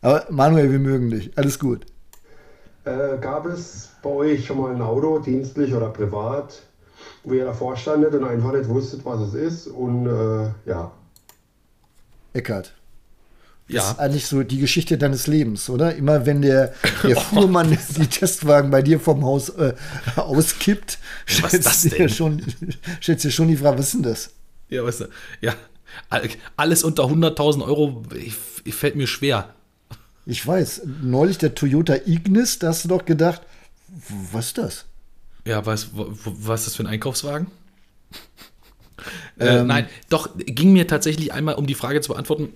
Aber 0.00 0.26
Manuel, 0.30 0.72
wir 0.72 0.78
mögen 0.78 1.10
dich. 1.10 1.36
Alles 1.36 1.58
gut. 1.58 1.84
Äh, 2.84 3.18
gab 3.18 3.44
es 3.44 3.90
bei 4.02 4.08
euch 4.08 4.46
schon 4.46 4.58
mal 4.58 4.74
ein 4.74 4.80
Auto, 4.80 5.18
dienstlich 5.18 5.74
oder 5.74 5.90
privat, 5.90 6.62
wo 7.22 7.34
ihr 7.34 7.44
davor 7.44 7.76
standet 7.76 8.14
und 8.14 8.24
einfach 8.24 8.52
nicht 8.52 8.68
wusstet, 8.68 9.04
was 9.04 9.20
es 9.20 9.34
ist? 9.34 9.66
Und 9.66 10.06
äh, 10.06 10.50
ja. 10.64 10.90
Eckart. 12.32 12.72
Ja. 13.72 13.80
Das 13.82 13.90
ist 13.92 13.98
eigentlich 13.98 14.26
so 14.26 14.42
die 14.42 14.58
Geschichte 14.58 14.98
deines 14.98 15.26
Lebens, 15.26 15.70
oder? 15.70 15.94
Immer 15.94 16.26
wenn 16.26 16.42
der, 16.42 16.74
der 17.02 17.16
Fuhrmann 17.20 17.76
die 17.96 18.06
Testwagen 18.06 18.70
bei 18.70 18.82
dir 18.82 18.98
vom 19.00 19.24
Haus 19.24 19.48
äh, 19.50 19.74
auskippt, 20.16 20.98
Was 21.40 21.52
das 21.52 21.80
stellst 21.80 21.84
du 21.84 21.88
dir 21.90 21.96
denn? 21.98 22.08
schon, 22.08 22.42
stellst 23.02 23.24
dir 23.24 23.30
schon 23.30 23.48
die 23.48 23.56
Frage, 23.56 23.78
was 23.78 23.86
ist 23.86 23.94
denn 23.94 24.02
das? 24.02 24.30
Ja, 24.68 24.84
weißt 24.84 25.00
du, 25.02 25.04
ja. 25.40 25.54
All- 26.08 26.28
Alles 26.56 26.82
unter 26.84 27.04
100.000 27.04 27.64
Euro 27.64 28.02
ich, 28.14 28.34
ich, 28.64 28.74
fällt 28.74 28.96
mir 28.96 29.06
schwer. 29.06 29.54
Ich 30.26 30.46
weiß, 30.46 30.82
neulich 31.02 31.38
der 31.38 31.54
Toyota 31.54 31.94
Ignis, 32.06 32.58
da 32.58 32.68
hast 32.68 32.84
du 32.84 32.88
doch 32.88 33.04
gedacht, 33.04 33.42
was 34.32 34.46
ist 34.46 34.58
das? 34.58 34.84
Ja, 35.44 35.64
was, 35.66 35.88
was 35.94 36.60
ist 36.60 36.66
das 36.68 36.76
für 36.76 36.82
ein 36.84 36.86
Einkaufswagen? 36.86 37.48
äh, 39.38 39.62
nein, 39.62 39.86
doch, 40.10 40.28
ging 40.36 40.72
mir 40.72 40.86
tatsächlich 40.86 41.32
einmal, 41.32 41.54
um 41.54 41.66
die 41.66 41.74
Frage 41.74 42.00
zu 42.00 42.12
beantworten. 42.12 42.50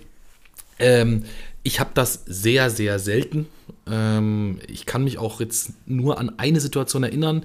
Ähm, 0.78 1.24
ich 1.62 1.80
habe 1.80 1.90
das 1.94 2.24
sehr, 2.26 2.70
sehr 2.70 2.98
selten. 2.98 3.46
Ähm, 3.90 4.58
ich 4.68 4.86
kann 4.86 5.04
mich 5.04 5.18
auch 5.18 5.40
jetzt 5.40 5.72
nur 5.86 6.18
an 6.18 6.38
eine 6.38 6.60
Situation 6.60 7.02
erinnern. 7.02 7.44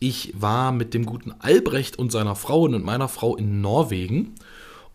Ich 0.00 0.32
war 0.36 0.72
mit 0.72 0.94
dem 0.94 1.06
guten 1.06 1.32
Albrecht 1.38 1.98
und 1.98 2.10
seiner 2.10 2.34
Frau 2.34 2.62
und 2.62 2.84
meiner 2.84 3.08
Frau 3.08 3.36
in 3.36 3.60
Norwegen. 3.60 4.34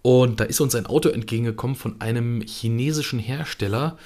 Und 0.01 0.39
da 0.39 0.43
ist 0.43 0.61
uns 0.61 0.75
ein 0.75 0.85
Auto 0.85 1.09
entgegengekommen 1.09 1.75
von 1.75 1.99
einem 2.01 2.41
chinesischen 2.41 3.19
Hersteller. 3.19 3.97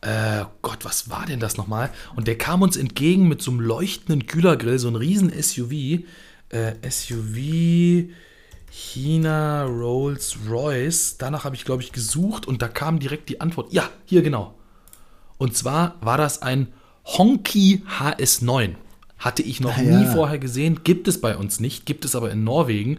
Äh, 0.00 0.44
Gott, 0.62 0.84
was 0.84 1.10
war 1.10 1.26
denn 1.26 1.40
das 1.40 1.56
nochmal? 1.56 1.90
Und 2.14 2.28
der 2.28 2.38
kam 2.38 2.62
uns 2.62 2.76
entgegen 2.76 3.28
mit 3.28 3.42
so 3.42 3.50
einem 3.50 3.60
leuchtenden 3.60 4.26
Kühlergrill, 4.26 4.78
so 4.78 4.88
ein 4.88 4.96
riesen 4.96 5.30
SUV. 5.30 6.04
Äh, 6.50 6.74
SUV 6.88 8.10
China 8.70 9.64
Rolls 9.64 10.36
Royce. 10.48 11.16
Danach 11.18 11.44
habe 11.44 11.56
ich, 11.56 11.64
glaube 11.64 11.82
ich, 11.82 11.92
gesucht 11.92 12.46
und 12.46 12.62
da 12.62 12.68
kam 12.68 12.98
direkt 12.98 13.28
die 13.28 13.40
Antwort. 13.40 13.72
Ja, 13.72 13.88
hier 14.04 14.22
genau. 14.22 14.54
Und 15.38 15.56
zwar 15.56 15.96
war 16.00 16.16
das 16.18 16.42
ein 16.42 16.68
Honky 17.04 17.82
HS9. 17.98 18.74
Hatte 19.18 19.42
ich 19.42 19.60
noch 19.60 19.76
Ah, 19.76 19.82
nie 19.82 20.04
ja. 20.04 20.12
vorher 20.12 20.38
gesehen. 20.38 20.80
Gibt 20.82 21.06
es 21.08 21.20
bei 21.20 21.36
uns 21.36 21.60
nicht, 21.60 21.84
gibt 21.84 22.04
es 22.04 22.14
aber 22.16 22.30
in 22.30 22.42
Norwegen. 22.44 22.98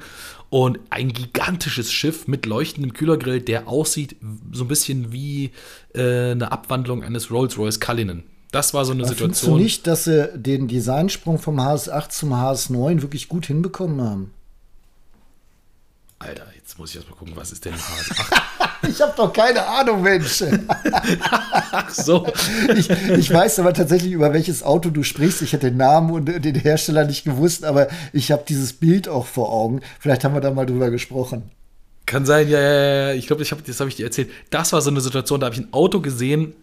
Und 0.51 0.79
ein 0.89 1.13
gigantisches 1.13 1.91
Schiff 1.91 2.27
mit 2.27 2.45
leuchtendem 2.45 2.93
Kühlergrill, 2.93 3.41
der 3.41 3.67
aussieht 3.67 4.17
so 4.51 4.65
ein 4.65 4.67
bisschen 4.67 5.11
wie 5.11 5.51
äh, 5.95 6.31
eine 6.31 6.51
Abwandlung 6.51 7.03
eines 7.03 7.31
Rolls-Royce 7.31 7.79
Cullinan. 7.79 8.23
Das 8.51 8.73
war 8.73 8.83
so 8.85 8.91
eine 8.91 9.03
Findest 9.05 9.21
du 9.21 9.25
Situation. 9.29 9.61
nicht, 9.61 9.87
dass 9.87 10.03
sie 10.03 10.29
den 10.35 10.67
Designsprung 10.67 11.39
vom 11.39 11.57
HS8 11.59 12.09
zum 12.09 12.33
HS9 12.33 13.01
wirklich 13.01 13.29
gut 13.29 13.45
hinbekommen 13.45 14.01
haben? 14.01 14.33
Alter, 16.21 16.45
jetzt 16.55 16.77
muss 16.77 16.91
ich 16.91 16.97
erst 16.97 17.09
mal 17.09 17.15
gucken, 17.15 17.35
was 17.35 17.51
ist 17.51 17.65
denn 17.65 17.73
HS8? 17.73 18.41
Ich 18.89 18.99
habe 18.99 19.13
doch 19.15 19.31
keine 19.31 19.63
Ahnung, 19.65 20.01
Mensch. 20.01 20.43
Ach 21.71 21.89
so. 21.91 22.25
Ich, 22.75 22.89
ich 22.89 23.31
weiß 23.31 23.59
aber 23.59 23.73
tatsächlich, 23.73 24.11
über 24.11 24.33
welches 24.33 24.63
Auto 24.63 24.89
du 24.89 25.03
sprichst. 25.03 25.43
Ich 25.43 25.53
hätte 25.53 25.69
den 25.69 25.77
Namen 25.77 26.09
und 26.09 26.25
den 26.25 26.55
Hersteller 26.55 27.05
nicht 27.05 27.23
gewusst, 27.23 27.63
aber 27.63 27.89
ich 28.11 28.31
habe 28.31 28.43
dieses 28.47 28.73
Bild 28.73 29.07
auch 29.07 29.27
vor 29.27 29.51
Augen. 29.51 29.81
Vielleicht 29.99 30.23
haben 30.23 30.33
wir 30.33 30.41
da 30.41 30.49
mal 30.49 30.65
drüber 30.65 30.89
gesprochen. 30.89 31.51
Kann 32.07 32.25
sein, 32.25 32.49
ja, 32.49 32.59
ja, 32.59 33.09
ja. 33.09 33.13
Ich 33.13 33.27
glaube, 33.27 33.43
hab, 33.43 33.63
das 33.63 33.79
habe 33.79 33.89
ich 33.89 33.95
dir 33.95 34.05
erzählt. 34.05 34.31
Das 34.49 34.73
war 34.73 34.81
so 34.81 34.89
eine 34.89 35.01
Situation, 35.01 35.39
da 35.39 35.45
habe 35.45 35.55
ich 35.55 35.61
ein 35.61 35.71
Auto 35.73 36.01
gesehen, 36.01 36.53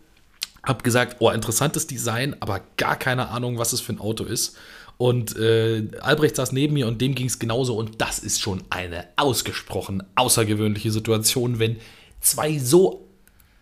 habe 0.65 0.83
gesagt, 0.83 1.17
oh, 1.21 1.31
interessantes 1.31 1.87
Design, 1.87 2.35
aber 2.41 2.61
gar 2.77 2.97
keine 2.97 3.29
Ahnung, 3.29 3.59
was 3.59 3.73
es 3.73 3.81
für 3.81 3.93
ein 3.93 4.01
Auto 4.01 4.25
ist. 4.25 4.57
Und 4.99 5.37
äh, 5.37 5.89
Albrecht 6.01 6.37
saß 6.37 6.53
neben 6.53 6.75
mir 6.75 6.87
und 6.89 7.01
dem 7.01 7.15
ging 7.15 7.27
es 7.29 7.39
genauso. 7.39 7.77
Und 7.77 8.01
das 8.01 8.19
ist 8.19 8.41
schon 8.41 8.63
eine 8.69 9.05
ausgesprochen 9.17 10.03
außergewöhnliche 10.17 10.91
Situation, 10.91 11.59
wenn 11.61 11.77
zwei 12.21 12.59
so 12.59 13.07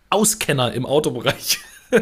Auskenner 0.09 0.73
im 0.73 0.87
Autobereich 0.87 1.59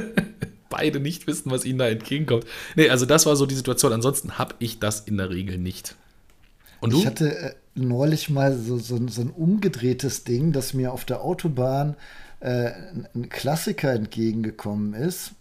beide 0.70 1.01
nicht 1.01 1.27
wissen, 1.27 1.51
was 1.51 1.64
ihnen 1.64 1.79
da 1.81 1.88
entgegenkommt. 1.88 2.44
Nee, 2.77 2.88
also 2.90 3.07
das 3.07 3.27
war 3.27 3.35
so 3.37 3.44
die 3.47 3.55
Situation. 3.57 3.92
Ansonsten 3.92 4.38
habe 4.38 4.55
ich 4.61 4.79
das 4.79 5.01
in 5.01 5.16
der 5.16 5.31
Regel 5.31 5.59
nicht. 5.59 5.97
Und 6.81 6.92
du? 6.92 6.99
Ich 7.01 7.07
hatte 7.07 7.37
äh, 7.37 7.55
neulich 7.75 8.31
mal 8.31 8.57
so, 8.57 8.79
so, 8.79 9.01
so 9.09 9.20
ein 9.20 9.31
umgedrehtes 9.31 10.23
Ding, 10.25 10.53
dass 10.53 10.75
mir 10.75 10.92
auf 10.92 11.05
der 11.05 11.23
Autobahn 11.23 11.97
äh, 12.40 12.66
ein- 12.70 13.09
ein 13.14 13.29
Klassiker 13.31 13.92
entgegengekommen 13.92 14.94
ist. 14.94 15.33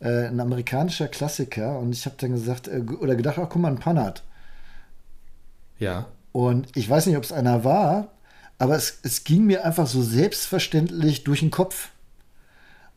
Äh, 0.00 0.26
ein 0.28 0.40
amerikanischer 0.40 1.08
Klassiker. 1.08 1.78
Und 1.78 1.92
ich 1.92 2.06
habe 2.06 2.16
dann 2.18 2.32
gesagt, 2.32 2.68
äh, 2.68 2.82
oder 3.00 3.16
gedacht, 3.16 3.38
ach 3.38 3.48
guck 3.48 3.60
mal, 3.60 3.68
ein 3.68 3.78
Panhard. 3.78 4.22
ja. 5.78 6.06
Und 6.30 6.68
ich 6.76 6.88
weiß 6.88 7.06
nicht, 7.06 7.16
ob 7.16 7.24
es 7.24 7.32
einer 7.32 7.64
war, 7.64 8.12
aber 8.58 8.76
es, 8.76 8.98
es 9.02 9.24
ging 9.24 9.44
mir 9.44 9.64
einfach 9.64 9.86
so 9.86 10.02
selbstverständlich 10.02 11.24
durch 11.24 11.40
den 11.40 11.50
Kopf. 11.50 11.88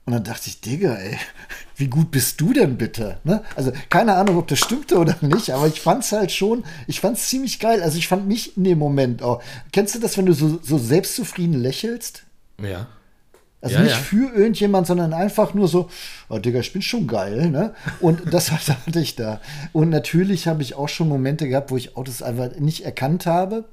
Und 0.05 0.13
dann 0.13 0.23
dachte 0.23 0.47
ich, 0.47 0.61
Digga, 0.61 0.95
ey, 0.95 1.17
wie 1.75 1.87
gut 1.87 2.11
bist 2.11 2.41
du 2.41 2.53
denn 2.53 2.77
bitte? 2.77 3.19
Ne? 3.23 3.41
Also 3.55 3.71
keine 3.89 4.15
Ahnung, 4.15 4.37
ob 4.37 4.47
das 4.47 4.59
stimmte 4.59 4.97
oder 4.97 5.15
nicht, 5.21 5.51
aber 5.51 5.67
ich 5.67 5.81
fand 5.81 6.03
es 6.03 6.11
halt 6.11 6.31
schon, 6.31 6.65
ich 6.87 6.99
fand 6.99 7.17
es 7.17 7.29
ziemlich 7.29 7.59
geil. 7.59 7.81
Also 7.81 7.97
ich 7.97 8.07
fand 8.07 8.27
mich 8.27 8.57
in 8.57 8.63
dem 8.63 8.79
Moment 8.79 9.23
auch. 9.23 9.41
Kennst 9.71 9.95
du 9.95 9.99
das, 9.99 10.17
wenn 10.17 10.25
du 10.25 10.33
so, 10.33 10.59
so 10.61 10.77
selbstzufrieden 10.77 11.59
lächelst? 11.59 12.23
Ja. 12.61 12.87
Also 13.62 13.76
Ja, 13.76 13.82
nicht 13.84 13.91
ja. 13.91 13.97
für 13.97 14.34
irgendjemand, 14.36 14.88
sondern 14.88 15.13
einfach 15.13 15.54
nur 15.54 15.67
so, 15.67 15.89
oh, 16.30 16.39
Digga, 16.39 16.60
ich 16.60 16.74
bin 16.74 16.82
schon 16.82 17.08
geil, 17.08 17.50
ne? 17.52 17.74
Und 18.00 18.21
das 18.34 18.52
hatte 18.52 19.00
ich 19.00 19.15
da. 19.15 19.39
Und 19.71 19.89
natürlich 19.89 20.47
habe 20.47 20.62
ich 20.63 20.76
auch 20.76 20.89
schon 20.89 21.08
Momente 21.10 21.47
gehabt, 21.47 21.69
wo 21.71 21.78
ich 21.78 21.95
Autos 21.95 22.21
einfach 22.24 22.56
nicht 22.58 22.84
erkannt 22.86 23.26
habe. 23.26 23.65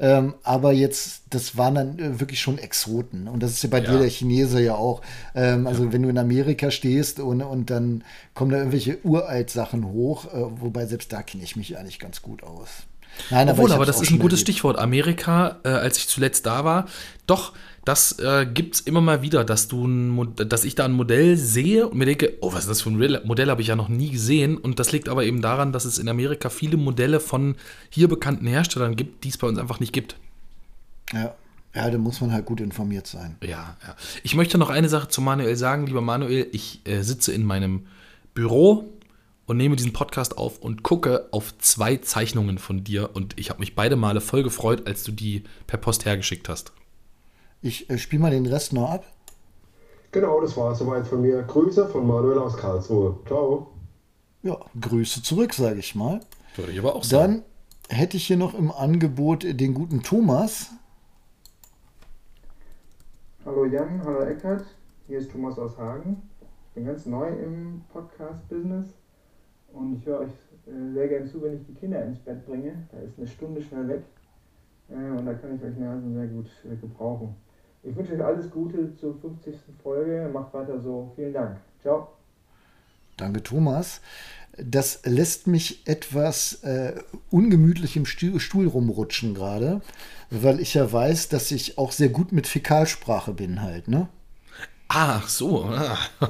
Ähm, 0.00 0.34
aber 0.42 0.72
jetzt, 0.72 1.22
das 1.30 1.56
waren 1.56 1.76
dann 1.76 1.98
äh, 2.00 2.18
wirklich 2.20 2.40
schon 2.40 2.58
Exoten. 2.58 3.28
Und 3.28 3.42
das 3.44 3.52
ist 3.52 3.62
ja 3.62 3.68
bei 3.68 3.78
Ja. 3.80 3.92
dir 3.92 3.98
der 4.00 4.08
Chinese 4.10 4.60
ja 4.60 4.74
auch. 4.74 5.02
Ähm, 5.36 5.68
also 5.68 5.92
wenn 5.92 6.02
du 6.02 6.08
in 6.08 6.18
Amerika 6.18 6.72
stehst 6.72 7.20
und, 7.20 7.42
und 7.42 7.70
dann 7.70 8.02
kommen 8.34 8.50
da 8.50 8.58
irgendwelche 8.58 8.98
Uralt-Sachen 9.04 9.84
hoch, 9.92 10.26
äh, 10.26 10.30
wobei 10.60 10.86
selbst 10.86 11.12
da 11.12 11.22
kenne 11.22 11.44
ich 11.44 11.54
mich 11.54 11.78
eigentlich 11.78 12.00
ganz 12.00 12.22
gut 12.22 12.42
aus. 12.42 12.68
Nein, 13.30 13.48
Obwohl, 13.48 13.70
aber 13.70 13.86
hab's 13.86 13.98
das 13.98 14.02
ist 14.02 14.10
ein 14.10 14.18
gutes 14.18 14.40
erlebt. 14.40 14.48
Stichwort. 14.50 14.78
Amerika, 14.80 15.60
äh, 15.64 15.68
als 15.68 15.96
ich 15.98 16.08
zuletzt 16.08 16.44
da 16.46 16.64
war, 16.64 16.86
doch, 17.28 17.52
das 17.84 18.18
äh, 18.18 18.46
gibt 18.46 18.76
es 18.76 18.80
immer 18.80 19.00
mal 19.00 19.22
wieder, 19.22 19.44
dass 19.44 19.68
du 19.68 19.86
ein 19.86 20.34
dass 20.36 20.64
ich 20.64 20.74
da 20.74 20.86
ein 20.86 20.92
Modell 20.92 21.36
sehe 21.36 21.86
und 21.86 21.98
mir 21.98 22.06
denke, 22.06 22.38
oh, 22.40 22.52
was 22.52 22.60
ist 22.60 22.70
das 22.70 22.82
für 22.82 22.90
ein 22.90 22.94
Modell? 22.94 23.20
Modell 23.24 23.50
habe 23.50 23.60
ich 23.60 23.68
ja 23.68 23.76
noch 23.76 23.88
nie 23.88 24.10
gesehen. 24.10 24.56
Und 24.56 24.78
das 24.78 24.92
liegt 24.92 25.08
aber 25.08 25.24
eben 25.24 25.42
daran, 25.42 25.72
dass 25.72 25.84
es 25.84 25.98
in 25.98 26.08
Amerika 26.08 26.48
viele 26.48 26.76
Modelle 26.76 27.20
von 27.20 27.56
hier 27.90 28.08
bekannten 28.08 28.46
Herstellern 28.46 28.96
gibt, 28.96 29.24
die 29.24 29.28
es 29.28 29.38
bei 29.38 29.46
uns 29.46 29.58
einfach 29.58 29.80
nicht 29.80 29.92
gibt. 29.92 30.16
Ja. 31.12 31.34
ja, 31.74 31.90
da 31.90 31.98
muss 31.98 32.20
man 32.22 32.32
halt 32.32 32.46
gut 32.46 32.60
informiert 32.60 33.06
sein. 33.06 33.36
Ja, 33.42 33.76
ja. 33.86 33.96
Ich 34.22 34.34
möchte 34.34 34.56
noch 34.56 34.70
eine 34.70 34.88
Sache 34.88 35.08
zu 35.08 35.20
Manuel 35.20 35.56
sagen, 35.56 35.86
lieber 35.86 36.00
Manuel. 36.00 36.48
Ich 36.52 36.80
äh, 36.84 37.02
sitze 37.02 37.32
in 37.32 37.44
meinem 37.44 37.86
Büro 38.32 38.94
und 39.44 39.58
nehme 39.58 39.76
diesen 39.76 39.92
Podcast 39.92 40.38
auf 40.38 40.58
und 40.58 40.82
gucke 40.82 41.28
auf 41.32 41.56
zwei 41.58 41.98
Zeichnungen 41.98 42.56
von 42.56 42.82
dir 42.82 43.10
und 43.12 43.38
ich 43.38 43.50
habe 43.50 43.60
mich 43.60 43.74
beide 43.74 43.96
Male 43.96 44.22
voll 44.22 44.42
gefreut, 44.42 44.86
als 44.86 45.04
du 45.04 45.12
die 45.12 45.44
per 45.66 45.78
Post 45.78 46.06
hergeschickt 46.06 46.48
hast. 46.48 46.72
Ich 47.64 47.88
äh, 47.88 47.96
spiele 47.96 48.20
mal 48.20 48.30
den 48.30 48.44
Rest 48.44 48.74
noch 48.74 48.90
ab. 48.90 49.06
Genau, 50.12 50.38
das 50.42 50.54
war 50.54 50.72
es 50.72 50.78
soweit 50.80 51.06
von 51.06 51.22
mir. 51.22 51.42
Grüße 51.44 51.88
von 51.88 52.06
Manuel 52.06 52.38
aus 52.38 52.58
Karlsruhe. 52.58 53.18
Ciao. 53.26 53.68
Ja, 54.42 54.58
Grüße 54.78 55.22
zurück, 55.22 55.54
sage 55.54 55.78
ich 55.78 55.94
mal. 55.94 56.20
Würde 56.56 56.72
ich 56.72 56.78
aber 56.78 56.94
auch 56.94 57.04
sagen. 57.04 57.42
Dann 57.88 57.96
hätte 57.96 58.18
ich 58.18 58.26
hier 58.26 58.36
noch 58.36 58.52
im 58.52 58.70
Angebot 58.70 59.44
den 59.44 59.72
guten 59.72 60.02
Thomas. 60.02 60.72
Hallo 63.46 63.64
Jan, 63.64 64.04
hallo 64.04 64.20
Eckert, 64.20 64.66
hier 65.06 65.18
ist 65.20 65.32
Thomas 65.32 65.58
aus 65.58 65.78
Hagen. 65.78 66.20
Ich 66.68 66.74
bin 66.74 66.84
ganz 66.84 67.06
neu 67.06 67.28
im 67.28 67.80
Podcast-Business 67.94 68.88
und 69.72 69.96
ich 69.96 70.04
höre 70.04 70.20
euch 70.20 70.32
äh, 70.66 70.92
sehr 70.92 71.08
gerne 71.08 71.30
zu, 71.30 71.40
wenn 71.40 71.54
ich 71.54 71.66
die 71.66 71.74
Kinder 71.74 72.04
ins 72.04 72.18
Bett 72.18 72.44
bringe. 72.44 72.86
Da 72.92 72.98
ist 72.98 73.16
eine 73.16 73.26
Stunde 73.26 73.62
schnell 73.62 73.88
weg 73.88 74.02
äh, 74.90 75.18
und 75.18 75.24
da 75.24 75.32
kann 75.32 75.56
ich 75.56 75.62
euch 75.62 75.88
also 75.88 76.12
sehr 76.12 76.26
gut 76.26 76.50
äh, 76.70 76.76
gebrauchen. 76.76 77.34
Ich 77.86 77.94
wünsche 77.94 78.14
euch 78.14 78.24
alles 78.24 78.50
Gute 78.50 78.96
zur 78.96 79.14
50. 79.20 79.54
Folge. 79.82 80.30
Macht 80.32 80.54
weiter 80.54 80.80
so. 80.80 81.12
Vielen 81.16 81.34
Dank. 81.34 81.58
Ciao. 81.82 82.08
Danke, 83.16 83.42
Thomas. 83.42 84.00
Das 84.56 85.00
lässt 85.04 85.46
mich 85.46 85.86
etwas 85.86 86.62
äh, 86.62 86.94
ungemütlich 87.30 87.96
im 87.96 88.06
Stuhl, 88.06 88.40
Stuhl 88.40 88.68
rumrutschen 88.68 89.34
gerade, 89.34 89.82
weil 90.30 90.60
ich 90.60 90.74
ja 90.74 90.90
weiß, 90.90 91.28
dass 91.28 91.50
ich 91.50 91.76
auch 91.76 91.92
sehr 91.92 92.08
gut 92.08 92.32
mit 92.32 92.46
Fäkalsprache 92.46 93.34
bin 93.34 93.62
halt, 93.62 93.88
ne? 93.88 94.08
Ach 94.88 95.28
so. 95.28 95.64
Ah. 95.64 95.98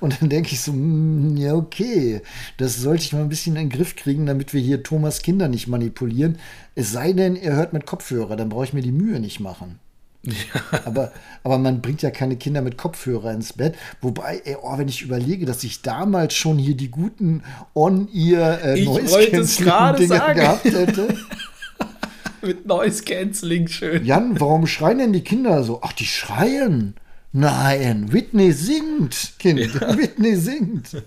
Und 0.00 0.20
dann 0.20 0.30
denke 0.30 0.52
ich 0.52 0.62
so, 0.62 0.72
mm, 0.72 1.36
ja, 1.36 1.54
okay, 1.54 2.22
das 2.56 2.76
sollte 2.76 3.02
ich 3.02 3.12
mal 3.12 3.20
ein 3.20 3.28
bisschen 3.28 3.56
in 3.56 3.68
den 3.68 3.76
Griff 3.76 3.94
kriegen, 3.94 4.24
damit 4.24 4.54
wir 4.54 4.60
hier 4.60 4.82
Thomas 4.82 5.20
Kinder 5.20 5.48
nicht 5.48 5.68
manipulieren. 5.68 6.38
Es 6.74 6.92
sei 6.92 7.12
denn, 7.12 7.36
er 7.36 7.56
hört 7.56 7.74
mit 7.74 7.84
Kopfhörer, 7.84 8.36
dann 8.36 8.48
brauche 8.48 8.64
ich 8.64 8.72
mir 8.72 8.82
die 8.82 8.92
Mühe 8.92 9.20
nicht 9.20 9.38
machen. 9.38 9.78
Ja. 10.54 10.80
Aber, 10.84 11.12
aber 11.42 11.58
man 11.58 11.80
bringt 11.80 12.02
ja 12.02 12.10
keine 12.10 12.36
Kinder 12.36 12.62
mit 12.62 12.76
Kopfhörer 12.76 13.32
ins 13.32 13.52
Bett. 13.52 13.74
Wobei, 14.00 14.42
ey, 14.44 14.56
oh, 14.60 14.78
wenn 14.78 14.88
ich 14.88 15.02
überlege, 15.02 15.46
dass 15.46 15.64
ich 15.64 15.82
damals 15.82 16.34
schon 16.34 16.58
hier 16.58 16.76
die 16.76 16.90
guten 16.90 17.42
On-Ear 17.74 18.62
äh, 18.62 18.84
Noise-Canceling-Dinger 18.84 20.34
gehabt 20.34 20.64
hätte. 20.64 21.16
mit 22.42 22.66
Noise-Canceling, 22.66 23.68
schön. 23.68 24.04
Jan, 24.04 24.40
warum 24.40 24.66
schreien 24.66 24.98
denn 24.98 25.12
die 25.12 25.24
Kinder 25.24 25.62
so? 25.62 25.80
Ach, 25.82 25.92
die 25.92 26.06
schreien. 26.06 26.94
Nein, 27.32 28.10
Whitney 28.10 28.52
singt, 28.52 29.34
Kind. 29.38 29.60
Ja. 29.60 29.96
Whitney 29.98 30.34
singt. 30.36 31.02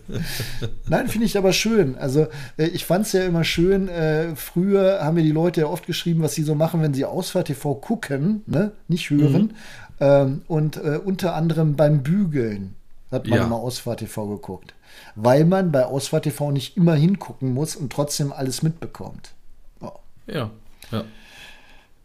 Nein, 0.87 1.07
finde 1.07 1.25
ich 1.25 1.35
aber 1.37 1.51
schön. 1.51 1.97
Also, 1.97 2.27
äh, 2.57 2.67
ich 2.67 2.85
fand 2.85 3.07
es 3.07 3.13
ja 3.13 3.25
immer 3.25 3.43
schön. 3.43 3.87
Äh, 3.87 4.35
früher 4.35 5.03
haben 5.03 5.15
mir 5.15 5.23
die 5.23 5.31
Leute 5.31 5.61
ja 5.61 5.67
oft 5.67 5.87
geschrieben, 5.87 6.21
was 6.21 6.35
sie 6.35 6.43
so 6.43 6.53
machen, 6.53 6.81
wenn 6.81 6.93
sie 6.93 7.05
Ausfahrt 7.05 7.47
TV 7.47 7.73
gucken, 7.75 8.43
ne? 8.45 8.71
nicht 8.87 9.09
hören. 9.09 9.41
Mhm. 9.41 9.51
Ähm, 9.99 10.41
und 10.47 10.77
äh, 10.77 10.99
unter 11.03 11.33
anderem 11.33 11.75
beim 11.75 12.03
Bügeln 12.03 12.75
hat 13.11 13.27
man 13.27 13.39
ja. 13.39 13.45
immer 13.45 13.57
Ausfahrt 13.57 13.99
TV 13.99 14.27
geguckt. 14.27 14.73
Weil 15.15 15.45
man 15.45 15.71
bei 15.71 15.85
Ausfahrt 15.85 16.23
TV 16.23 16.51
nicht 16.51 16.77
immer 16.77 16.95
hingucken 16.95 17.53
muss 17.53 17.75
und 17.75 17.91
trotzdem 17.91 18.31
alles 18.31 18.61
mitbekommt. 18.61 19.33
Oh. 19.79 19.91
Ja, 20.27 20.51
ja. 20.91 21.03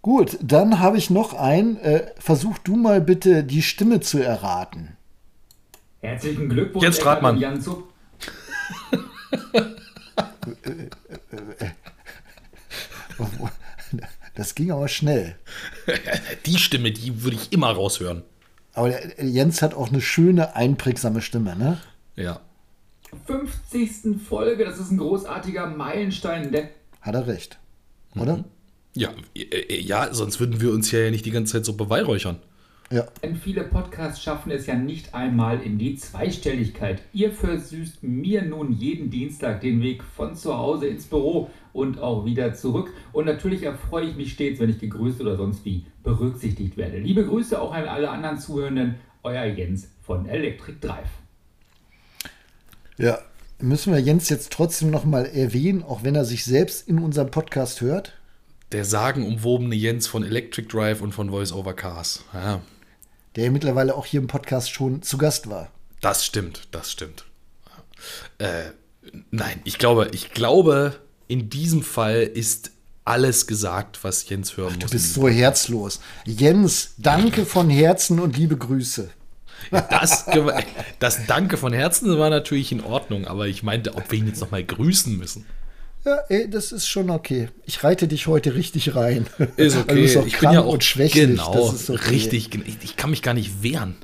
Gut, 0.07 0.39
dann 0.41 0.79
habe 0.79 0.99
ich 0.99 1.11
noch 1.11 1.35
einen. 1.35 1.79
Äh, 1.79 2.13
versuch 2.17 2.59
du 2.59 2.77
mal 2.77 3.01
bitte 3.01 3.43
die 3.43 3.61
Stimme 3.61 3.99
zu 3.99 4.23
erraten. 4.23 4.97
Herzlichen 6.01 6.49
Glückwunsch. 6.49 6.85
Jetzt 6.85 6.99
Stratmann. 6.99 7.39
Jan 7.39 7.61
Zuck. 7.61 7.93
Das 14.37 14.55
ging 14.55 14.71
aber 14.71 14.87
schnell. 14.87 15.35
Die 16.45 16.59
Stimme, 16.59 16.93
die 16.93 17.25
würde 17.25 17.37
ich 17.39 17.53
immer 17.53 17.73
raushören. 17.73 18.23
Aber 18.75 18.91
der 18.91 19.25
Jens 19.25 19.61
hat 19.63 19.75
auch 19.75 19.89
eine 19.89 20.03
schöne, 20.03 20.55
einprägsame 20.55 21.21
Stimme, 21.23 21.57
ne? 21.57 21.81
Ja. 22.15 22.41
50. 23.25 24.23
Folge, 24.23 24.67
das 24.67 24.79
ist 24.79 24.93
ein 24.93 24.99
großartiger 24.99 25.67
Meilenstein. 25.67 26.55
Hat 27.01 27.15
er 27.15 27.27
recht, 27.27 27.59
oder? 28.15 28.37
Mhm. 28.37 28.45
Ja, 28.97 29.11
äh, 29.35 29.81
ja, 29.81 30.13
sonst 30.13 30.41
würden 30.41 30.61
wir 30.61 30.73
uns 30.73 30.91
ja 30.91 31.11
nicht 31.11 31.27
die 31.27 31.31
ganze 31.31 31.55
Zeit 31.55 31.65
so 31.65 31.75
beweihräuchern. 31.75 32.39
Ja. 32.91 33.07
Denn 33.23 33.35
viele 33.35 33.65
Podcasts 33.65 34.23
schaffen 34.23 34.53
es 34.53 34.67
ja 34.67 34.77
nicht 34.77 35.13
einmal 35.13 35.61
in 35.61 35.77
die 35.77 35.97
Zweistelligkeit. 35.97 37.03
Ihr 37.13 37.33
versüßt 37.33 38.03
mir 38.03 38.43
nun 38.43 38.73
jeden 38.73 39.11
Dienstag 39.11 39.61
den 39.61 39.83
Weg 39.83 40.05
von 40.05 40.37
zu 40.37 40.57
Hause 40.57 40.87
ins 40.87 41.05
Büro 41.05 41.51
und 41.73 41.99
auch 41.99 42.25
wieder 42.25 42.55
zurück. 42.55 42.93
Und 43.13 43.27
natürlich 43.27 43.65
erfreue 43.65 44.07
ich 44.07 44.17
mich 44.17 44.33
stets, 44.33 44.61
wenn 44.61 44.71
ich 44.71 44.79
gegrüßt 44.79 45.21
oder 45.21 45.37
sonst 45.37 45.65
wie 45.65 45.85
berücksichtigt 46.05 46.77
werde. 46.77 46.99
Liebe 46.99 47.27
Grüße 47.27 47.61
auch 47.61 47.73
an 47.73 47.89
alle 47.89 48.09
anderen 48.09 48.39
Zuhörenden. 48.39 48.97
Euer 49.25 49.45
Jens 49.45 49.91
von 50.03 50.27
Electric 50.27 50.79
Drive. 50.81 51.09
Ja, 52.97 53.19
müssen 53.61 53.93
wir 53.93 53.99
Jens 53.99 54.29
jetzt 54.29 54.53
trotzdem 54.53 54.91
nochmal 54.91 55.27
erwähnen, 55.27 55.83
auch 55.83 56.05
wenn 56.05 56.15
er 56.15 56.25
sich 56.25 56.45
selbst 56.45 56.89
in 56.89 57.01
unserem 57.01 57.33
Podcast 57.33 57.81
hört? 57.81 58.13
Der 58.73 58.85
sagenumwobene 58.85 59.75
Jens 59.75 60.07
von 60.07 60.25
Electric 60.25 60.69
Drive 60.69 61.01
und 61.01 61.13
von 61.13 61.31
Voice 61.31 61.53
Over 61.53 61.75
Cars. 61.75 62.25
Ja. 62.33 62.61
Der 63.37 63.51
mittlerweile 63.51 63.95
auch 63.95 64.07
hier 64.07 64.21
im 64.21 64.27
Podcast 64.27 64.71
schon 64.71 65.03
zu 65.03 65.19
Gast 65.19 65.49
war. 65.49 65.71
Das 66.01 66.25
stimmt, 66.25 66.69
das 66.71 66.91
stimmt. 66.91 67.25
Äh, 68.39 68.71
nein, 69.31 69.61
ich 69.65 69.79
glaube, 69.79 70.09
ich 70.13 70.33
glaube, 70.33 70.99
in 71.29 71.51
diesem 71.51 71.83
Fall 71.83 72.23
ist 72.23 72.73
alles 73.05 73.47
gesagt, 73.47 74.03
was 74.03 74.29
Jens 74.29 74.57
hören 74.57 74.75
Ach, 74.77 74.83
muss. 74.83 74.91
Du 74.91 74.97
bist 74.97 75.15
so 75.15 75.29
herzlos. 75.29 76.01
Jens, 76.25 76.95
danke 76.99 77.47
von 77.47 77.71
Herzen 77.71 78.21
und 78.21 78.37
liebe 78.37 78.57
Grüße. 78.57 79.11
Das, 79.71 80.27
das 80.99 81.27
Danke 81.27 81.57
von 81.57 81.73
Herzen 81.73 82.19
war 82.19 82.31
natürlich 82.31 82.73
in 82.73 82.83
Ordnung, 82.83 83.27
aber 83.27 83.47
ich 83.47 83.63
meinte, 83.63 83.95
ob 83.95 84.11
wir 84.11 84.19
ihn 84.19 84.27
jetzt 84.27 84.41
nochmal 84.41 84.63
grüßen 84.63 85.17
müssen. 85.17 85.47
Ja, 86.07 86.21
ey, 86.29 86.49
das 86.49 86.71
ist 86.71 86.87
schon 86.87 87.11
okay. 87.11 87.49
Ich 87.65 87.83
reite 87.83 88.07
dich 88.07 88.29
heute 88.29 88.55
richtig 88.55 88.95
rein. 88.95 89.27
Ist 89.57 89.77
okay. 89.77 90.03
Also 90.03 90.25
ich 90.25 90.39
bin 90.39 90.53
ja 90.53 90.63
auch 90.63 90.81
schwächlich. 90.81 91.31
Genau, 91.31 91.69
okay. 91.69 92.11
richtig. 92.11 92.55
Ich, 92.55 92.79
ich, 92.85 92.97
kann 92.97 93.11
mich 93.11 93.23
gar 93.23 93.35
nicht 93.35 93.65
wehren. 93.65 93.97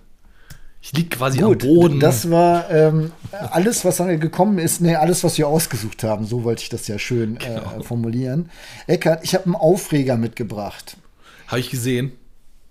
Ich 0.80 0.92
liege 0.94 1.10
quasi 1.10 1.38
Gut, 1.38 1.62
am 1.62 1.68
Boden. 1.68 2.00
Das 2.00 2.28
war 2.28 2.68
ähm, 2.72 3.12
alles, 3.30 3.84
was 3.84 3.98
gekommen 3.98 4.58
ist. 4.58 4.80
Nee, 4.80 4.96
alles, 4.96 5.22
was 5.22 5.38
wir 5.38 5.46
ausgesucht 5.46 6.02
haben. 6.02 6.26
So 6.26 6.42
wollte 6.42 6.64
ich 6.64 6.70
das 6.70 6.88
ja 6.88 6.98
schön 6.98 7.36
äh, 7.36 7.60
genau. 7.60 7.78
äh, 7.78 7.82
formulieren. 7.84 8.50
Eckart, 8.88 9.20
ich 9.22 9.36
habe 9.36 9.44
einen 9.44 9.54
Aufreger 9.54 10.16
mitgebracht. 10.16 10.96
Habe 11.46 11.60
ich 11.60 11.70
gesehen. 11.70 12.10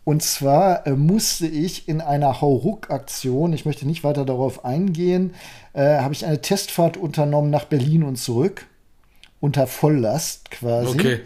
Und 0.04 0.24
zwar 0.24 0.86
äh, 0.86 0.92
musste 0.92 1.48
ich 1.48 1.88
in 1.88 2.02
einer 2.02 2.42
Hauruck-Aktion, 2.42 3.54
ich 3.54 3.66
möchte 3.66 3.88
nicht 3.88 4.04
weiter 4.04 4.26
darauf 4.26 4.66
eingehen, 4.66 5.36
äh, 5.72 6.00
habe 6.00 6.14
ich 6.14 6.26
eine 6.26 6.42
Testfahrt 6.42 6.98
unternommen 6.98 7.50
nach 7.50 7.64
Berlin 7.64 8.04
und 8.04 8.18
zurück 8.18 8.66
unter 9.42 9.68
Volllast 9.68 10.50
quasi. 10.52 10.90
Okay. 10.90 11.20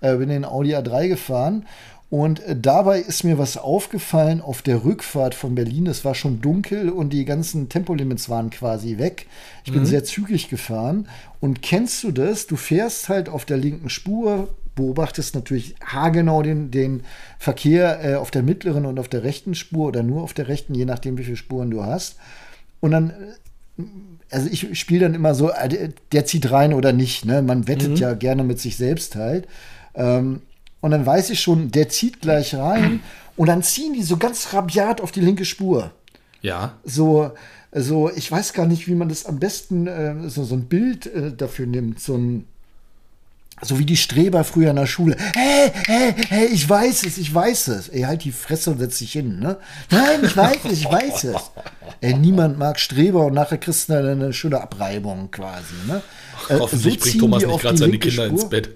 Äh, 0.00 0.16
bin 0.16 0.30
in 0.30 0.44
Audi 0.44 0.74
A3 0.74 1.08
gefahren 1.08 1.66
und 2.12 2.40
äh, 2.40 2.54
dabei 2.54 3.00
ist 3.00 3.24
mir 3.24 3.38
was 3.38 3.56
aufgefallen 3.56 4.42
auf 4.42 4.60
der 4.60 4.84
Rückfahrt 4.84 5.34
von 5.34 5.54
Berlin. 5.54 5.86
Es 5.86 6.04
war 6.04 6.14
schon 6.14 6.42
dunkel 6.42 6.90
und 6.90 7.10
die 7.10 7.24
ganzen 7.24 7.70
Tempolimits 7.70 8.28
waren 8.28 8.50
quasi 8.50 8.98
weg. 8.98 9.26
Ich 9.64 9.72
bin 9.72 9.80
mhm. 9.80 9.86
sehr 9.86 10.04
zügig 10.04 10.50
gefahren. 10.50 11.08
Und 11.40 11.62
kennst 11.62 12.04
du 12.04 12.10
das? 12.12 12.46
Du 12.46 12.56
fährst 12.56 13.08
halt 13.08 13.30
auf 13.30 13.46
der 13.46 13.56
linken 13.56 13.88
Spur, 13.88 14.50
beobachtest 14.74 15.34
natürlich 15.34 15.74
haargenau 15.82 16.42
den, 16.42 16.70
den 16.70 17.02
Verkehr 17.38 18.04
äh, 18.04 18.14
auf 18.16 18.30
der 18.30 18.42
mittleren 18.42 18.84
und 18.84 18.98
auf 18.98 19.08
der 19.08 19.24
rechten 19.24 19.54
Spur 19.54 19.88
oder 19.88 20.02
nur 20.02 20.22
auf 20.22 20.34
der 20.34 20.48
rechten, 20.48 20.74
je 20.74 20.84
nachdem, 20.84 21.16
wie 21.16 21.24
viele 21.24 21.36
Spuren 21.38 21.70
du 21.70 21.82
hast. 21.82 22.16
Und 22.80 22.90
dann 22.90 23.08
äh, 23.08 23.14
also 24.30 24.48
ich 24.50 24.78
spiele 24.78 25.00
dann 25.00 25.14
immer 25.14 25.34
so, 25.34 25.50
äh, 25.50 25.90
der 26.12 26.24
zieht 26.24 26.50
rein 26.50 26.72
oder 26.74 26.92
nicht. 26.92 27.24
Ne? 27.24 27.42
Man 27.42 27.68
wettet 27.68 27.90
mhm. 27.90 27.96
ja 27.96 28.14
gerne 28.14 28.44
mit 28.44 28.60
sich 28.60 28.76
selbst 28.76 29.16
halt. 29.16 29.46
Ähm, 29.94 30.42
und 30.80 30.90
dann 30.90 31.06
weiß 31.06 31.30
ich 31.30 31.40
schon, 31.40 31.70
der 31.70 31.88
zieht 31.88 32.20
gleich 32.20 32.54
rein 32.54 33.00
und 33.36 33.46
dann 33.46 33.62
ziehen 33.62 33.94
die 33.94 34.02
so 34.02 34.16
ganz 34.16 34.52
rabiat 34.52 35.00
auf 35.00 35.12
die 35.12 35.20
linke 35.20 35.44
Spur. 35.44 35.92
Ja. 36.40 36.78
So, 36.84 37.30
so 37.72 38.10
ich 38.10 38.30
weiß 38.30 38.52
gar 38.52 38.66
nicht, 38.66 38.88
wie 38.88 38.94
man 38.94 39.08
das 39.08 39.26
am 39.26 39.38
besten, 39.38 39.86
äh, 39.86 40.28
so, 40.28 40.44
so 40.44 40.56
ein 40.56 40.64
Bild 40.64 41.06
äh, 41.06 41.32
dafür 41.32 41.66
nimmt. 41.66 42.00
So 42.00 42.16
ein, 42.16 42.46
so 43.64 43.78
wie 43.78 43.86
die 43.86 43.96
Streber 43.96 44.44
früher 44.44 44.70
in 44.70 44.76
der 44.76 44.86
Schule. 44.86 45.16
Hey, 45.34 45.70
hey, 45.86 46.14
hey, 46.28 46.46
ich 46.46 46.68
weiß 46.68 47.04
es, 47.06 47.16
ich 47.16 47.32
weiß 47.32 47.68
es. 47.68 47.88
Ey, 47.88 48.02
halt 48.02 48.24
die 48.24 48.32
Fresse 48.32 48.70
und 48.70 48.78
setz 48.78 48.98
dich 48.98 49.12
hin, 49.12 49.38
ne? 49.38 49.56
Nein, 49.90 50.20
ich 50.24 50.36
weiß 50.36 50.58
es, 50.64 50.72
ich 50.72 50.86
weiß 50.86 51.24
es. 51.24 51.50
Ey, 52.00 52.14
niemand 52.14 52.58
mag 52.58 52.80
Streber 52.80 53.26
und 53.26 53.34
nachher 53.34 53.58
kriegst 53.58 53.88
du 53.88 53.94
eine, 53.94 54.32
schöne 54.32 54.60
Abreibung 54.60 55.30
quasi, 55.30 55.74
ne? 55.86 56.02
Äh, 56.48 56.58
Hoffentlich 56.58 56.94
so 56.94 57.00
bringt 57.00 57.20
Thomas 57.20 57.46
nicht 57.46 57.60
gerade 57.60 57.76
seine 57.76 57.98
Kinder 57.98 58.24
Spur. 58.24 58.40
ins 58.40 58.48
Bett. 58.48 58.70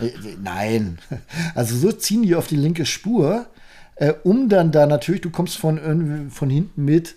Äh, 0.00 0.06
äh, 0.06 0.36
nein. 0.42 0.98
Also 1.54 1.76
so 1.76 1.92
ziehen 1.92 2.22
die 2.22 2.34
auf 2.34 2.46
die 2.46 2.56
linke 2.56 2.86
Spur, 2.86 3.46
äh, 3.96 4.14
um 4.24 4.48
dann 4.48 4.72
da 4.72 4.86
natürlich, 4.86 5.20
du 5.20 5.30
kommst 5.30 5.58
von, 5.58 6.30
von 6.30 6.48
hinten 6.48 6.84
mit 6.86 7.16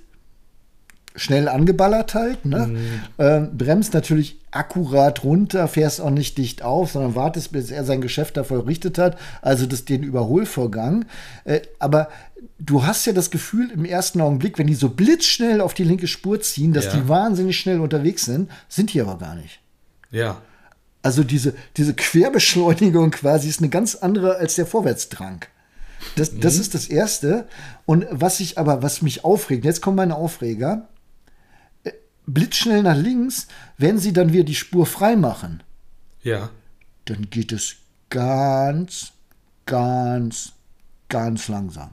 schnell 1.16 1.48
angeballert 1.48 2.14
halt, 2.14 2.46
ne? 2.46 2.68
Mhm. 2.68 3.02
Ähm, 3.20 3.58
bremst 3.58 3.94
natürlich 3.94 4.43
akkurat 4.54 5.24
runter, 5.24 5.68
fährst 5.68 5.99
auch 6.01 6.10
nicht 6.10 6.38
dicht 6.38 6.62
auf, 6.62 6.91
sondern 6.91 7.16
wartest, 7.16 7.51
bis 7.51 7.72
er 7.72 7.84
sein 7.84 8.01
Geschäft 8.01 8.38
da 8.38 8.43
vollrichtet 8.43 8.97
hat, 8.97 9.18
also 9.41 9.66
das, 9.66 9.86
den 9.86 10.04
Überholvorgang. 10.04 11.06
Äh, 11.43 11.62
aber 11.80 12.10
du 12.60 12.86
hast 12.86 13.06
ja 13.06 13.14
das 13.14 13.32
Gefühl 13.32 13.72
im 13.72 13.86
ersten 13.86 14.22
Augenblick, 14.22 14.58
wenn 14.60 14.68
die 14.68 14.76
so 14.76 14.89
blitzschnell 14.89 15.62
auf 15.62 15.74
die 15.74 15.84
linke 15.84 16.08
Spur 16.08 16.39
ziehen, 16.41 16.74
dass 16.74 16.86
Ja. 16.86 16.93
die 16.95 17.10
wahnsinnig 17.10 17.58
schnell 17.58 17.80
unterwegs 17.80 18.26
sind, 18.26 18.49
sind 18.70 18.93
die 18.93 19.01
aber 19.01 19.18
gar 19.18 19.36
nicht. 19.36 19.60
Ja. 20.12 20.41
Also 21.01 21.24
diese, 21.24 21.54
diese 21.76 21.93
Querbeschleunigung 21.93 23.12
quasi 23.12 23.49
ist 23.49 23.60
eine 23.60 23.70
ganz 23.70 23.95
andere 23.95 24.38
als 24.38 24.56
der 24.56 24.66
Vorwärtsdrang. 24.66 25.45
Das, 26.16 26.38
das 26.38 26.58
ist 26.58 26.74
das 26.76 26.88
Erste. 26.88 27.45
Und 27.86 28.06
was 28.10 28.39
ich 28.39 28.58
aber, 28.58 28.82
was 28.84 29.01
mich 29.01 29.24
aufregt, 29.26 29.66
jetzt 29.66 29.82
kommen 29.82 29.97
meine 29.97 30.16
Aufreger, 30.16 30.88
blitzschnell 32.26 32.84
nach 32.84 32.97
links, 32.97 33.47
wenn 33.78 33.97
sie 33.99 34.13
dann 34.13 34.34
wieder 34.34 34.43
die 34.43 34.55
Spur 34.55 34.86
frei 34.86 35.15
machen, 35.15 35.63
Ja. 36.21 36.49
dann 37.05 37.30
geht 37.30 37.51
es 37.51 37.76
ganz, 38.09 39.11
ganz, 39.65 40.53
ganz 41.09 41.47
langsam. 41.47 41.91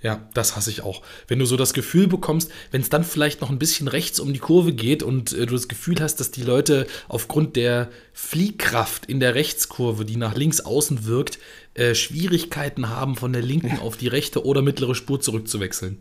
Ja, 0.00 0.28
das 0.32 0.54
hasse 0.54 0.70
ich 0.70 0.82
auch. 0.82 1.02
Wenn 1.26 1.40
du 1.40 1.44
so 1.44 1.56
das 1.56 1.74
Gefühl 1.74 2.06
bekommst, 2.06 2.52
wenn 2.70 2.80
es 2.80 2.88
dann 2.88 3.02
vielleicht 3.02 3.40
noch 3.40 3.50
ein 3.50 3.58
bisschen 3.58 3.88
rechts 3.88 4.20
um 4.20 4.32
die 4.32 4.38
Kurve 4.38 4.72
geht 4.72 5.02
und 5.02 5.32
äh, 5.32 5.44
du 5.44 5.54
das 5.54 5.66
Gefühl 5.66 5.96
hast, 6.00 6.20
dass 6.20 6.30
die 6.30 6.44
Leute 6.44 6.86
aufgrund 7.08 7.56
der 7.56 7.88
Fliehkraft 8.12 9.06
in 9.06 9.18
der 9.18 9.34
Rechtskurve, 9.34 10.04
die 10.04 10.16
nach 10.16 10.36
links 10.36 10.60
außen 10.60 11.04
wirkt, 11.06 11.40
äh, 11.74 11.96
Schwierigkeiten 11.96 12.90
haben, 12.90 13.16
von 13.16 13.32
der 13.32 13.42
linken 13.42 13.80
auf 13.80 13.96
die 13.96 14.06
rechte 14.06 14.44
oder 14.44 14.62
mittlere 14.62 14.94
Spur 14.94 15.20
zurückzuwechseln. 15.20 15.98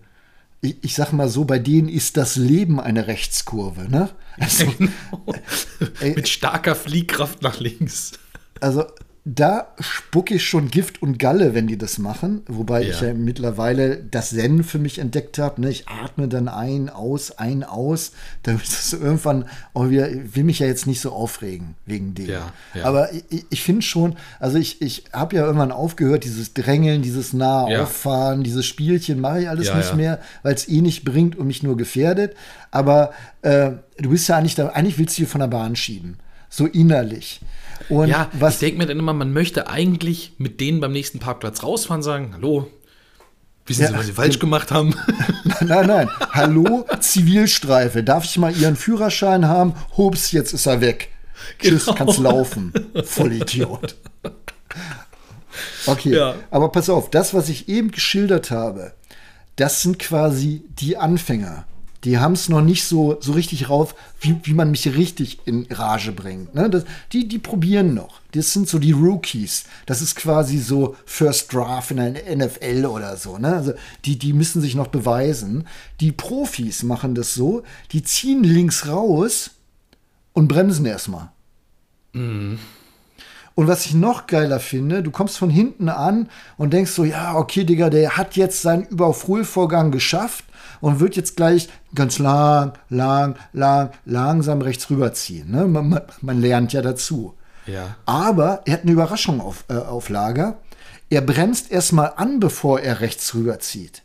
Ich, 0.61 0.83
ich 0.83 0.95
sag 0.95 1.11
mal 1.11 1.29
so, 1.29 1.45
bei 1.45 1.59
denen 1.59 1.87
ist 1.89 2.17
das 2.17 2.35
Leben 2.35 2.79
eine 2.79 3.07
Rechtskurve, 3.07 3.89
ne? 3.89 4.09
Also, 4.39 4.71
Ey. 5.99 6.13
Mit 6.13 6.29
starker 6.29 6.75
Fliehkraft 6.75 7.41
nach 7.41 7.59
links. 7.59 8.11
Also 8.61 8.85
da 9.29 9.67
spucke 9.81 10.35
ich 10.35 10.47
schon 10.47 10.71
Gift 10.71 11.01
und 11.01 11.19
Galle, 11.19 11.53
wenn 11.53 11.67
die 11.67 11.77
das 11.77 11.97
machen. 11.97 12.43
Wobei 12.47 12.83
Ja. 12.83 12.89
ich 12.89 13.01
ja 13.01 13.13
mittlerweile 13.13 13.97
das 13.97 14.29
Zen 14.29 14.63
für 14.63 14.79
mich 14.79 14.99
entdeckt 14.99 15.37
habe. 15.37 15.59
Ne? 15.59 15.69
Ich 15.69 15.85
atme 15.89 16.29
dann 16.29 16.47
ein, 16.47 16.89
aus, 16.89 17.37
ein, 17.37 17.65
aus. 17.65 18.13
Damit 18.43 18.63
es 18.63 18.93
irgendwann 18.93 19.49
auch 19.73 19.89
wieder, 19.89 20.09
ich 20.09 20.33
will 20.37 20.45
mich 20.45 20.59
ja 20.59 20.67
jetzt 20.67 20.87
nicht 20.87 21.01
so 21.01 21.11
aufregen 21.11 21.75
wegen 21.85 22.15
dem. 22.15 22.29
Ja, 22.29 22.53
ja. 22.73 22.85
Aber 22.85 23.11
ich, 23.11 23.45
ich 23.49 23.63
finde 23.63 23.81
schon, 23.81 24.15
also 24.39 24.57
ich, 24.57 24.81
ich 24.81 25.03
habe 25.11 25.35
ja 25.35 25.43
irgendwann 25.45 25.73
aufgehört, 25.73 26.23
dieses 26.23 26.53
Drängeln, 26.53 27.01
dieses 27.01 27.33
nahe. 27.33 27.81
Auffahren, 27.81 28.43
dieses 28.43 28.65
Spielchen 28.65 29.19
mache 29.19 29.41
ich 29.41 29.49
alles 29.49 29.73
nicht 29.73 29.95
mehr, 29.95 30.19
weil 30.43 30.53
es 30.55 30.69
eh 30.69 30.79
nicht 30.79 31.03
bringt 31.03 31.35
und 31.35 31.47
mich 31.47 31.63
nur 31.63 31.75
gefährdet. 31.75 32.33
Aber 32.71 33.11
äh, 33.41 33.71
du 33.97 34.09
bist 34.09 34.29
ja 34.29 34.37
eigentlich 34.37 34.55
da, 34.55 34.67
eigentlich 34.69 34.97
willst 34.97 35.17
du 35.17 35.23
dich 35.23 35.29
von 35.29 35.41
der 35.41 35.47
Bahn 35.47 35.75
schieben. 35.75 36.17
So 36.49 36.65
innerlich. 36.65 37.41
Und 37.89 38.07
Ja, 38.09 38.29
was, 38.33 38.55
ich 38.55 38.59
denke 38.59 38.77
mir 38.79 38.85
dann 38.87 38.99
immer, 38.99 39.13
man 39.13 39.31
möchte 39.33 39.67
eigentlich 39.69 40.33
mit 40.37 40.59
denen 40.59 40.79
beim 40.79 40.91
nächsten 40.91 41.19
Parkplatz 41.19 41.63
rausfahren, 41.63 42.01
sagen, 42.03 42.31
hallo, 42.33 42.67
wissen 43.65 43.83
Ja, 43.83 43.87
Sie, 43.89 43.93
was 43.97 44.05
Sie 44.07 44.13
falsch 44.13 44.39
gemacht 44.39 44.71
haben? 44.71 44.95
Nein, 45.61 45.87
nein. 45.87 46.09
Hallo, 46.31 46.85
Zivilstreife. 46.99 48.03
Darf 48.03 48.23
ich 48.25 48.37
mal 48.37 48.55
Ihren 48.55 48.75
Führerschein 48.75 49.47
haben? 49.47 49.73
Hups, 49.97 50.31
jetzt 50.31 50.53
ist 50.53 50.65
er 50.65 50.81
weg. 50.81 51.09
Tschüss, 51.59 51.85
Genau. 51.85 51.97
kannst 51.97 52.19
laufen. 52.19 52.73
Vollidiot. 53.05 53.95
Okay, 55.85 56.15
Ja. 56.15 56.35
aber 56.51 56.69
pass 56.69 56.89
auf, 56.89 57.09
das, 57.09 57.33
was 57.33 57.49
ich 57.49 57.67
eben 57.69 57.91
geschildert 57.91 58.51
habe, 58.51 58.93
das 59.55 59.81
sind 59.81 59.97
quasi 59.99 60.63
die 60.69 60.97
Anfänger. 60.97 61.65
Die 62.07 62.19
haben 62.19 62.31
es 62.31 62.47
noch 62.47 62.61
nicht 62.61 62.85
so, 62.85 63.17
so 63.19 63.33
richtig 63.33 63.67
rauf, 63.67 63.93
wie, 64.21 64.39
wie 64.43 64.53
man 64.53 64.71
mich 64.71 64.95
richtig 64.95 65.39
in 65.43 65.67
Rage 65.69 66.13
bringt. 66.13 66.55
Ne? 66.55 66.69
Das, 66.69 66.85
die, 67.11 67.27
die 67.27 67.37
probieren 67.37 67.93
noch. 67.93 68.21
Das 68.31 68.53
sind 68.53 68.69
so 68.69 68.79
die 68.79 68.93
Rookies. 68.93 69.65
Das 69.85 70.01
ist 70.01 70.15
quasi 70.15 70.57
so 70.57 70.95
First 71.05 71.51
Draft 71.51 71.91
in 71.91 71.97
der 71.97 72.37
NFL 72.37 72.85
oder 72.85 73.17
so. 73.17 73.37
Ne? 73.37 73.53
Also 73.53 73.73
die, 74.05 74.17
die 74.17 74.31
müssen 74.31 74.61
sich 74.61 74.73
noch 74.73 74.87
beweisen. 74.87 75.67
Die 75.99 76.13
Profis 76.13 76.81
machen 76.83 77.13
das 77.13 77.33
so, 77.33 77.63
die 77.91 78.03
ziehen 78.03 78.41
links 78.41 78.87
raus 78.87 79.51
und 80.31 80.47
bremsen 80.47 80.85
erstmal. 80.85 81.31
Und 83.57 83.67
was 83.67 83.85
ich 83.85 83.93
noch 83.93 84.27
geiler 84.27 84.61
finde, 84.61 85.03
du 85.03 85.11
kommst 85.11 85.37
von 85.37 85.49
hinten 85.49 85.89
an 85.89 86.29
und 86.55 86.71
denkst 86.71 86.91
so, 86.91 87.03
ja, 87.03 87.35
okay, 87.35 87.65
Digga, 87.65 87.89
der 87.89 88.15
hat 88.15 88.37
jetzt 88.37 88.61
seinen 88.61 88.85
Überholvorgang 88.85 89.91
geschafft 89.91 90.45
und 90.81 90.99
wird 90.99 91.15
jetzt 91.15 91.35
gleich 91.35 91.69
ganz 91.95 92.19
lang, 92.19 92.73
lang, 92.89 93.35
lang, 93.53 93.91
langsam 94.05 94.61
rechts 94.61 94.89
rüberziehen. 94.89 95.51
Ne? 95.51 95.67
Man, 95.67 95.89
man, 95.89 96.01
man 96.21 96.41
lernt 96.41 96.73
ja 96.73 96.81
dazu. 96.81 97.33
Ja. 97.65 97.95
Aber 98.05 98.61
er 98.65 98.73
hat 98.73 98.83
eine 98.83 98.91
Überraschung 98.91 99.41
auf, 99.41 99.65
äh, 99.69 99.75
auf 99.75 100.09
Lager. 100.09 100.57
Er 101.09 101.21
bremst 101.21 101.71
erstmal 101.71 102.13
an, 102.15 102.39
bevor 102.39 102.79
er 102.79 103.01
rechts 103.01 103.33
rüberzieht. 103.33 104.03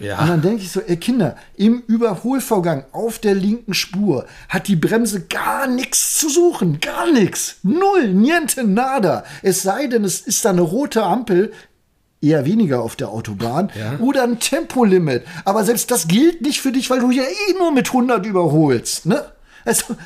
Ja. 0.00 0.20
Und 0.20 0.28
dann 0.28 0.42
denke 0.42 0.62
ich 0.62 0.70
so, 0.70 0.80
ey 0.80 0.96
Kinder, 0.96 1.36
im 1.56 1.82
Überholvorgang 1.86 2.84
auf 2.92 3.18
der 3.18 3.34
linken 3.34 3.74
Spur 3.74 4.26
hat 4.48 4.68
die 4.68 4.76
Bremse 4.76 5.26
gar 5.26 5.66
nichts 5.66 6.18
zu 6.18 6.28
suchen, 6.28 6.78
gar 6.80 7.10
nichts. 7.10 7.56
Null, 7.62 8.14
niente, 8.14 8.64
nada. 8.64 9.24
Es 9.42 9.62
sei 9.62 9.88
denn, 9.88 10.04
es 10.04 10.20
ist 10.20 10.44
da 10.44 10.50
eine 10.50 10.60
rote 10.60 11.02
Ampel, 11.02 11.52
eher 12.20 12.44
weniger 12.44 12.82
auf 12.82 12.96
der 12.96 13.08
Autobahn, 13.10 13.70
Ja. 13.78 13.98
oder 13.98 14.24
ein 14.24 14.40
Tempolimit. 14.40 15.24
Aber 15.44 15.64
selbst 15.64 15.90
das 15.90 16.08
gilt 16.08 16.40
nicht 16.42 16.60
für 16.60 16.72
dich, 16.72 16.90
weil 16.90 17.00
du 17.00 17.10
ja 17.10 17.22
eh 17.22 17.52
nur 17.58 17.72
mit 17.72 17.88
100 17.92 18.26
überholst. 18.26 19.06
Ne? 19.06 19.24
Also, 19.64 19.96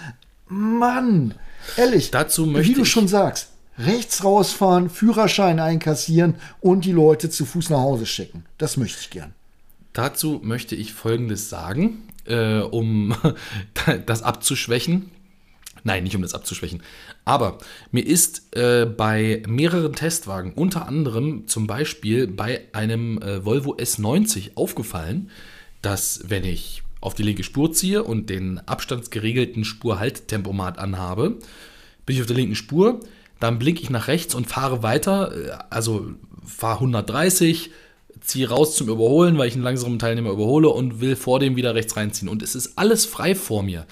Mann, 0.48 1.34
ehrlich, 1.76 2.10
Dazu 2.10 2.46
wie 2.46 2.50
möchte 2.50 2.74
du 2.74 2.82
ich- 2.82 2.90
schon 2.90 3.08
sagst, 3.08 3.48
rechts 3.78 4.22
rausfahren, 4.24 4.90
Führerschein 4.90 5.58
einkassieren 5.60 6.34
und 6.60 6.84
die 6.84 6.92
Leute 6.92 7.30
zu 7.30 7.44
Fuß 7.46 7.70
nach 7.70 7.78
Hause 7.80 8.06
schicken. 8.06 8.44
Das 8.58 8.76
möchte 8.76 8.98
ich 9.00 9.10
gern. 9.10 9.32
Dazu 9.94 10.40
möchte 10.42 10.74
ich 10.74 10.92
Folgendes 10.92 11.48
sagen, 11.48 12.02
äh, 12.26 12.58
um 12.60 13.14
das 14.06 14.22
abzuschwächen. 14.22 15.10
Nein, 15.84 16.04
nicht 16.04 16.14
um 16.14 16.22
das 16.22 16.34
abzuschwächen. 16.34 16.82
Aber 17.24 17.58
mir 17.90 18.06
ist 18.06 18.54
äh, 18.56 18.86
bei 18.86 19.42
mehreren 19.48 19.94
Testwagen, 19.94 20.52
unter 20.52 20.86
anderem 20.86 21.48
zum 21.48 21.66
Beispiel 21.66 22.26
bei 22.26 22.62
einem 22.72 23.20
äh, 23.20 23.44
Volvo 23.44 23.74
S90 23.74 24.52
aufgefallen, 24.54 25.30
dass 25.80 26.24
wenn 26.28 26.44
ich 26.44 26.82
auf 27.00 27.14
die 27.14 27.24
linke 27.24 27.42
Spur 27.42 27.72
ziehe 27.72 28.04
und 28.04 28.30
den 28.30 28.60
abstandsgeregelten 28.60 29.64
Spurhalttempomat 29.64 30.78
anhabe, 30.78 31.38
bin 32.06 32.16
ich 32.16 32.20
auf 32.20 32.28
der 32.28 32.36
linken 32.36 32.54
Spur, 32.54 33.00
dann 33.40 33.58
blinke 33.58 33.82
ich 33.82 33.90
nach 33.90 34.06
rechts 34.06 34.36
und 34.36 34.46
fahre 34.46 34.82
weiter, 34.82 35.32
äh, 35.36 35.50
also 35.68 36.12
fahre 36.44 36.76
130, 36.76 37.70
ziehe 38.20 38.48
raus 38.48 38.76
zum 38.76 38.88
Überholen, 38.88 39.36
weil 39.36 39.48
ich 39.48 39.54
einen 39.54 39.64
langsamen 39.64 39.98
Teilnehmer 39.98 40.30
überhole 40.30 40.68
und 40.68 41.00
will 41.00 41.16
vor 41.16 41.40
dem 41.40 41.56
wieder 41.56 41.74
rechts 41.74 41.96
reinziehen. 41.96 42.28
Und 42.28 42.42
es 42.42 42.54
ist 42.54 42.78
alles 42.78 43.04
frei 43.04 43.34
vor 43.34 43.62
mir. 43.62 43.86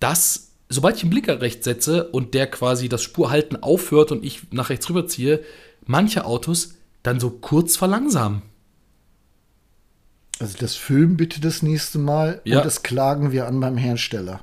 Das, 0.00 0.50
sobald 0.68 0.96
ich 0.96 1.02
den 1.02 1.10
Blinker 1.10 1.40
rechts 1.40 1.64
setze 1.64 2.08
und 2.10 2.34
der 2.34 2.46
quasi 2.48 2.88
das 2.88 3.02
Spurhalten 3.02 3.62
aufhört 3.62 4.12
und 4.12 4.24
ich 4.24 4.42
nach 4.52 4.70
rechts 4.70 4.88
rüberziehe, 4.88 5.42
manche 5.86 6.24
Autos 6.24 6.74
dann 7.02 7.20
so 7.20 7.30
kurz 7.30 7.76
verlangsamen. 7.76 8.42
Also 10.40 10.56
das 10.58 10.74
Film 10.74 11.16
bitte 11.16 11.40
das 11.40 11.62
nächste 11.62 11.98
Mal 11.98 12.40
Ja. 12.44 12.58
und 12.58 12.66
das 12.66 12.82
klagen 12.82 13.30
wir 13.32 13.46
an 13.46 13.60
beim 13.60 13.76
Hersteller. 13.76 14.40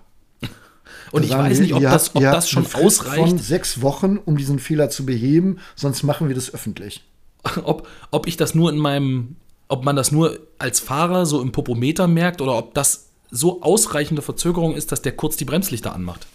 Und 1.12 1.24
Da 1.24 1.28
ich 1.28 1.38
weiß 1.38 1.58
wir, 1.58 1.64
nicht, 1.64 1.74
ob 1.74 1.82
ihr 1.82 1.90
das, 1.90 2.16
ob 2.16 2.22
ihr 2.22 2.32
das 2.32 2.50
schon 2.50 2.64
Frist 2.66 3.04
Von 3.04 3.10
ausreicht, 3.10 3.40
sechs 3.40 3.82
Wochen, 3.82 4.18
um 4.18 4.38
diesen 4.38 4.60
Fehler 4.60 4.90
zu 4.90 5.06
beheben, 5.06 5.60
sonst 5.76 6.04
machen 6.04 6.28
wir 6.30 6.36
das 6.36 6.54
öffentlich. 6.54 7.04
ob, 7.64 7.88
ob 8.12 8.28
ich 8.28 8.38
das 8.38 8.56
nur 8.56 8.70
in 8.70 8.78
meinem, 8.78 9.36
ob 9.68 9.84
man 9.84 9.96
das 9.96 10.12
nur 10.12 10.40
als 10.58 10.80
Fahrer 10.80 11.26
so 11.26 11.42
im 11.42 11.52
Popometer 11.52 12.08
merkt 12.08 12.40
oder 12.42 12.58
ob 12.58 12.74
das 12.74 13.10
so 13.32 13.62
ausreichende 13.62 14.22
Verzögerung 14.22 14.76
ist, 14.76 14.92
dass 14.92 15.02
der 15.02 15.14
kurz 15.14 15.38
die 15.38 15.46
Bremslichter 15.46 15.96
anmacht. 15.96 16.28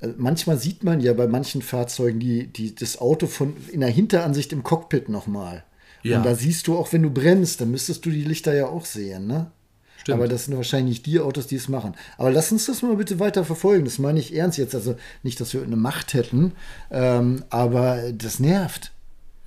Äh, 0.00 0.08
Manchmal 0.16 0.58
sieht 0.58 0.82
man 0.82 1.00
ja 1.00 1.12
bei 1.12 1.28
manchen 1.28 1.62
Fahrzeugen 1.62 2.18
die, 2.18 2.46
die, 2.46 2.74
das 2.74 2.98
Auto 2.98 3.26
von 3.26 3.56
in 3.70 3.80
der 3.80 3.90
Hinteransicht 3.90 4.52
im 4.52 4.62
Cockpit 4.62 5.08
nochmal. 5.08 5.64
Ja. 6.02 6.18
Und 6.18 6.26
da 6.26 6.34
siehst 6.34 6.66
du 6.66 6.76
auch, 6.76 6.92
wenn 6.92 7.02
du 7.02 7.10
bremst, 7.10 7.60
dann 7.60 7.70
müsstest 7.70 8.04
du 8.06 8.10
die 8.10 8.24
Lichter 8.24 8.54
ja 8.54 8.66
auch 8.66 8.84
sehen, 8.84 9.26
ne? 9.26 9.50
Stimmt. 9.98 10.14
Aber 10.14 10.28
das 10.28 10.44
sind 10.44 10.56
wahrscheinlich 10.56 10.98
nicht 10.98 11.06
die 11.06 11.18
Autos, 11.18 11.48
die 11.48 11.56
es 11.56 11.68
machen. 11.68 11.94
Aber 12.16 12.30
lass 12.30 12.52
uns 12.52 12.66
das 12.66 12.82
mal 12.82 12.96
bitte 12.96 13.18
weiter 13.18 13.44
verfolgen. 13.44 13.84
Das 13.84 13.98
meine 13.98 14.20
ich 14.20 14.34
ernst 14.34 14.56
jetzt. 14.56 14.74
Also 14.74 14.94
nicht, 15.24 15.40
dass 15.40 15.52
wir 15.52 15.62
eine 15.62 15.76
Macht 15.76 16.14
hätten, 16.14 16.52
ähm, 16.92 17.44
aber 17.50 18.12
das 18.12 18.38
nervt. 18.38 18.92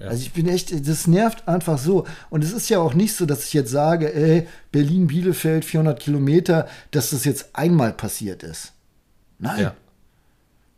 Also 0.09 0.21
ich 0.23 0.33
bin 0.33 0.47
echt, 0.47 0.87
das 0.87 1.07
nervt 1.07 1.47
einfach 1.47 1.77
so. 1.77 2.05
Und 2.29 2.43
es 2.43 2.51
ist 2.51 2.69
ja 2.69 2.79
auch 2.79 2.93
nicht 2.93 3.15
so, 3.15 3.25
dass 3.25 3.45
ich 3.45 3.53
jetzt 3.53 3.71
sage, 3.71 4.13
ey, 4.13 4.47
Berlin-Bielefeld 4.71 5.65
400 5.65 5.99
Kilometer, 5.99 6.67
dass 6.91 7.11
das 7.11 7.25
jetzt 7.25 7.49
einmal 7.53 7.93
passiert 7.93 8.43
ist. 8.43 8.73
Nein. 9.39 9.61
Ja. 9.61 9.73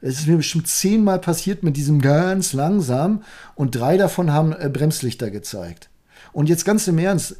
Es 0.01 0.19
ist 0.19 0.27
mir 0.27 0.37
bestimmt 0.37 0.67
zehnmal 0.67 1.19
passiert 1.19 1.63
mit 1.63 1.77
diesem 1.77 2.01
ganz 2.01 2.51
langsam 2.51 3.23
und 3.55 3.75
drei 3.75 3.95
davon 3.95 4.31
haben 4.31 4.51
äh, 4.51 4.69
Bremslichter 4.69 5.31
gezeigt. 5.31 5.89
Und 6.33 6.49
jetzt 6.49 6.65
ganz 6.65 6.87
im 6.87 6.97
Ernst, 6.97 7.37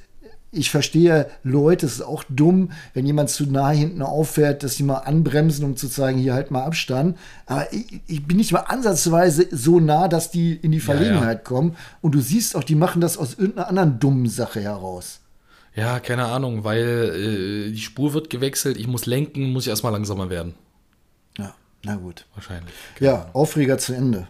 ich 0.54 0.70
verstehe 0.70 1.30
Leute, 1.43 1.86
es 1.86 1.95
ist 1.95 2.01
auch 2.01 2.24
dumm, 2.30 2.72
wenn 2.93 3.06
jemand 3.06 3.30
zu 3.30 3.45
nah 3.45 3.70
hinten 3.70 4.01
auffährt, 4.01 4.64
dass 4.64 4.76
sie 4.76 4.84
mal 4.84 4.99
anbremsen, 4.99 5.66
um 5.66 5.76
zu 5.76 5.89
zeigen, 5.89 6.20
hier 6.20 6.34
halt 6.34 6.51
mal 6.51 6.64
Abstand. 6.64 7.18
Aber 7.45 7.72
ich, 7.74 8.01
ich 8.08 8.26
bin 8.26 8.38
nicht 8.38 8.51
mal 8.51 8.62
ansatzweise 8.62 9.47
so 9.51 9.80
nah, 9.80 10.08
dass 10.08 10.32
die 10.32 10.54
in 10.56 10.72
die 10.72 10.80
Verlegenheit 10.80 11.22
ja, 11.22 11.32
ja. 11.32 11.36
kommen. 11.36 11.76
Und 12.01 12.14
du 12.14 12.22
siehst 12.22 12.56
auch, 12.56 12.64
die 12.64 12.76
machen 12.76 13.01
das 13.01 13.18
aus 13.18 13.34
irgendeiner 13.34 13.68
anderen 13.68 13.99
dummen 13.99 14.30
Sache 14.30 14.62
heraus. 14.62 15.20
Ja, 15.76 15.99
keine 15.99 16.26
Ahnung, 16.26 16.64
weil 16.64 17.70
äh, 17.70 17.72
die 17.72 17.82
Spur 17.82 18.14
wird 18.14 18.30
gewechselt, 18.30 18.78
ich 18.78 18.88
muss 18.88 19.08
lenken, 19.08 19.51
muss 19.51 19.64
ich 19.64 19.70
erstmal 19.70 19.91
langsamer 19.91 20.30
werden. 20.30 20.54
Ja, 21.38 21.56
na 21.84 21.95
gut. 21.95 22.26
Wahrscheinlich. 22.36 22.74
Keine 22.95 23.12
ja, 23.12 23.22
Ahnung. 23.22 23.36
Aufreger 23.36 23.78
zu 23.80 23.93
Ende. 23.93 24.28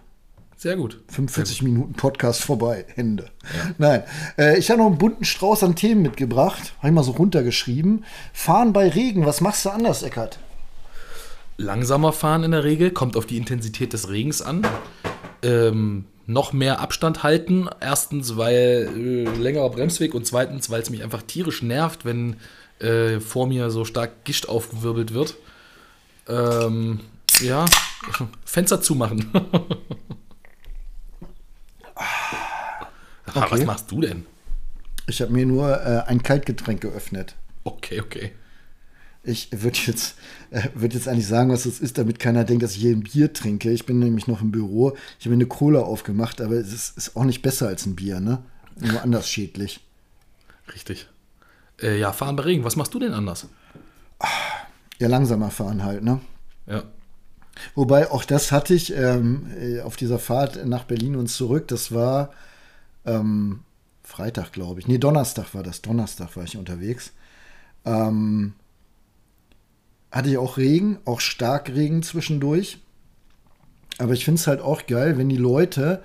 Sehr 0.63 0.77
gut. 0.77 1.01
45 1.09 1.57
Sehr 1.57 1.65
gut. 1.65 1.73
Minuten 1.73 1.93
Podcast 1.95 2.41
vorbei. 2.41 2.85
Ende. 2.95 3.25
Ja. 3.25 3.75
Nein. 3.79 4.03
Äh, 4.37 4.57
ich 4.57 4.69
habe 4.69 4.79
noch 4.79 4.87
einen 4.87 4.97
bunten 4.97 5.25
Strauß 5.25 5.61
an 5.63 5.75
Themen 5.75 6.01
mitgebracht. 6.01 6.73
Habe 6.77 6.87
ich 6.87 6.93
mal 6.93 7.03
so 7.03 7.11
runtergeschrieben. 7.11 8.05
Fahren 8.31 8.71
bei 8.71 8.87
Regen. 8.87 9.25
Was 9.25 9.41
machst 9.41 9.65
du 9.65 9.71
anders, 9.71 10.03
Eckert? 10.03 10.39
Langsamer 11.57 12.13
fahren 12.13 12.45
in 12.45 12.51
der 12.51 12.63
Regel. 12.63 12.91
Kommt 12.91 13.17
auf 13.17 13.25
die 13.25 13.35
Intensität 13.35 13.91
des 13.91 14.09
Regens 14.09 14.41
an. 14.41 14.65
Ähm, 15.41 16.05
noch 16.27 16.53
mehr 16.53 16.79
Abstand 16.79 17.23
halten. 17.23 17.67
Erstens, 17.81 18.37
weil 18.37 18.89
äh, 18.95 19.23
längerer 19.37 19.69
Bremsweg 19.69 20.13
und 20.13 20.25
zweitens, 20.25 20.69
weil 20.69 20.81
es 20.81 20.89
mich 20.89 21.03
einfach 21.03 21.23
tierisch 21.23 21.61
nervt, 21.61 22.05
wenn 22.05 22.37
äh, 22.79 23.19
vor 23.19 23.47
mir 23.47 23.69
so 23.69 23.83
stark 23.83 24.23
Gischt 24.23 24.47
aufgewirbelt 24.47 25.13
wird. 25.13 25.35
Ähm, 26.29 27.01
ja, 27.41 27.65
Fenster 28.45 28.79
zumachen. 28.79 29.29
Okay. 33.25 33.47
Was 33.51 33.65
machst 33.65 33.91
du 33.91 34.01
denn? 34.01 34.25
Ich 35.07 35.21
habe 35.21 35.31
mir 35.31 35.45
nur 35.45 35.69
äh, 35.81 36.03
ein 36.07 36.23
Kaltgetränk 36.23 36.81
geöffnet. 36.81 37.35
Okay, 37.63 38.01
okay. 38.01 38.31
Ich 39.23 39.49
würde 39.51 39.77
jetzt, 39.85 40.15
äh, 40.51 40.67
würd 40.73 40.93
jetzt 40.93 41.07
eigentlich 41.07 41.27
sagen, 41.27 41.49
was 41.49 41.65
es 41.65 41.79
ist, 41.79 41.97
damit 41.97 42.19
keiner 42.19 42.43
denkt, 42.43 42.63
dass 42.63 42.75
ich 42.75 42.81
hier 42.81 42.91
ein 42.91 43.03
Bier 43.03 43.31
trinke. 43.31 43.71
Ich 43.71 43.85
bin 43.85 43.99
nämlich 43.99 44.27
noch 44.27 44.41
im 44.41 44.51
Büro. 44.51 44.97
Ich 45.17 45.25
habe 45.25 45.35
mir 45.35 45.41
eine 45.41 45.45
Cola 45.45 45.79
aufgemacht, 45.79 46.41
aber 46.41 46.55
es 46.55 46.73
ist, 46.73 46.97
ist, 46.97 47.15
auch 47.15 47.23
nicht 47.23 47.41
besser 47.41 47.67
als 47.67 47.85
ein 47.85 47.95
Bier, 47.95 48.19
ne? 48.19 48.43
Nur 48.79 49.01
anders 49.01 49.29
schädlich. 49.29 49.79
Richtig. 50.73 51.07
Äh, 51.81 51.99
ja, 51.99 52.11
fahren 52.11 52.35
bei 52.35 52.43
Regen. 52.43 52.63
Was 52.63 52.75
machst 52.75 52.93
du 52.93 52.99
denn 52.99 53.13
anders? 53.13 53.47
Ja, 54.99 55.07
langsamer 55.07 55.51
fahren 55.51 55.83
halt, 55.83 56.03
ne? 56.03 56.19
Ja. 56.65 56.83
Wobei, 57.75 58.09
auch 58.11 58.25
das 58.25 58.51
hatte 58.51 58.73
ich 58.73 58.95
ähm, 58.95 59.47
äh, 59.59 59.81
auf 59.81 59.95
dieser 59.95 60.19
Fahrt 60.19 60.65
nach 60.65 60.83
Berlin 60.83 61.15
und 61.15 61.27
zurück. 61.27 61.67
Das 61.67 61.93
war 61.93 62.31
ähm, 63.05 63.61
Freitag, 64.03 64.51
glaube 64.51 64.79
ich. 64.79 64.87
Nee, 64.87 64.97
Donnerstag 64.97 65.53
war 65.53 65.63
das. 65.63 65.81
Donnerstag 65.81 66.35
war 66.35 66.43
ich 66.43 66.57
unterwegs. 66.57 67.13
Ähm, 67.85 68.53
hatte 70.11 70.29
ich 70.29 70.37
auch 70.37 70.57
Regen, 70.57 70.99
auch 71.05 71.19
stark 71.19 71.69
Regen 71.69 72.03
zwischendurch. 72.03 72.79
Aber 73.97 74.13
ich 74.13 74.25
finde 74.25 74.39
es 74.39 74.47
halt 74.47 74.61
auch 74.61 74.85
geil, 74.87 75.17
wenn 75.17 75.29
die 75.29 75.37
Leute 75.37 76.03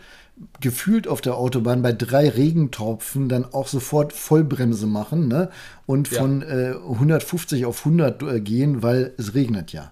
gefühlt 0.61 1.09
auf 1.09 1.21
der 1.21 1.37
Autobahn 1.37 1.83
bei 1.83 1.93
drei 1.93 2.29
Regentropfen 2.29 3.29
dann 3.29 3.45
auch 3.45 3.67
sofort 3.67 4.13
Vollbremse 4.13 4.87
machen 4.87 5.27
ne? 5.29 5.51
und 5.87 6.07
von 6.07 6.43
ja. 6.43 6.49
äh, 6.49 6.75
150 6.75 7.67
auf 7.67 7.81
100 7.81 8.23
äh, 8.23 8.41
gehen, 8.41 8.83
weil 8.83 9.15
es 9.19 9.35
regnet 9.35 9.73
ja. 9.73 9.91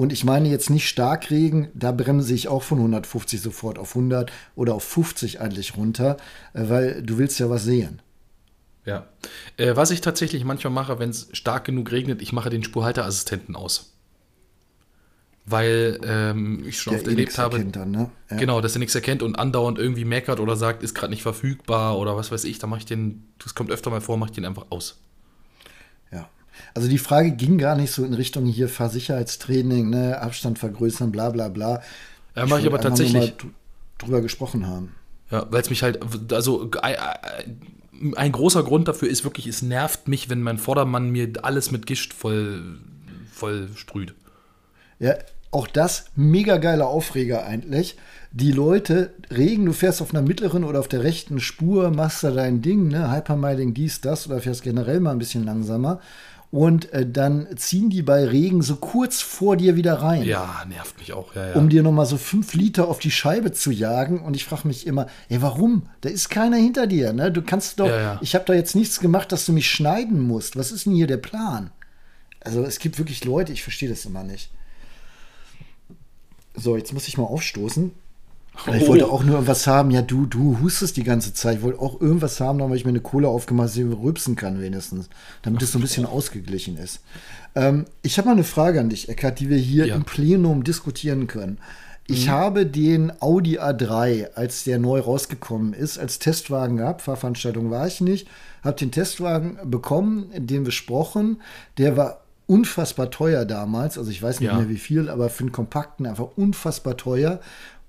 Und 0.00 0.14
ich 0.14 0.24
meine 0.24 0.48
jetzt 0.48 0.70
nicht 0.70 0.88
Starkregen, 0.88 1.68
da 1.74 1.92
bremse 1.92 2.32
ich 2.32 2.48
auch 2.48 2.62
von 2.62 2.78
150 2.78 3.38
sofort 3.38 3.78
auf 3.78 3.90
100 3.90 4.32
oder 4.54 4.72
auf 4.72 4.82
50 4.82 5.42
eigentlich 5.42 5.76
runter, 5.76 6.16
äh, 6.54 6.70
weil 6.70 7.02
du 7.02 7.18
willst 7.18 7.38
ja 7.38 7.50
was 7.50 7.64
sehen. 7.64 8.00
Ja. 8.86 9.08
Äh, 9.58 9.76
was 9.76 9.90
ich 9.90 10.00
tatsächlich 10.00 10.42
manchmal 10.42 10.72
mache, 10.72 10.98
wenn 10.98 11.10
es 11.10 11.28
stark 11.32 11.66
genug 11.66 11.92
regnet, 11.92 12.22
ich 12.22 12.32
mache 12.32 12.48
den 12.48 12.64
Spurhalterassistenten 12.64 13.54
aus. 13.54 13.92
Weil 15.44 16.00
ähm, 16.02 16.64
ich 16.66 16.80
schon 16.80 16.92
Der 16.92 17.00
oft 17.00 17.06
eh 17.06 17.10
erlebt 17.10 17.36
habe. 17.36 17.62
Dann, 17.62 17.90
ne? 17.90 18.10
ja. 18.30 18.38
Genau, 18.38 18.62
dass 18.62 18.74
er 18.74 18.78
nichts 18.78 18.94
erkennt 18.94 19.22
und 19.22 19.38
andauernd 19.38 19.78
irgendwie 19.78 20.06
meckert 20.06 20.40
oder 20.40 20.56
sagt, 20.56 20.82
ist 20.82 20.94
gerade 20.94 21.10
nicht 21.10 21.22
verfügbar 21.22 21.98
oder 21.98 22.16
was 22.16 22.32
weiß 22.32 22.44
ich, 22.44 22.58
da 22.58 22.66
mache 22.66 22.78
ich 22.78 22.86
den, 22.86 23.28
das 23.38 23.54
kommt 23.54 23.70
öfter 23.70 23.90
mal 23.90 24.00
vor, 24.00 24.16
mache 24.16 24.30
ich 24.30 24.36
den 24.36 24.46
einfach 24.46 24.64
aus. 24.70 24.98
Also 26.74 26.88
die 26.88 26.98
Frage 26.98 27.32
ging 27.32 27.58
gar 27.58 27.76
nicht 27.76 27.92
so 27.92 28.04
in 28.04 28.14
Richtung 28.14 28.46
hier 28.46 28.68
Fahrsicherheitstraining, 28.68 29.90
ne, 29.90 30.20
Abstand 30.20 30.58
vergrößern, 30.58 31.12
bla 31.12 31.30
bla 31.30 31.48
bla. 31.48 31.82
Ja, 32.36 32.46
mache 32.46 32.60
ich 32.60 32.66
aber 32.66 32.80
tatsächlich. 32.80 33.34
drüber 33.98 34.20
gesprochen 34.20 34.66
haben. 34.66 34.94
Ja, 35.30 35.46
weil 35.50 35.62
es 35.62 35.70
mich 35.70 35.82
halt, 35.82 36.00
also 36.32 36.70
ein 38.16 38.32
großer 38.32 38.62
Grund 38.62 38.88
dafür 38.88 39.08
ist 39.08 39.24
wirklich, 39.24 39.46
es 39.46 39.62
nervt 39.62 40.08
mich, 40.08 40.28
wenn 40.28 40.42
mein 40.42 40.58
Vordermann 40.58 41.10
mir 41.10 41.32
alles 41.42 41.70
mit 41.70 41.86
Gischt 41.86 42.12
voll, 42.12 42.78
voll 43.30 43.68
sprüht. 43.74 44.14
Ja, 44.98 45.14
auch 45.50 45.66
das 45.66 46.06
mega 46.14 46.58
geiler 46.58 46.86
Aufreger 46.86 47.44
eigentlich. 47.44 47.96
Die 48.32 48.52
Leute 48.52 49.12
regen, 49.30 49.66
du 49.66 49.72
fährst 49.72 50.00
auf 50.00 50.14
einer 50.14 50.22
mittleren 50.22 50.62
oder 50.64 50.78
auf 50.78 50.88
der 50.88 51.02
rechten 51.02 51.40
Spur, 51.40 51.90
machst 51.90 52.22
da 52.22 52.30
dein 52.30 52.62
Ding, 52.62 52.88
ne, 52.88 53.10
Hypermiling 53.10 53.74
dies, 53.74 54.00
das 54.00 54.26
oder 54.26 54.40
fährst 54.40 54.62
generell 54.62 55.00
mal 55.00 55.12
ein 55.12 55.18
bisschen 55.18 55.44
langsamer 55.44 56.00
und 56.52 56.92
äh, 56.92 57.08
dann 57.08 57.46
ziehen 57.56 57.90
die 57.90 58.02
bei 58.02 58.24
Regen 58.24 58.60
so 58.62 58.76
kurz 58.76 59.20
vor 59.20 59.56
dir 59.56 59.76
wieder 59.76 59.94
rein. 59.94 60.24
Ja, 60.24 60.64
nervt 60.68 60.98
mich 60.98 61.12
auch. 61.12 61.32
Ja, 61.34 61.50
ja. 61.50 61.54
Um 61.54 61.68
dir 61.68 61.84
nochmal 61.84 62.06
so 62.06 62.16
fünf 62.16 62.54
Liter 62.54 62.88
auf 62.88 62.98
die 62.98 63.12
Scheibe 63.12 63.52
zu 63.52 63.70
jagen. 63.70 64.20
Und 64.20 64.34
ich 64.34 64.44
frage 64.44 64.66
mich 64.66 64.86
immer, 64.86 65.06
ey, 65.28 65.40
warum? 65.42 65.88
Da 66.00 66.08
ist 66.08 66.28
keiner 66.28 66.56
hinter 66.56 66.88
dir. 66.88 67.12
Ne? 67.12 67.30
Du 67.30 67.42
kannst 67.42 67.78
doch, 67.78 67.86
ja, 67.88 68.18
ich 68.20 68.34
habe 68.34 68.44
da 68.46 68.54
jetzt 68.54 68.74
nichts 68.74 68.98
gemacht, 68.98 69.30
dass 69.30 69.46
du 69.46 69.52
mich 69.52 69.70
schneiden 69.70 70.20
musst. 70.20 70.56
Was 70.56 70.72
ist 70.72 70.86
denn 70.86 70.94
hier 70.94 71.06
der 71.06 71.18
Plan? 71.18 71.70
Also 72.40 72.64
es 72.64 72.80
gibt 72.80 72.98
wirklich 72.98 73.24
Leute, 73.24 73.52
ich 73.52 73.62
verstehe 73.62 73.88
das 73.88 74.04
immer 74.04 74.24
nicht. 74.24 74.50
So, 76.54 76.76
jetzt 76.76 76.92
muss 76.92 77.06
ich 77.06 77.16
mal 77.16 77.24
aufstoßen. 77.24 77.92
Ich 78.74 78.86
wollte 78.86 79.08
auch 79.08 79.24
nur 79.24 79.46
was 79.46 79.66
haben. 79.66 79.90
Ja, 79.90 80.02
du, 80.02 80.26
du 80.26 80.58
hustest 80.60 80.96
die 80.96 81.04
ganze 81.04 81.32
Zeit. 81.32 81.58
Ich 81.58 81.62
wollte 81.62 81.80
auch 81.80 82.00
irgendwas 82.00 82.40
haben, 82.40 82.58
damit 82.58 82.76
ich 82.76 82.84
mir 82.84 82.90
eine 82.90 83.00
Kohle 83.00 83.28
aufgemacht 83.28 83.74
habe, 83.74 83.98
rübsen 84.02 84.36
kann 84.36 84.60
wenigstens. 84.60 85.08
Damit 85.42 85.62
es 85.62 85.72
so 85.72 85.78
ein 85.78 85.82
bisschen 85.82 86.04
ausgeglichen 86.04 86.76
ist. 86.76 87.00
Ähm, 87.54 87.86
ich 88.02 88.18
habe 88.18 88.28
mal 88.28 88.34
eine 88.34 88.44
Frage 88.44 88.80
an 88.80 88.90
dich, 88.90 89.08
Eckart, 89.08 89.40
die 89.40 89.48
wir 89.48 89.56
hier 89.56 89.86
ja. 89.86 89.94
im 89.94 90.04
Plenum 90.04 90.62
diskutieren 90.62 91.26
können. 91.26 91.58
Ich 92.06 92.26
mhm. 92.26 92.30
habe 92.30 92.66
den 92.66 93.12
Audi 93.20 93.58
A3, 93.58 94.34
als 94.34 94.64
der 94.64 94.78
neu 94.78 95.00
rausgekommen 95.00 95.72
ist, 95.72 95.98
als 95.98 96.18
Testwagen 96.18 96.76
gehabt. 96.76 97.02
Fahrveranstaltung 97.02 97.70
war 97.70 97.86
ich 97.86 98.00
nicht. 98.00 98.28
Habe 98.62 98.76
den 98.76 98.90
Testwagen 98.90 99.58
bekommen, 99.64 100.30
den 100.36 100.64
besprochen. 100.64 101.40
Der 101.78 101.96
war 101.96 102.22
unfassbar 102.46 103.10
teuer 103.10 103.44
damals. 103.44 103.96
Also 103.96 104.10
ich 104.10 104.20
weiß 104.20 104.40
nicht 104.40 104.50
ja. 104.50 104.56
mehr 104.56 104.68
wie 104.68 104.76
viel, 104.76 105.08
aber 105.08 105.30
für 105.30 105.44
einen 105.44 105.52
kompakten 105.52 106.04
einfach 106.04 106.28
unfassbar 106.36 106.96
teuer 106.96 107.40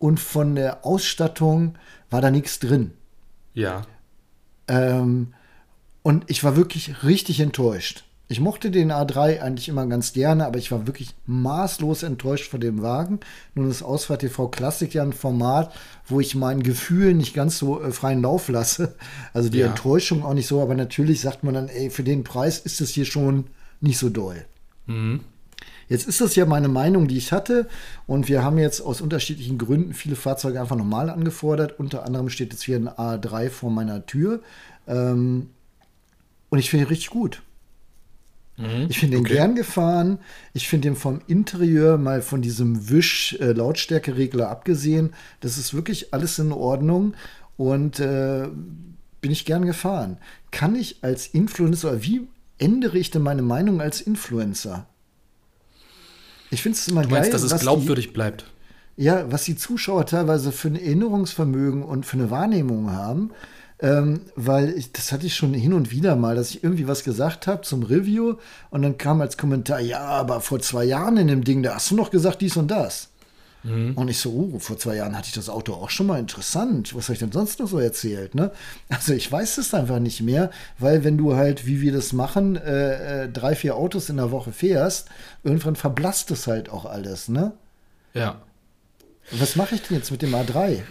und 0.01 0.19
von 0.19 0.55
der 0.55 0.83
Ausstattung 0.83 1.75
war 2.09 2.21
da 2.21 2.31
nichts 2.31 2.57
drin. 2.57 2.91
Ja. 3.53 3.83
Ähm, 4.67 5.33
und 6.01 6.23
ich 6.27 6.43
war 6.43 6.55
wirklich 6.55 7.03
richtig 7.03 7.39
enttäuscht. 7.39 8.03
Ich 8.27 8.39
mochte 8.39 8.71
den 8.71 8.91
A3 8.91 9.41
eigentlich 9.41 9.69
immer 9.69 9.85
ganz 9.85 10.13
gerne, 10.13 10.47
aber 10.47 10.57
ich 10.57 10.71
war 10.71 10.87
wirklich 10.87 11.13
maßlos 11.27 12.01
enttäuscht 12.01 12.49
von 12.49 12.61
dem 12.61 12.81
Wagen. 12.81 13.19
Nun 13.53 13.69
ist 13.69 13.83
Ausfahrt 13.83 14.21
TV 14.21 14.47
Classic 14.47 14.91
ja 14.91 15.03
ein 15.03 15.13
Format, 15.13 15.71
wo 16.07 16.19
ich 16.19 16.33
mein 16.33 16.63
Gefühl 16.63 17.13
nicht 17.13 17.35
ganz 17.35 17.59
so 17.59 17.83
äh, 17.83 17.91
freien 17.91 18.23
Lauf 18.23 18.47
lasse. 18.47 18.95
Also 19.33 19.49
die 19.49 19.59
ja. 19.59 19.67
Enttäuschung 19.67 20.23
auch 20.23 20.33
nicht 20.33 20.47
so, 20.47 20.61
aber 20.61 20.73
natürlich 20.73 21.21
sagt 21.21 21.43
man 21.43 21.53
dann, 21.53 21.69
ey, 21.69 21.91
für 21.91 22.03
den 22.03 22.23
Preis 22.23 22.57
ist 22.57 22.81
es 22.81 22.89
hier 22.89 23.05
schon 23.05 23.47
nicht 23.81 23.99
so 23.99 24.09
doll. 24.09 24.45
Mhm. 24.87 25.19
Jetzt 25.91 26.07
ist 26.07 26.21
das 26.21 26.37
ja 26.37 26.45
meine 26.45 26.69
Meinung, 26.69 27.09
die 27.09 27.17
ich 27.17 27.33
hatte. 27.33 27.67
Und 28.07 28.29
wir 28.29 28.45
haben 28.45 28.57
jetzt 28.57 28.79
aus 28.79 29.01
unterschiedlichen 29.01 29.57
Gründen 29.57 29.93
viele 29.93 30.15
Fahrzeuge 30.15 30.61
einfach 30.61 30.77
nochmal 30.77 31.09
angefordert. 31.09 31.77
Unter 31.79 32.05
anderem 32.05 32.29
steht 32.29 32.53
jetzt 32.53 32.63
hier 32.63 32.77
ein 32.77 32.87
A3 32.87 33.49
vor 33.49 33.71
meiner 33.71 34.05
Tür. 34.05 34.39
Ähm, 34.87 35.49
und 36.49 36.59
ich 36.59 36.69
finde 36.69 36.85
ihn 36.85 36.87
richtig 36.87 37.09
gut. 37.09 37.41
Mhm, 38.55 38.85
ich 38.87 38.99
finde 38.99 39.17
ihn 39.17 39.25
okay. 39.25 39.33
gern 39.33 39.53
gefahren. 39.53 40.19
Ich 40.53 40.69
finde 40.69 40.87
ihn 40.87 40.95
vom 40.95 41.19
Interieur 41.27 41.97
mal 41.97 42.21
von 42.21 42.41
diesem 42.41 42.89
Wisch-Lautstärkeregler 42.89 44.47
abgesehen. 44.47 45.13
Das 45.41 45.57
ist 45.57 45.73
wirklich 45.73 46.13
alles 46.13 46.39
in 46.39 46.53
Ordnung. 46.53 47.15
Und 47.57 47.99
äh, 47.99 48.47
bin 49.19 49.31
ich 49.31 49.43
gern 49.43 49.65
gefahren. 49.65 50.19
Kann 50.51 50.73
ich 50.77 51.03
als 51.03 51.27
Influencer, 51.27 52.01
wie 52.01 52.29
ändere 52.59 52.97
ich 52.97 53.11
denn 53.11 53.23
meine 53.23 53.41
Meinung 53.41 53.81
als 53.81 53.99
Influencer? 53.99 54.87
Ich 56.51 56.61
finde 56.61 56.77
es 56.77 56.87
immer 56.87 57.01
du 57.01 57.09
meinst, 57.09 57.31
geil, 57.31 57.41
dass 57.41 57.51
es 57.51 57.59
glaubwürdig 57.61 58.07
die, 58.07 58.13
bleibt. 58.13 58.45
Ja, 58.97 59.31
was 59.31 59.45
die 59.45 59.55
Zuschauer 59.55 60.05
teilweise 60.05 60.51
für 60.51 60.67
ein 60.67 60.75
Erinnerungsvermögen 60.75 61.81
und 61.81 62.05
für 62.05 62.17
eine 62.17 62.29
Wahrnehmung 62.29 62.91
haben. 62.91 63.31
Ähm, 63.79 64.21
weil 64.35 64.77
ich, 64.77 64.91
das 64.91 65.11
hatte 65.11 65.25
ich 65.25 65.35
schon 65.35 65.55
hin 65.55 65.73
und 65.73 65.89
wieder 65.89 66.15
mal, 66.15 66.35
dass 66.35 66.51
ich 66.51 66.63
irgendwie 66.63 66.87
was 66.87 67.03
gesagt 67.03 67.47
habe 67.47 67.61
zum 67.61 67.81
Review 67.81 68.35
und 68.69 68.83
dann 68.83 68.99
kam 68.99 69.21
als 69.21 69.37
Kommentar, 69.37 69.79
ja, 69.79 70.01
aber 70.01 70.39
vor 70.39 70.59
zwei 70.59 70.83
Jahren 70.83 71.17
in 71.17 71.27
dem 71.27 71.43
Ding, 71.43 71.63
da 71.63 71.73
hast 71.73 71.89
du 71.89 71.95
noch 71.95 72.11
gesagt 72.11 72.41
dies 72.41 72.57
und 72.57 72.69
das. 72.69 73.09
Mhm. 73.64 73.93
Und 73.95 74.07
ich 74.09 74.18
so, 74.18 74.32
uh, 74.32 74.59
vor 74.59 74.78
zwei 74.78 74.95
Jahren 74.95 75.16
hatte 75.16 75.28
ich 75.28 75.34
das 75.34 75.49
Auto 75.49 75.74
auch 75.74 75.89
schon 75.89 76.07
mal 76.07 76.20
interessant. 76.20 76.95
Was 76.95 77.05
habe 77.05 77.14
ich 77.14 77.20
denn 77.20 77.32
sonst 77.32 77.59
noch 77.59 77.68
so 77.68 77.80
erzählt? 77.80 78.36
Ne? 78.36 78.51
Also 78.89 79.14
ich 79.14 79.32
weiß 79.32 79.57
es 79.57 79.74
einfach 79.74 79.99
nicht 79.99 80.22
mehr, 80.22 80.51
weil 80.80 81.03
wenn 81.03 81.18
du 81.18 81.36
halt, 81.36 81.66
wie 81.66 81.82
wir 81.82 81.91
das 81.91 82.14
machen, 82.14 82.55
äh, 82.55 83.24
äh, 83.24 83.30
drei, 83.30 83.55
vier 83.55 83.76
Autos 83.76 84.09
in 84.09 84.18
der 84.18 84.32
Woche 84.32 84.51
fährst, 84.51 85.09
irgendwann 85.43 85.76
verblasst 85.76 86.32
es 86.32 86.47
halt 86.47 86.70
auch 86.70 86.86
alles, 86.86 87.30
ne? 87.30 87.53
Ja. 88.14 88.41
Was 89.32 89.55
mache 89.55 89.76
ich 89.76 89.82
denn 89.84 89.97
jetzt 89.97 90.12
mit 90.12 90.22
dem 90.22 90.34
A3? 90.34 90.82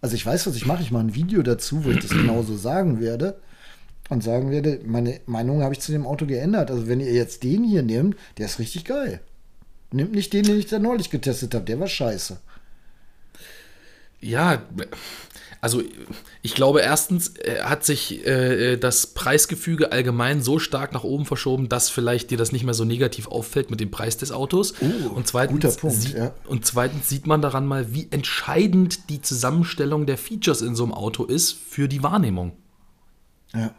Also 0.00 0.14
ich 0.14 0.24
weiß, 0.24 0.46
was 0.46 0.56
ich 0.56 0.66
mache. 0.66 0.82
Ich 0.82 0.90
mache 0.90 1.04
ein 1.04 1.14
Video 1.14 1.42
dazu, 1.42 1.84
wo 1.84 1.90
ich 1.90 2.00
das 2.00 2.10
genauso 2.10 2.56
sagen 2.56 3.00
werde 3.00 3.38
und 4.08 4.22
sagen 4.22 4.50
werde, 4.50 4.80
meine 4.84 5.20
Meinung 5.26 5.62
habe 5.62 5.74
ich 5.74 5.80
zu 5.80 5.92
dem 5.92 6.06
Auto 6.06 6.26
geändert. 6.26 6.70
Also 6.70 6.86
wenn 6.86 7.00
ihr 7.00 7.12
jetzt 7.12 7.42
den 7.42 7.64
hier 7.64 7.82
nehmt, 7.82 8.16
der 8.36 8.46
ist 8.46 8.58
richtig 8.58 8.84
geil. 8.84 9.20
Nimmt 9.90 10.12
nicht 10.12 10.32
den, 10.32 10.44
den 10.44 10.58
ich 10.58 10.66
da 10.66 10.78
neulich 10.78 11.10
getestet 11.10 11.54
habe. 11.54 11.64
Der 11.64 11.80
war 11.80 11.88
scheiße. 11.88 12.38
Ja, 14.20 14.62
also 15.60 15.82
ich 16.42 16.54
glaube, 16.54 16.80
erstens 16.80 17.36
äh, 17.38 17.62
hat 17.62 17.84
sich 17.84 18.24
äh, 18.26 18.76
das 18.76 19.08
Preisgefüge 19.08 19.90
allgemein 19.90 20.40
so 20.42 20.58
stark 20.58 20.92
nach 20.92 21.04
oben 21.04 21.24
verschoben, 21.24 21.68
dass 21.68 21.90
vielleicht 21.90 22.30
dir 22.30 22.38
das 22.38 22.52
nicht 22.52 22.64
mehr 22.64 22.74
so 22.74 22.84
negativ 22.84 23.26
auffällt 23.26 23.70
mit 23.70 23.80
dem 23.80 23.90
Preis 23.90 24.16
des 24.16 24.30
Autos. 24.30 24.74
Oh, 24.80 25.08
und, 25.14 25.26
zweitens 25.26 25.62
guter 25.62 25.80
Punkt, 25.80 25.96
sieht, 25.96 26.16
ja. 26.16 26.34
und 26.46 26.64
zweitens 26.64 27.08
sieht 27.08 27.26
man 27.26 27.42
daran 27.42 27.66
mal, 27.66 27.92
wie 27.92 28.08
entscheidend 28.10 29.08
die 29.10 29.20
Zusammenstellung 29.20 30.06
der 30.06 30.18
Features 30.18 30.62
in 30.62 30.76
so 30.76 30.84
einem 30.84 30.94
Auto 30.94 31.24
ist 31.24 31.52
für 31.52 31.88
die 31.88 32.02
Wahrnehmung. 32.02 32.52
Ja. 33.52 33.74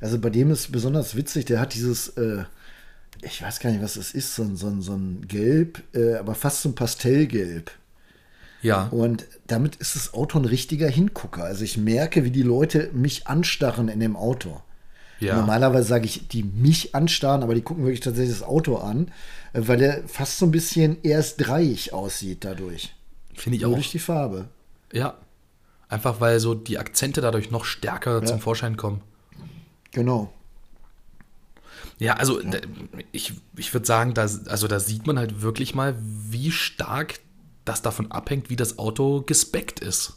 Also 0.00 0.18
bei 0.18 0.30
dem 0.30 0.50
ist 0.50 0.70
besonders 0.70 1.16
witzig, 1.16 1.46
der 1.46 1.60
hat 1.60 1.74
dieses, 1.74 2.08
äh, 2.10 2.44
ich 3.22 3.40
weiß 3.42 3.60
gar 3.60 3.70
nicht, 3.70 3.82
was 3.82 3.96
es 3.96 4.12
ist, 4.12 4.34
so, 4.34 4.42
ein- 4.42 4.56
so, 4.56 4.66
ein- 4.66 4.82
so 4.82 4.94
ein 4.94 5.26
Gelb, 5.28 5.82
äh, 5.94 6.14
aber 6.16 6.34
fast 6.34 6.62
so 6.62 6.68
ein 6.68 6.74
Pastellgelb. 6.74 7.70
Ja. 8.62 8.86
Und 8.88 9.26
damit 9.48 9.76
ist 9.76 9.96
das 9.96 10.14
Auto 10.14 10.38
ein 10.38 10.44
richtiger 10.44 10.88
Hingucker. 10.88 11.42
Also 11.44 11.64
ich 11.64 11.76
merke, 11.78 12.24
wie 12.24 12.30
die 12.30 12.42
Leute 12.42 12.90
mich 12.92 13.26
anstarren 13.26 13.88
in 13.88 13.98
dem 14.00 14.14
Auto. 14.16 14.60
Ja. 15.18 15.36
Normalerweise 15.36 15.86
sage 15.88 16.04
ich, 16.06 16.28
die 16.28 16.42
mich 16.42 16.94
anstarren, 16.94 17.42
aber 17.42 17.54
die 17.54 17.62
gucken 17.62 17.84
wirklich 17.84 18.00
tatsächlich 18.00 18.38
das 18.38 18.46
Auto 18.46 18.76
an, 18.76 19.08
äh, 19.52 19.62
weil 19.66 19.78
der 19.78 20.06
fast 20.08 20.38
so 20.38 20.46
ein 20.46 20.50
bisschen 20.52 20.98
erst 21.02 21.46
dreiig 21.46 21.92
aussieht 21.92 22.44
dadurch. 22.44 22.94
Finde 23.34 23.56
ich 23.56 23.62
Nur 23.62 23.72
auch. 23.72 23.76
durch 23.76 23.90
die 23.90 23.98
Farbe. 23.98 24.48
Ja. 24.92 25.16
Einfach 25.88 26.20
weil 26.20 26.38
so 26.40 26.54
die 26.54 26.78
Akzente 26.78 27.20
dadurch 27.20 27.50
noch 27.50 27.64
stärker 27.64 28.24
zum 28.24 28.40
Vorschein 28.40 28.76
kommen. 28.76 29.00
Genau. 29.92 30.32
Ja, 32.02 32.14
also 32.14 32.40
da- 32.40 32.58
ich, 33.12 33.32
ich 33.56 33.72
würde 33.72 33.86
sagen, 33.86 34.14
da, 34.14 34.22
also 34.22 34.68
da 34.68 34.80
sieht 34.80 35.06
man 35.06 35.18
halt 35.18 35.42
wirklich 35.42 35.74
mal, 35.74 35.94
wie 36.00 36.50
stark 36.50 37.20
das 37.64 37.82
davon 37.82 38.10
abhängt, 38.10 38.50
wie 38.50 38.56
das 38.56 38.78
Auto 38.78 39.22
gespeckt 39.22 39.80
ist. 39.80 40.14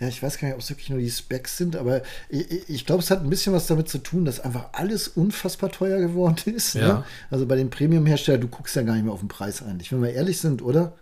Ja, 0.00 0.08
ich 0.08 0.22
weiß 0.22 0.38
gar 0.38 0.48
nicht, 0.48 0.54
ob 0.56 0.60
es 0.60 0.70
wirklich 0.70 0.90
nur 0.90 0.98
die 0.98 1.10
Specs 1.10 1.56
sind, 1.56 1.76
aber 1.76 2.02
ich, 2.28 2.68
ich- 2.68 2.86
glaube, 2.86 3.02
es 3.02 3.10
hat 3.10 3.22
ein 3.22 3.30
bisschen 3.30 3.52
was 3.52 3.66
damit 3.68 3.88
zu 3.88 3.98
tun, 3.98 4.24
dass 4.24 4.40
einfach 4.40 4.66
alles 4.72 5.08
unfassbar 5.08 5.70
teuer 5.70 6.00
geworden 6.00 6.36
ist. 6.54 6.74
Ja. 6.74 6.80
Ne? 6.98 7.04
Also 7.30 7.46
bei 7.46 7.56
den 7.56 7.70
Premium-Herstellern, 7.70 8.40
du 8.40 8.48
guckst 8.48 8.74
ja 8.76 8.82
gar 8.82 8.94
nicht 8.94 9.04
mehr 9.04 9.12
auf 9.12 9.20
den 9.20 9.28
Preis 9.28 9.62
eigentlich, 9.62 9.92
wenn 9.92 10.02
wir 10.02 10.12
ehrlich 10.12 10.40
sind, 10.40 10.62
oder? 10.62 10.94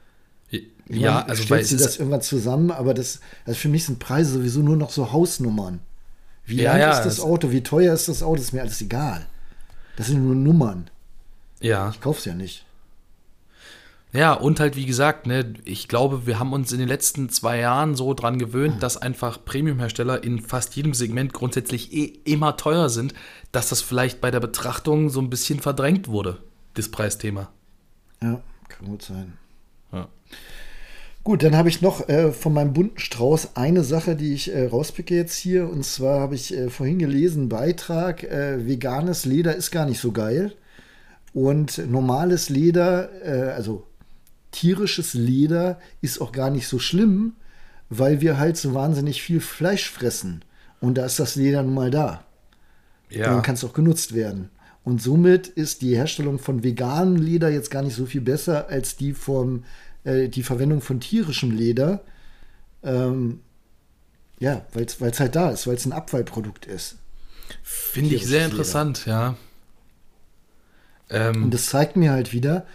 Ich 0.51 0.63
ja, 0.99 1.13
meine, 1.15 1.29
also 1.31 1.49
weil 1.49 1.65
sie 1.65 1.77
das 1.79 1.97
irgendwann 1.97 2.21
zusammen, 2.21 2.71
aber 2.71 2.93
das, 2.93 3.21
also 3.47 3.59
für 3.59 3.69
mich 3.69 3.87
sind 3.87 3.99
Preise 3.99 4.33
sowieso 4.35 4.61
nur 4.61 4.77
noch 4.77 4.91
so 4.91 5.11
Hausnummern. 5.13 5.81
Wie 6.53 6.63
Ja, 6.63 6.73
lang 6.73 6.81
ja, 6.81 6.91
ist 6.99 7.05
das 7.05 7.21
Auto, 7.21 7.51
wie 7.51 7.63
teuer 7.63 7.95
ist 7.95 8.09
das 8.09 8.23
Auto, 8.23 8.41
ist 8.41 8.53
mir 8.53 8.61
alles 8.61 8.81
egal. 8.81 9.27
Das 9.97 10.07
sind 10.07 10.25
nur 10.25 10.35
Nummern. 10.35 10.91
ja, 11.61 11.91
Ich 11.91 12.01
kauf's 12.01 12.25
ja 12.25 12.35
nicht. 12.35 12.65
ja, 14.13 14.35
und 14.35 14.61
halt 14.61 14.77
wie 14.77 14.85
gesagt, 14.85 15.27
ne, 15.27 15.55
ich 15.65 15.89
glaube, 15.89 16.27
wir 16.27 16.39
haben 16.39 16.53
uns 16.53 16.71
in 16.73 16.79
den 16.79 16.89
letzten 16.89 17.31
zwei 17.31 17.59
Jahren 17.59 17.95
so 17.95 18.13
dran 18.13 18.39
gewöhnt, 18.39 18.83
dass 18.83 18.97
einfach 18.99 19.43
Premium-Hersteller 19.45 20.23
in 20.23 20.41
fast 20.41 20.77
jedem 20.77 20.93
Segment 20.93 21.33
grundsätzlich 21.33 21.93
eh 21.93 22.19
immer 22.25 22.57
teuer 22.59 22.91
sind, 22.91 23.15
dass 23.53 23.71
das 23.71 23.81
vielleicht 23.81 24.21
bei 24.21 24.31
der 24.31 24.41
Betrachtung 24.41 25.09
so 25.09 25.21
ein 25.21 25.31
bisschen 25.31 25.61
verdrängt 25.61 26.09
wurde, 26.09 26.39
das 26.75 26.91
Preisthema. 26.91 27.51
Ja, 28.23 28.41
kann 28.69 28.87
gut 28.87 29.03
sein. 29.03 29.33
Ja. 29.93 30.09
Gut, 31.25 31.45
dann 31.45 31.57
habe 31.57 31.69
ich 31.69 31.81
noch 31.81 32.09
äh, 32.09 32.33
von 32.33 32.53
meinem 32.53 32.73
bunten 32.73 32.99
Strauß 32.99 33.55
eine 33.55 33.85
Sache, 33.85 34.17
die 34.17 34.35
ich 34.35 34.53
äh, 34.53 34.67
rauspicke 34.67 35.15
jetzt 35.15 35.37
hier. 35.37 35.69
Und 35.69 35.85
zwar 35.85 36.19
habe 36.19 36.35
ich 36.35 36.53
äh, 36.53 36.69
vorhin 36.69 36.99
gelesen, 36.99 37.49
Beitrag, 37.49 38.25
äh, 38.25 38.67
veganes 38.67 39.25
Leder 39.25 39.55
ist 39.55 39.71
gar 39.71 39.87
nicht 39.87 40.01
so 40.01 40.11
geil. 40.11 40.53
Und 41.33 41.79
normales 41.89 42.49
Leder, 42.49 43.11
äh, 43.25 43.53
also 43.53 43.87
tierisches 44.51 45.15
Leder, 45.15 45.79
ist 46.01 46.21
auch 46.21 46.33
gar 46.33 46.51
nicht 46.51 46.67
so 46.67 46.81
schlimm, 46.81 47.35
weil 47.89 48.21
wir 48.21 48.39
halt 48.39 48.57
so 48.57 48.75
wahnsinnig 48.75 49.23
viel 49.23 49.41
Fleisch 49.41 49.89
fressen. 49.89 50.45
Und 50.81 50.99
da 50.99 51.07
ist 51.07 51.21
das 51.21 51.37
Leder 51.37 51.63
nun 51.63 51.75
mal 51.75 51.93
da. 51.93 52.25
Dann 53.27 53.43
kann 53.43 53.55
es 53.55 53.65
auch 53.65 53.75
genutzt 53.75 54.15
werden. 54.15 54.51
Und 54.85 55.01
somit 55.01 55.47
ist 55.47 55.83
die 55.83 55.95
Herstellung 55.95 56.41
von 56.41 56.65
veganem 56.65 57.17
Leder 57.17 57.49
jetzt 57.49 57.71
gar 57.71 57.83
nicht 57.83 57.95
so 57.95 58.07
viel 58.07 58.23
besser 58.23 58.69
als 58.69 58.97
die 58.97 59.13
vom 59.13 59.63
äh, 60.05 60.29
die 60.29 60.43
Verwendung 60.43 60.81
von 60.81 61.01
tierischem 61.01 61.51
Leder. 61.51 62.05
Ähm, 62.83 63.41
ja, 64.39 64.67
weil 64.73 64.85
es 64.87 65.21
halt 65.21 65.37
da 65.37 65.51
ist, 65.51 65.67
weil 65.67 65.77
es 65.77 65.87
ein 65.87 65.93
Abfallprodukt 65.93 66.67
ist. 66.67 66.97
Finde 67.63 68.17
ich 68.17 68.27
sehr 68.27 68.45
Leder. 68.45 68.45
interessant, 68.45 69.07
ja. 69.07 69.37
Ähm, 71.11 71.43
Und 71.43 71.53
das 71.55 71.67
zeigt 71.67 71.97
mir 71.97 72.13
halt 72.13 72.33
wieder, 72.33 72.67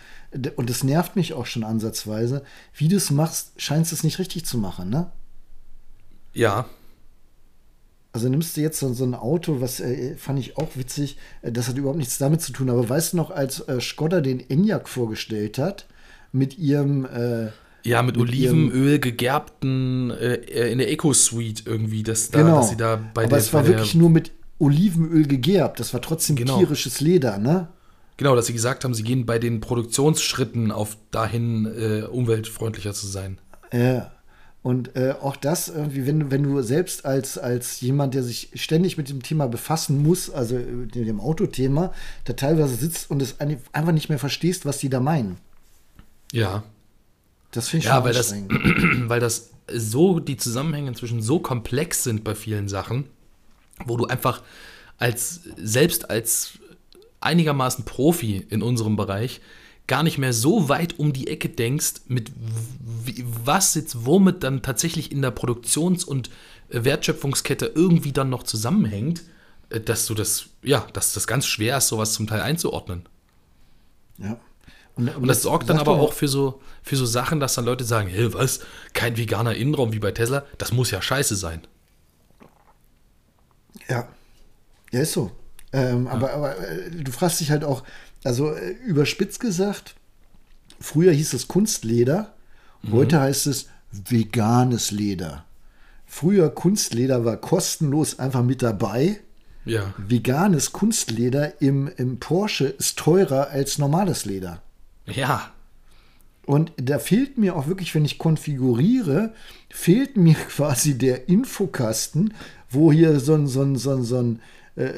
und 0.58 0.70
das 0.70 0.84
nervt 0.84 1.16
mich 1.16 1.34
auch 1.34 1.46
schon 1.46 1.64
ansatzweise, 1.64 2.44
wie 2.76 2.88
du 2.90 2.98
es 2.98 3.12
machst, 3.12 3.54
scheinst 3.62 3.94
es 3.94 4.04
nicht 4.04 4.20
richtig 4.20 4.46
zu 4.46 4.58
machen, 4.58 4.90
ne? 4.90 5.12
ja, 6.34 6.68
Also 8.14 8.30
nimmst 8.30 8.58
du 8.58 8.62
jetzt 8.62 8.80
so, 8.80 8.92
so 8.94 9.04
ein 9.06 9.14
Auto, 9.14 9.62
was 9.62 9.80
äh, 9.80 10.16
fand 10.18 10.40
ich 10.40 10.58
auch 10.58 10.76
witzig, 10.76 11.18
äh, 11.42 11.52
das 11.52 11.68
hat 11.68 11.78
überhaupt 11.78 12.00
nichts 12.00 12.18
damit 12.18 12.42
zu 12.42 12.52
tun, 12.52 12.70
aber 12.70 12.88
weißt 12.88 13.14
du 13.14 13.18
noch, 13.18 13.32
als 13.32 13.60
äh, 13.68 13.80
Skoda 13.80 14.22
den 14.22 14.40
Enyaq 14.50 14.88
vorgestellt 14.90 15.58
hat, 15.60 15.88
mit 16.32 16.58
ihrem 16.58 17.06
äh, 17.06 17.48
Ja, 17.84 18.02
mit, 18.04 18.16
Mit 18.18 18.28
Olivenöl 18.28 19.00
gegerbten 19.00 20.12
äh, 20.12 20.36
in 20.72 20.78
der 20.80 20.92
Eco-Suite 20.92 21.64
irgendwie, 21.66 22.04
dass, 22.04 22.30
da, 22.32 22.42
genau. 22.42 22.58
dass 22.58 22.70
sie 22.70 22.78
da 22.78 22.96
bei 23.14 23.22
aber 23.24 23.30
der, 23.30 23.38
es 23.40 23.54
war 23.54 23.66
wirklich 23.68 23.96
nur 23.96 24.10
mit 24.10 24.32
Olivenöl 24.60 25.28
gegerbt. 25.28 25.80
Das 25.80 25.94
war 25.94 26.02
trotzdem 26.02 26.36
Genau. 26.36 26.58
tierisches 26.60 27.00
Leder, 27.00 27.38
ne? 27.38 27.68
Genau, 28.18 28.36
dass 28.36 28.48
sie 28.48 28.54
gesagt 28.54 28.84
haben, 28.84 28.96
sie 28.96 29.04
gehen 29.04 29.26
bei 29.28 29.38
den 29.38 29.60
Produktionsschritten 29.62 30.72
auf 30.72 30.98
dahin, 31.12 31.66
äh, 31.68 32.02
umweltfreundlicher 32.08 32.94
zu 32.94 33.06
sein. 33.08 33.38
Ja. 33.72 34.12
Und 34.64 34.96
äh, 34.98 35.14
auch 35.22 35.36
das 35.38 35.70
irgendwie, 35.70 36.06
wenn, 36.08 36.20
du- 36.20 36.32
wenn 36.32 36.44
du 36.44 36.62
selbst 36.62 37.06
als, 37.06 37.38
als 37.38 37.80
jemand, 37.80 38.16
der 38.16 38.24
sich 38.24 38.50
ständig 38.56 38.98
mit 38.98 39.08
dem 39.10 39.22
Thema 39.24 39.48
befassen 39.48 40.02
muss, 40.04 40.30
also 40.30 40.58
äh, 40.58 40.64
mit 40.64 40.96
dem 40.96 41.20
Autothema, 41.22 41.94
da 42.26 42.34
teilweise 42.34 42.76
sitzt 42.76 43.10
und 43.12 43.22
es 43.22 43.40
ein- 43.40 43.60
einfach 43.72 43.94
nicht 43.94 44.10
mehr 44.10 44.20
verstehst, 44.20 44.66
was 44.66 44.80
die 44.80 44.90
da 44.90 45.00
meinen. 45.00 45.38
Ja. 46.32 46.64
Das 47.52 47.70
finde 47.70 47.86
ich 47.86 47.90
Ja, 47.90 47.96
schon 47.96 48.04
weil 48.06 48.14
das, 48.14 48.34
weil 49.10 49.20
das 49.20 49.52
so, 49.72 50.20
die 50.20 50.38
Zusammenhänge 50.38 50.90
inzwischen 50.90 51.22
so 51.22 51.40
komplex 51.40 52.04
sind 52.04 52.24
bei 52.24 52.36
vielen 52.36 52.68
Sachen, 52.68 53.06
wo 53.86 53.98
du 53.98 54.06
einfach 54.06 54.42
als, 54.98 55.42
selbst 55.58 56.10
als 56.10 56.60
einigermaßen 57.20 57.86
Profi 57.86 58.46
in 58.50 58.62
unserem 58.62 58.96
Bereich 58.96 59.42
gar 59.88 60.04
nicht 60.04 60.18
mehr 60.18 60.34
so 60.34 60.70
weit 60.70 61.00
um 61.00 61.14
die 61.14 61.28
Ecke 61.28 61.50
denkst, 61.50 62.02
mit 62.08 62.32
was 62.36 63.74
jetzt 63.76 64.06
womit 64.06 64.44
dann 64.44 64.62
tatsächlich 64.62 65.12
in 65.12 65.22
der 65.22 65.32
Produktions- 65.32 66.04
und 66.04 66.30
Wertschöpfungskette 66.70 67.72
irgendwie 67.74 68.12
dann 68.12 68.30
noch 68.30 68.44
zusammenhängt, 68.44 69.24
äh, 69.70 69.80
dass 69.80 70.06
du 70.06 70.14
das, 70.14 70.48
ja, 70.62 70.86
dass 70.94 71.14
das 71.14 71.28
ganz 71.28 71.48
schwer 71.48 71.78
ist, 71.78 71.88
sowas 71.88 72.14
zum 72.14 72.28
Teil 72.28 72.42
einzuordnen. 72.42 73.04
Ja. 74.18 74.40
Und 74.98 75.28
das 75.28 75.44
sorgt 75.44 75.70
dann 75.70 75.78
aber 75.78 75.94
auch 75.94 76.14
für 76.14 76.28
so, 76.28 76.62
für 76.82 76.96
so 76.96 77.06
Sachen, 77.06 77.40
dass 77.40 77.56
dann 77.56 77.66
Leute 77.66 77.84
sagen, 77.84 78.10
hey, 78.10 78.34
was? 78.34 78.62
Kein 78.94 79.18
veganer 79.18 79.56
Innenraum 79.56 79.94
wie 79.94 80.00
bei 80.00 80.12
Tesla? 80.12 80.44
Das 80.58 80.72
muss 80.72 80.92
ja 80.92 81.02
scheiße 81.02 81.36
sein. 81.36 81.62
Ja. 83.88 84.08
Ja, 84.92 85.02
ist 85.02 85.14
so. 85.14 85.32
Ähm, 85.74 86.08
Aber, 86.08 86.34
aber 86.34 86.58
äh, 86.58 86.92
du 86.92 87.12
fragst 87.12 87.40
dich 87.40 87.52
halt 87.52 87.64
auch, 87.64 87.84
also 88.24 88.52
äh, 88.54 88.72
überspitzt 88.86 89.40
gesagt, 89.40 89.96
früher 90.80 91.12
hieß 91.12 91.34
es 91.34 91.48
Kunstleder, 91.48 92.34
heute 92.92 93.20
heißt 93.20 93.48
es 93.48 93.68
veganes 93.92 94.92
Leder. 94.92 95.46
Früher 96.06 96.50
Kunstleder 96.50 97.26
war 97.26 97.38
kostenlos 97.38 98.18
einfach 98.18 98.44
mit 98.44 98.62
dabei. 98.62 99.20
Ja. 99.66 99.94
Veganes 99.98 100.72
Kunstleder 100.72 101.62
im, 101.62 101.92
im 101.98 102.20
Porsche 102.20 102.68
ist 102.68 102.98
teurer 102.98 103.50
als 103.50 103.78
normales 103.78 104.24
Leder. 104.24 104.62
Ja. 105.08 105.52
Und 106.46 106.72
da 106.78 106.98
fehlt 107.00 107.38
mir 107.38 107.56
auch 107.56 107.68
wirklich, 107.68 107.94
wenn 107.94 108.06
ich 108.06 108.18
konfiguriere, 108.18 109.34
fehlt 109.70 110.16
mir 110.16 110.34
quasi 110.50 110.98
der 110.98 111.28
Infokasten, 111.28 112.34
wo 112.70 112.92
hier 112.92 113.20
so 113.20 113.34
ein, 113.34 113.48
so 113.48 113.62
ein, 113.62 113.76
so 113.76 113.92
ein, 113.92 114.04
so 114.04 114.18
ein 114.18 114.42
äh, 114.78 114.94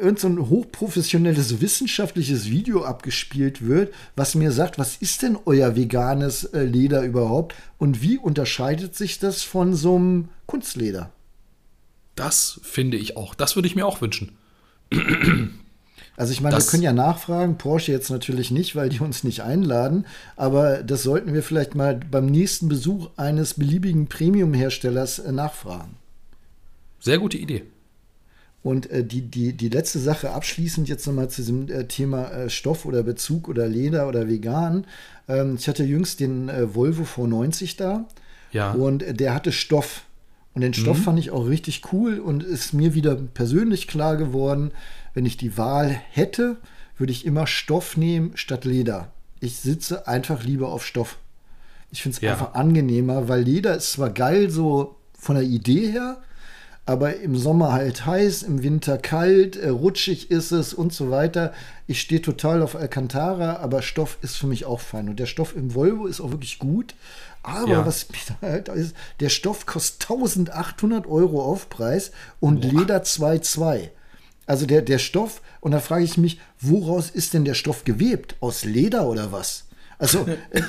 irgend 0.00 0.20
so 0.20 0.28
ein 0.28 0.48
hochprofessionelles 0.48 1.60
wissenschaftliches 1.60 2.48
Video 2.48 2.84
abgespielt 2.84 3.66
wird, 3.66 3.92
was 4.14 4.34
mir 4.34 4.52
sagt, 4.52 4.78
was 4.78 4.96
ist 4.96 5.22
denn 5.22 5.36
euer 5.44 5.74
veganes 5.76 6.44
äh, 6.44 6.62
Leder 6.62 7.02
überhaupt 7.02 7.54
und 7.76 8.00
wie 8.00 8.16
unterscheidet 8.16 8.94
sich 8.94 9.18
das 9.18 9.42
von 9.42 9.74
so 9.74 9.96
einem 9.96 10.28
Kunstleder? 10.46 11.10
Das 12.14 12.60
finde 12.62 12.96
ich 12.96 13.16
auch. 13.16 13.34
Das 13.34 13.56
würde 13.56 13.66
ich 13.66 13.74
mir 13.74 13.86
auch 13.86 14.00
wünschen. 14.00 14.38
Also 16.16 16.32
ich 16.32 16.40
meine, 16.40 16.56
wir 16.56 16.64
können 16.64 16.82
ja 16.82 16.92
nachfragen, 16.92 17.58
Porsche 17.58 17.90
jetzt 17.90 18.10
natürlich 18.10 18.50
nicht, 18.50 18.76
weil 18.76 18.88
die 18.88 19.00
uns 19.00 19.24
nicht 19.24 19.42
einladen, 19.42 20.06
aber 20.36 20.82
das 20.82 21.02
sollten 21.02 21.34
wir 21.34 21.42
vielleicht 21.42 21.74
mal 21.74 21.98
beim 22.08 22.26
nächsten 22.26 22.68
Besuch 22.68 23.10
eines 23.16 23.54
beliebigen 23.54 24.06
Premium-Herstellers 24.06 25.18
äh, 25.18 25.32
nachfragen. 25.32 25.96
Sehr 27.00 27.18
gute 27.18 27.36
Idee. 27.36 27.64
Und 28.62 28.90
äh, 28.90 29.04
die, 29.04 29.22
die, 29.22 29.52
die 29.52 29.68
letzte 29.68 29.98
Sache 29.98 30.30
abschließend 30.30 30.88
jetzt 30.88 31.06
nochmal 31.06 31.28
zu 31.28 31.42
diesem 31.42 31.68
äh, 31.68 31.84
Thema 31.84 32.30
äh, 32.30 32.48
Stoff 32.48 32.86
oder 32.86 33.02
Bezug 33.02 33.48
oder 33.48 33.66
Leder 33.66 34.08
oder 34.08 34.28
vegan. 34.28 34.86
Ähm, 35.28 35.56
ich 35.58 35.68
hatte 35.68 35.84
jüngst 35.84 36.20
den 36.20 36.48
äh, 36.48 36.74
Volvo 36.74 37.02
V90 37.02 37.76
da. 37.76 38.06
Ja. 38.52 38.72
Und 38.72 39.02
äh, 39.02 39.12
der 39.12 39.34
hatte 39.34 39.52
Stoff. 39.52 40.04
Und 40.54 40.62
den 40.62 40.72
Stoff 40.72 40.98
mhm. 40.98 41.02
fand 41.02 41.18
ich 41.18 41.30
auch 41.30 41.46
richtig 41.46 41.92
cool 41.92 42.20
und 42.20 42.42
ist 42.42 42.72
mir 42.72 42.94
wieder 42.94 43.16
persönlich 43.16 43.88
klar 43.88 44.16
geworden, 44.16 44.70
wenn 45.14 45.26
ich 45.26 45.36
die 45.36 45.56
Wahl 45.56 46.00
hätte, 46.10 46.58
würde 46.98 47.12
ich 47.12 47.24
immer 47.24 47.46
Stoff 47.46 47.96
nehmen 47.96 48.32
statt 48.36 48.64
Leder. 48.64 49.12
Ich 49.40 49.56
sitze 49.56 50.06
einfach 50.06 50.42
lieber 50.44 50.68
auf 50.68 50.86
Stoff. 50.86 51.18
Ich 51.90 52.02
finde 52.02 52.16
es 52.16 52.22
ja. 52.22 52.32
einfach 52.32 52.54
angenehmer, 52.54 53.28
weil 53.28 53.42
Leder 53.42 53.76
ist 53.76 53.92
zwar 53.92 54.10
geil 54.10 54.50
so 54.50 54.96
von 55.18 55.36
der 55.36 55.44
Idee 55.44 55.90
her, 55.90 56.20
aber 56.86 57.16
im 57.16 57.36
Sommer 57.36 57.72
halt 57.72 58.04
heiß, 58.04 58.42
im 58.42 58.62
Winter 58.62 58.98
kalt, 58.98 59.56
äh, 59.56 59.68
rutschig 59.68 60.30
ist 60.30 60.50
es 60.50 60.74
und 60.74 60.92
so 60.92 61.10
weiter. 61.10 61.52
Ich 61.86 62.00
stehe 62.00 62.20
total 62.20 62.62
auf 62.62 62.76
Alcantara, 62.76 63.56
aber 63.56 63.80
Stoff 63.80 64.18
ist 64.20 64.36
für 64.36 64.46
mich 64.46 64.66
auch 64.66 64.80
fein. 64.80 65.08
Und 65.08 65.18
der 65.18 65.26
Stoff 65.26 65.56
im 65.56 65.74
Volvo 65.74 66.06
ist 66.06 66.20
auch 66.20 66.30
wirklich 66.30 66.58
gut. 66.58 66.94
Aber 67.42 67.70
ja. 67.70 67.86
was 67.86 68.06
halt 68.42 68.68
ist, 68.68 68.94
der 69.20 69.28
Stoff 69.28 69.66
kostet 69.66 70.10
1800 70.10 71.06
Euro 71.06 71.42
Aufpreis 71.42 72.10
und 72.40 72.62
Boah. 72.62 72.80
Leder 72.80 73.02
2,2. 73.02 73.90
Also 74.46 74.66
der, 74.66 74.82
der 74.82 74.98
Stoff, 74.98 75.40
und 75.60 75.72
da 75.72 75.80
frage 75.80 76.04
ich 76.04 76.18
mich, 76.18 76.40
woraus 76.60 77.10
ist 77.10 77.34
denn 77.34 77.44
der 77.44 77.54
Stoff 77.54 77.84
gewebt? 77.84 78.36
Aus 78.40 78.64
Leder 78.64 79.08
oder 79.08 79.32
was? 79.32 79.64
Also, 79.98 80.26
äh, 80.50 80.62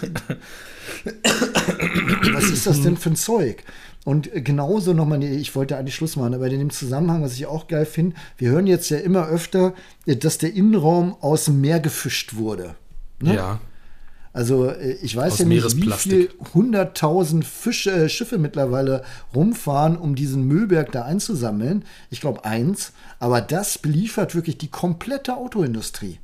was 2.34 2.46
ist 2.46 2.68
das 2.68 2.82
denn 2.82 2.98
für 2.98 3.10
ein 3.10 3.16
Zeug? 3.16 3.64
Und 4.06 4.30
genauso 4.34 4.94
nochmal, 4.94 5.24
ich 5.24 5.56
wollte 5.56 5.78
eigentlich 5.78 5.96
Schluss 5.96 6.16
machen, 6.16 6.36
aber 6.36 6.46
in 6.48 6.60
dem 6.60 6.70
Zusammenhang, 6.70 7.24
was 7.24 7.34
ich 7.34 7.48
auch 7.48 7.68
geil 7.68 7.88
finde, 7.88 8.16
wir 8.38 8.52
hören 8.52 8.68
jetzt 8.68 8.90
ja 8.90 8.98
immer 8.98 9.28
öfter, 9.28 9.74
dass 10.06 10.38
der 10.38 10.54
Innenraum 10.54 11.16
aus 11.22 11.46
dem 11.46 11.60
Meer 11.60 11.80
gefischt 11.80 12.36
wurde. 12.36 12.76
Ne? 13.20 13.36
Ja. 13.36 13.60
Also 14.36 14.70
äh, 14.70 14.98
ich 15.02 15.16
weiß 15.16 15.34
Aus 15.34 15.40
ja 15.40 15.46
nicht, 15.46 15.78
wie 15.78 15.92
viel 15.92 16.30
hunderttausend 16.54 17.46
äh, 17.66 18.10
Schiffe 18.10 18.38
mittlerweile 18.38 19.04
rumfahren, 19.34 19.98
um 19.98 20.16
diesen 20.16 20.44
Müllberg 20.44 20.92
da 20.92 21.04
einzusammeln. 21.04 21.86
Ich 22.10 22.20
glaube 22.20 22.44
eins. 22.44 22.92
Aber 23.20 23.40
das 23.40 23.78
beliefert 23.78 24.36
wirklich 24.36 24.58
die 24.58 24.68
komplette 24.68 25.38
Autoindustrie. 25.38 26.20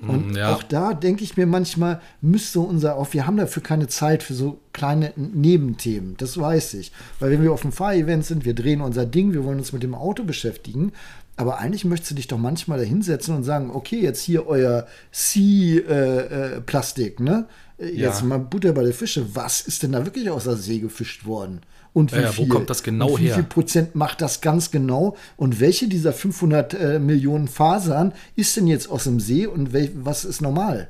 Und 0.00 0.36
ja. 0.36 0.54
auch 0.54 0.62
da 0.62 0.94
denke 0.94 1.24
ich 1.24 1.36
mir 1.36 1.46
manchmal, 1.46 2.00
müsste 2.20 2.60
unser, 2.60 2.94
auch 2.94 3.12
wir 3.12 3.26
haben 3.26 3.36
dafür 3.36 3.64
keine 3.64 3.88
Zeit 3.88 4.22
für 4.22 4.34
so 4.34 4.60
kleine 4.72 5.12
Nebenthemen. 5.16 6.16
Das 6.18 6.38
weiß 6.38 6.74
ich. 6.74 6.92
Weil 7.18 7.32
wenn 7.32 7.42
wir 7.42 7.52
auf 7.52 7.62
dem 7.62 7.72
Fahrevent 7.72 8.24
sind, 8.24 8.44
wir 8.44 8.54
drehen 8.54 8.80
unser 8.80 9.06
Ding, 9.06 9.32
wir 9.32 9.42
wollen 9.42 9.58
uns 9.58 9.72
mit 9.72 9.82
dem 9.82 9.96
Auto 9.96 10.22
beschäftigen. 10.22 10.92
Aber 11.38 11.58
eigentlich 11.58 11.84
möchtest 11.84 12.10
du 12.10 12.14
dich 12.16 12.26
doch 12.26 12.36
manchmal 12.36 12.78
da 12.78 12.84
hinsetzen 12.84 13.36
und 13.36 13.44
sagen, 13.44 13.70
okay, 13.70 14.00
jetzt 14.00 14.20
hier 14.20 14.48
euer 14.48 14.88
Sea-Plastik, 15.12 17.20
äh, 17.20 17.22
äh, 17.22 17.24
ne? 17.24 17.46
Jetzt 17.78 18.22
ja. 18.22 18.26
mal 18.26 18.40
Butter 18.40 18.72
bei 18.72 18.82
der 18.82 18.92
Fische. 18.92 19.36
Was 19.36 19.60
ist 19.60 19.84
denn 19.84 19.92
da 19.92 20.04
wirklich 20.04 20.28
aus 20.30 20.44
der 20.44 20.56
See 20.56 20.80
gefischt 20.80 21.26
worden? 21.26 21.60
Und 21.92 22.12
wie, 22.12 22.20
ja, 22.20 22.32
viel, 22.32 22.48
wo 22.48 22.52
kommt 22.52 22.68
das 22.68 22.82
genau 22.82 23.16
wie 23.16 23.22
her? 23.22 23.30
Wie 23.30 23.34
viel 23.34 23.44
Prozent 23.44 23.94
macht 23.94 24.20
das 24.20 24.40
ganz 24.40 24.72
genau? 24.72 25.16
Und 25.36 25.60
welche 25.60 25.86
dieser 25.86 26.12
500 26.12 26.74
äh, 26.74 26.98
Millionen 26.98 27.46
Fasern 27.46 28.14
ist 28.34 28.56
denn 28.56 28.66
jetzt 28.66 28.90
aus 28.90 29.04
dem 29.04 29.20
See 29.20 29.46
und 29.46 29.72
wel, 29.72 29.92
was 29.94 30.24
ist 30.24 30.40
normal? 30.40 30.88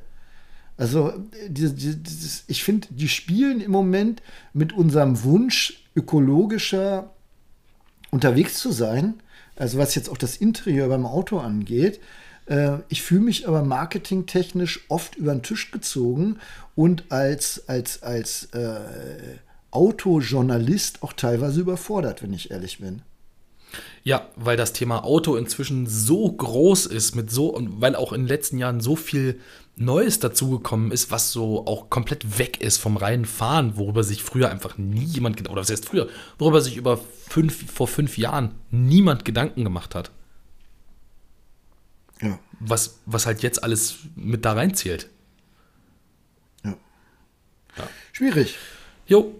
Also, 0.77 1.13
die, 1.47 1.75
die, 1.75 1.95
dieses, 1.95 2.43
ich 2.47 2.63
finde, 2.63 2.87
die 2.89 3.07
spielen 3.07 3.61
im 3.61 3.69
Moment 3.69 4.23
mit 4.53 4.73
unserem 4.73 5.23
Wunsch, 5.23 5.83
ökologischer 5.95 7.11
unterwegs 8.09 8.57
zu 8.57 8.71
sein. 8.71 9.21
Also, 9.59 9.77
was 9.77 9.93
jetzt 9.93 10.09
auch 10.09 10.17
das 10.17 10.37
Interieur 10.37 10.87
beim 10.87 11.05
Auto 11.05 11.37
angeht. 11.37 11.99
Äh, 12.47 12.77
ich 12.89 13.03
fühle 13.03 13.21
mich 13.21 13.47
aber 13.47 13.63
marketingtechnisch 13.63 14.85
oft 14.89 15.15
über 15.15 15.33
den 15.33 15.43
Tisch 15.43 15.71
gezogen 15.71 16.39
und 16.75 17.03
als, 17.09 17.67
als, 17.67 18.01
als 18.01 18.45
äh, 18.53 18.79
Autojournalist 19.71 21.03
auch 21.03 21.13
teilweise 21.13 21.61
überfordert, 21.61 22.23
wenn 22.23 22.33
ich 22.33 22.51
ehrlich 22.51 22.79
bin. 22.79 23.03
Ja, 24.03 24.29
weil 24.35 24.57
das 24.57 24.73
Thema 24.73 25.03
Auto 25.03 25.35
inzwischen 25.35 25.85
so 25.85 26.31
groß 26.31 26.87
ist, 26.87 27.15
mit 27.15 27.29
so 27.29 27.53
und 27.53 27.81
weil 27.81 27.95
auch 27.95 28.13
in 28.13 28.21
den 28.21 28.27
letzten 28.27 28.57
Jahren 28.57 28.81
so 28.81 28.95
viel 28.95 29.39
Neues 29.79 30.19
dazugekommen 30.19 30.91
ist, 30.91 31.09
was 31.09 31.31
so 31.31 31.65
auch 31.65 31.89
komplett 31.89 32.37
weg 32.37 32.61
ist 32.61 32.77
vom 32.77 32.97
reinen 32.97 33.25
Fahren, 33.25 33.77
worüber 33.77 34.03
sich 34.03 34.23
früher 34.23 34.49
einfach 34.49 34.77
nie 34.77 35.05
jemand 35.05 35.49
oder 35.49 35.61
was 35.61 35.71
heißt 35.71 35.85
früher, 35.85 36.09
worüber 36.37 36.59
sich 36.61 36.75
über 36.75 36.97
fünf, 36.97 37.71
vor 37.71 37.87
fünf 37.87 38.17
Jahren 38.17 38.55
niemand 38.71 39.23
Gedanken 39.23 39.63
gemacht 39.63 39.95
hat. 39.95 40.11
Ja. 42.21 42.37
Was, 42.59 42.99
was 43.05 43.25
halt 43.25 43.41
jetzt 43.41 43.63
alles 43.63 43.99
mit 44.15 44.43
da 44.43 44.51
reinzählt. 44.53 45.09
Ja. 46.65 46.75
ja. 47.77 47.87
Schwierig. 48.11 48.57
Jo, 49.07 49.33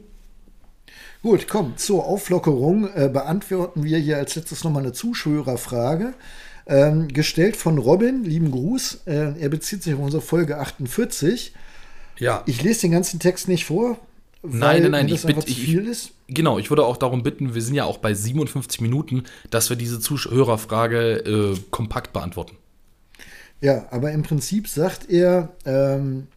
Gut, 1.22 1.50
komm, 1.50 1.76
zur 1.76 2.06
Auflockerung 2.06 2.88
äh, 2.94 3.10
beantworten 3.12 3.84
wir 3.84 3.98
hier 3.98 4.16
als 4.16 4.36
letztes 4.36 4.64
nochmal 4.64 4.84
eine 4.84 4.94
Zuschauerfrage. 4.94 6.14
Ähm, 6.72 7.08
gestellt 7.08 7.56
von 7.56 7.80
Robin, 7.80 8.24
lieben 8.24 8.52
Gruß. 8.52 9.02
Äh, 9.08 9.40
er 9.40 9.50
bezieht 9.50 9.82
sich 9.82 9.96
auf 9.96 10.00
unsere 10.00 10.22
Folge 10.22 10.60
48. 10.60 11.54
Ja. 12.20 12.44
Ich 12.46 12.62
lese 12.62 12.82
den 12.82 12.92
ganzen 12.92 13.20
Text 13.20 13.48
nicht 13.48 13.66
vor. 13.66 13.98
Nein, 14.44 14.84
nein, 14.84 14.92
nein, 14.92 15.10
ich 15.10 15.24
bitte, 15.24 15.50
ich, 15.50 16.14
genau, 16.28 16.60
ich 16.60 16.70
würde 16.70 16.86
auch 16.86 16.96
darum 16.96 17.24
bitten, 17.24 17.56
wir 17.56 17.62
sind 17.62 17.74
ja 17.74 17.84
auch 17.84 17.98
bei 17.98 18.14
57 18.14 18.80
Minuten, 18.80 19.24
dass 19.50 19.70
wir 19.70 19.76
diese 19.76 20.00
Zuhörerfrage 20.00 21.18
äh, 21.18 21.58
kompakt 21.72 22.14
beantworten. 22.14 22.56
Ja, 23.62 23.88
aber 23.92 24.12
im 24.12 24.24
Prinzip 24.24 24.70
sagt 24.70 25.10
er, 25.10 25.50
ähm, 25.66 26.28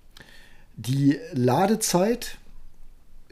die 0.77 1.19
Ladezeit 1.33 2.39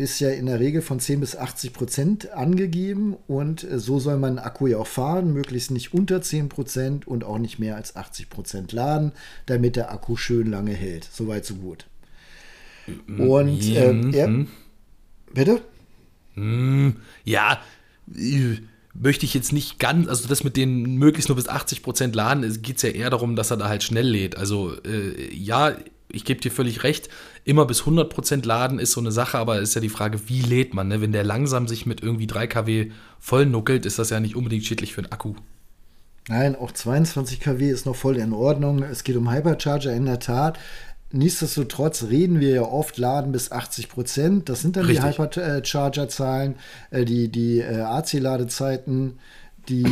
ist 0.00 0.18
ja 0.18 0.30
in 0.30 0.46
der 0.46 0.58
Regel 0.58 0.82
von 0.82 0.98
10 0.98 1.20
bis 1.20 1.36
80 1.36 1.72
Prozent 1.72 2.32
angegeben 2.32 3.16
und 3.28 3.62
äh, 3.64 3.78
so 3.78 3.98
soll 4.00 4.16
man 4.16 4.38
einen 4.38 4.46
Akku 4.46 4.66
ja 4.66 4.78
auch 4.78 4.86
fahren, 4.86 5.32
möglichst 5.32 5.70
nicht 5.70 5.94
unter 5.94 6.22
10 6.22 6.48
Prozent 6.48 7.06
und 7.06 7.22
auch 7.22 7.38
nicht 7.38 7.58
mehr 7.58 7.76
als 7.76 7.96
80 7.96 8.30
Prozent 8.30 8.72
laden, 8.72 9.12
damit 9.46 9.76
der 9.76 9.92
Akku 9.92 10.16
schön 10.16 10.50
lange 10.50 10.72
hält. 10.72 11.08
Soweit, 11.12 11.44
so 11.44 11.54
gut. 11.56 11.86
Und 13.06 13.62
äh, 13.62 14.10
er, 14.12 14.46
bitte? 15.32 15.60
Hm, 16.34 16.96
ja, 17.24 17.60
äh, 18.16 18.56
möchte 18.94 19.26
ich 19.26 19.34
jetzt 19.34 19.52
nicht 19.52 19.78
ganz, 19.78 20.08
also 20.08 20.28
das 20.28 20.44
mit 20.44 20.56
den 20.56 20.96
möglichst 20.96 21.28
nur 21.28 21.36
bis 21.36 21.48
80 21.48 21.82
Prozent 21.82 22.16
laden, 22.16 22.62
geht 22.62 22.76
es 22.76 22.82
ja 22.82 22.88
eher 22.88 23.10
darum, 23.10 23.36
dass 23.36 23.50
er 23.50 23.58
da 23.58 23.68
halt 23.68 23.82
schnell 23.82 24.08
lädt. 24.08 24.36
Also 24.36 24.74
äh, 24.82 25.32
ja, 25.32 25.76
ich 26.12 26.24
gebe 26.24 26.40
dir 26.40 26.50
völlig 26.50 26.82
recht, 26.82 27.08
immer 27.44 27.66
bis 27.66 27.82
100% 27.82 28.46
laden 28.46 28.78
ist 28.78 28.92
so 28.92 29.00
eine 29.00 29.12
Sache, 29.12 29.38
aber 29.38 29.60
ist 29.60 29.74
ja 29.74 29.80
die 29.80 29.88
Frage, 29.88 30.28
wie 30.28 30.42
lädt 30.42 30.74
man? 30.74 30.88
Ne? 30.88 31.00
Wenn 31.00 31.12
der 31.12 31.24
langsam 31.24 31.68
sich 31.68 31.86
mit 31.86 32.02
irgendwie 32.02 32.26
3 32.26 32.46
kW 32.46 32.90
voll 33.18 33.46
nuckelt, 33.46 33.86
ist 33.86 33.98
das 33.98 34.10
ja 34.10 34.20
nicht 34.20 34.36
unbedingt 34.36 34.64
schädlich 34.64 34.94
für 34.94 35.02
den 35.02 35.12
Akku. 35.12 35.34
Nein, 36.28 36.54
auch 36.54 36.70
22 36.70 37.40
kW 37.40 37.70
ist 37.70 37.86
noch 37.86 37.96
voll 37.96 38.16
in 38.16 38.32
Ordnung. 38.32 38.82
Es 38.82 39.04
geht 39.04 39.16
um 39.16 39.32
Hypercharger 39.32 39.92
in 39.92 40.06
der 40.06 40.20
Tat. 40.20 40.58
Nichtsdestotrotz 41.12 42.04
reden 42.04 42.38
wir 42.38 42.50
ja 42.50 42.62
oft 42.62 42.96
Laden 42.96 43.32
bis 43.32 43.50
80 43.50 43.88
Prozent. 43.88 44.48
Das 44.48 44.60
sind 44.60 44.76
dann 44.76 44.86
Richtig. 44.86 45.16
die 45.16 45.22
Hypercharger-Zahlen, 45.22 46.54
äh, 46.90 47.04
die, 47.04 47.28
die 47.28 47.58
äh, 47.58 47.80
AC-Ladezeiten 47.80 49.18
die 49.68 49.84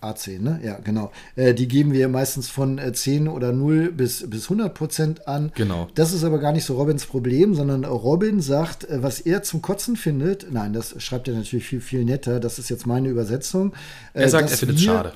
A10, 0.00 0.40
ne? 0.40 0.60
Ja, 0.64 0.78
genau. 0.82 1.10
Äh, 1.34 1.54
die 1.54 1.68
geben 1.68 1.92
wir 1.92 2.08
meistens 2.08 2.48
von 2.48 2.78
äh, 2.78 2.92
10 2.92 3.28
oder 3.28 3.52
0 3.52 3.92
bis, 3.92 4.28
bis 4.28 4.44
100 4.44 4.74
Prozent 4.74 5.28
an. 5.28 5.52
Genau. 5.54 5.88
Das 5.94 6.12
ist 6.12 6.24
aber 6.24 6.38
gar 6.38 6.52
nicht 6.52 6.64
so 6.64 6.76
Robins 6.76 7.06
Problem, 7.06 7.54
sondern 7.54 7.84
Robin 7.84 8.40
sagt, 8.40 8.88
äh, 8.88 9.02
was 9.02 9.20
er 9.20 9.42
zum 9.42 9.62
Kotzen 9.62 9.96
findet. 9.96 10.50
Nein, 10.50 10.72
das 10.72 11.00
schreibt 11.02 11.28
er 11.28 11.34
natürlich 11.34 11.66
viel, 11.66 11.80
viel 11.80 12.04
netter. 12.04 12.40
Das 12.40 12.58
ist 12.58 12.68
jetzt 12.68 12.86
meine 12.86 13.08
Übersetzung. 13.08 13.72
Äh, 14.12 14.22
er 14.22 14.28
sagt, 14.28 14.50
er 14.50 14.56
findet 14.56 14.76
es 14.76 14.84
schade. 14.84 15.12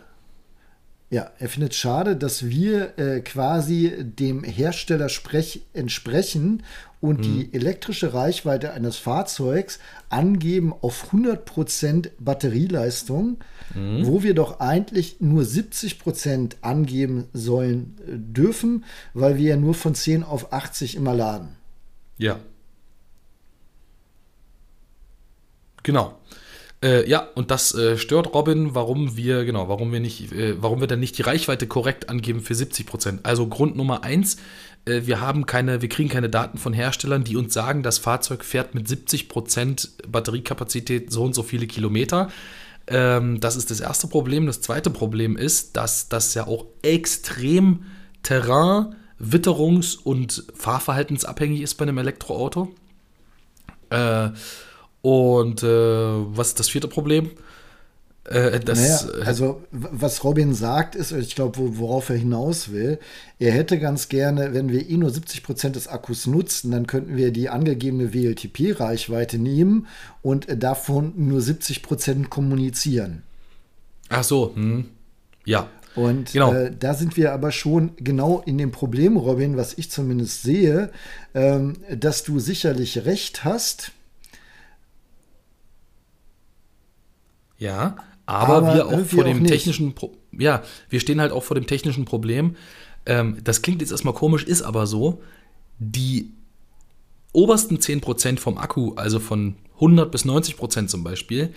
Ja, 1.10 1.32
er 1.40 1.48
findet 1.48 1.74
schade, 1.74 2.16
dass 2.16 2.48
wir 2.48 2.96
äh, 2.96 3.20
quasi 3.20 3.92
dem 3.98 4.44
Hersteller 4.44 5.08
sprech, 5.08 5.62
entsprechen 5.72 6.62
und 7.00 7.18
mhm. 7.18 7.22
die 7.22 7.54
elektrische 7.54 8.14
Reichweite 8.14 8.72
eines 8.72 8.96
Fahrzeugs 8.96 9.80
angeben 10.08 10.72
auf 10.72 11.12
100% 11.12 12.10
Batterieleistung, 12.20 13.38
mhm. 13.74 14.06
wo 14.06 14.22
wir 14.22 14.34
doch 14.34 14.60
eigentlich 14.60 15.16
nur 15.18 15.42
70% 15.42 16.52
angeben 16.60 17.24
sollen 17.32 17.96
äh, 18.06 18.12
dürfen, 18.12 18.84
weil 19.12 19.36
wir 19.36 19.50
ja 19.50 19.56
nur 19.56 19.74
von 19.74 19.96
10 19.96 20.22
auf 20.22 20.52
80 20.52 20.94
immer 20.94 21.14
laden. 21.14 21.56
Ja. 22.18 22.38
Genau. 25.82 26.20
Äh, 26.82 27.08
ja, 27.08 27.28
und 27.34 27.50
das 27.50 27.74
äh, 27.74 27.98
stört 27.98 28.32
Robin, 28.32 28.74
warum 28.74 29.16
wir, 29.16 29.44
genau, 29.44 29.68
warum 29.68 29.92
wir 29.92 30.00
nicht, 30.00 30.32
äh, 30.32 30.54
warum 30.62 30.80
wir 30.80 30.86
dann 30.86 31.00
nicht 31.00 31.18
die 31.18 31.22
Reichweite 31.22 31.66
korrekt 31.66 32.08
angeben 32.08 32.40
für 32.40 32.54
70 32.54 32.86
Prozent. 32.86 33.20
Also 33.24 33.46
Grund 33.48 33.76
Nummer 33.76 34.02
eins, 34.02 34.38
äh, 34.86 35.02
wir 35.04 35.20
haben 35.20 35.44
keine, 35.44 35.82
wir 35.82 35.90
kriegen 35.90 36.08
keine 36.08 36.30
Daten 36.30 36.56
von 36.56 36.72
Herstellern, 36.72 37.22
die 37.22 37.36
uns 37.36 37.52
sagen, 37.52 37.82
das 37.82 37.98
Fahrzeug 37.98 38.44
fährt 38.44 38.74
mit 38.74 38.88
70 38.88 39.28
Prozent 39.28 39.90
Batteriekapazität 40.08 41.12
so 41.12 41.24
und 41.24 41.34
so 41.34 41.42
viele 41.42 41.66
Kilometer. 41.66 42.30
Ähm, 42.86 43.40
das 43.40 43.56
ist 43.56 43.70
das 43.70 43.80
erste 43.80 44.06
Problem. 44.06 44.46
Das 44.46 44.62
zweite 44.62 44.88
Problem 44.88 45.36
ist, 45.36 45.76
dass 45.76 46.08
das 46.08 46.32
ja 46.32 46.46
auch 46.46 46.64
extrem 46.82 47.84
Terrain, 48.22 48.94
Witterungs- 49.18 49.98
und 50.02 50.44
Fahrverhaltensabhängig 50.54 51.60
ist 51.60 51.74
bei 51.74 51.82
einem 51.82 51.98
Elektroauto. 51.98 52.74
Äh, 53.90 54.30
und 55.02 55.62
äh, 55.62 55.66
was 55.66 56.48
ist 56.48 56.60
das 56.60 56.68
vierte 56.68 56.88
Problem? 56.88 57.30
Äh, 58.24 58.60
das, 58.60 59.06
naja, 59.06 59.24
also 59.24 59.62
was 59.72 60.22
Robin 60.24 60.54
sagt 60.54 60.94
ist, 60.94 61.10
ich 61.10 61.34
glaube, 61.34 61.78
worauf 61.78 62.10
er 62.10 62.16
hinaus 62.16 62.70
will, 62.70 62.98
er 63.38 63.52
hätte 63.52 63.78
ganz 63.78 64.08
gerne, 64.08 64.52
wenn 64.52 64.68
wir 64.68 64.88
eh 64.88 64.96
nur 64.98 65.10
70 65.10 65.42
Prozent 65.42 65.76
des 65.76 65.88
Akkus 65.88 66.26
nutzen, 66.26 66.70
dann 66.70 66.86
könnten 66.86 67.16
wir 67.16 67.32
die 67.32 67.48
angegebene 67.48 68.12
WLTP-Reichweite 68.12 69.38
nehmen 69.38 69.86
und 70.22 70.46
davon 70.62 71.14
nur 71.16 71.40
70 71.40 71.82
Prozent 71.82 72.30
kommunizieren. 72.30 73.22
Ach 74.10 74.24
so, 74.24 74.54
hm. 74.54 74.86
ja. 75.44 75.68
Und 75.96 76.32
genau. 76.32 76.52
äh, 76.52 76.70
da 76.78 76.94
sind 76.94 77.16
wir 77.16 77.32
aber 77.32 77.50
schon 77.50 77.92
genau 77.96 78.42
in 78.46 78.58
dem 78.58 78.70
Problem, 78.70 79.16
Robin, 79.16 79.56
was 79.56 79.76
ich 79.76 79.90
zumindest 79.90 80.42
sehe, 80.42 80.90
ähm, 81.34 81.78
dass 81.92 82.22
du 82.22 82.38
sicherlich 82.38 83.06
recht 83.06 83.44
hast 83.44 83.90
Ja, 87.60 87.96
aber, 88.26 88.56
aber 88.56 88.74
wir 88.74 88.86
auch 88.88 89.06
vor 89.06 89.24
dem 89.24 89.44
auch 89.44 89.46
technischen, 89.46 89.94
Pro 89.94 90.16
ja, 90.32 90.62
wir 90.88 90.98
stehen 90.98 91.20
halt 91.20 91.30
auch 91.30 91.44
vor 91.44 91.54
dem 91.54 91.66
technischen 91.66 92.04
Problem. 92.04 92.56
Ähm, 93.06 93.38
das 93.44 93.62
klingt 93.62 93.80
jetzt 93.80 93.92
erstmal 93.92 94.14
komisch, 94.14 94.44
ist 94.44 94.62
aber 94.62 94.86
so. 94.86 95.22
Die 95.78 96.32
obersten 97.32 97.78
10% 97.78 98.38
vom 98.38 98.58
Akku, 98.58 98.94
also 98.94 99.20
von 99.20 99.56
100 99.74 100.10
bis 100.10 100.24
90% 100.24 100.88
zum 100.88 101.04
Beispiel, 101.04 101.54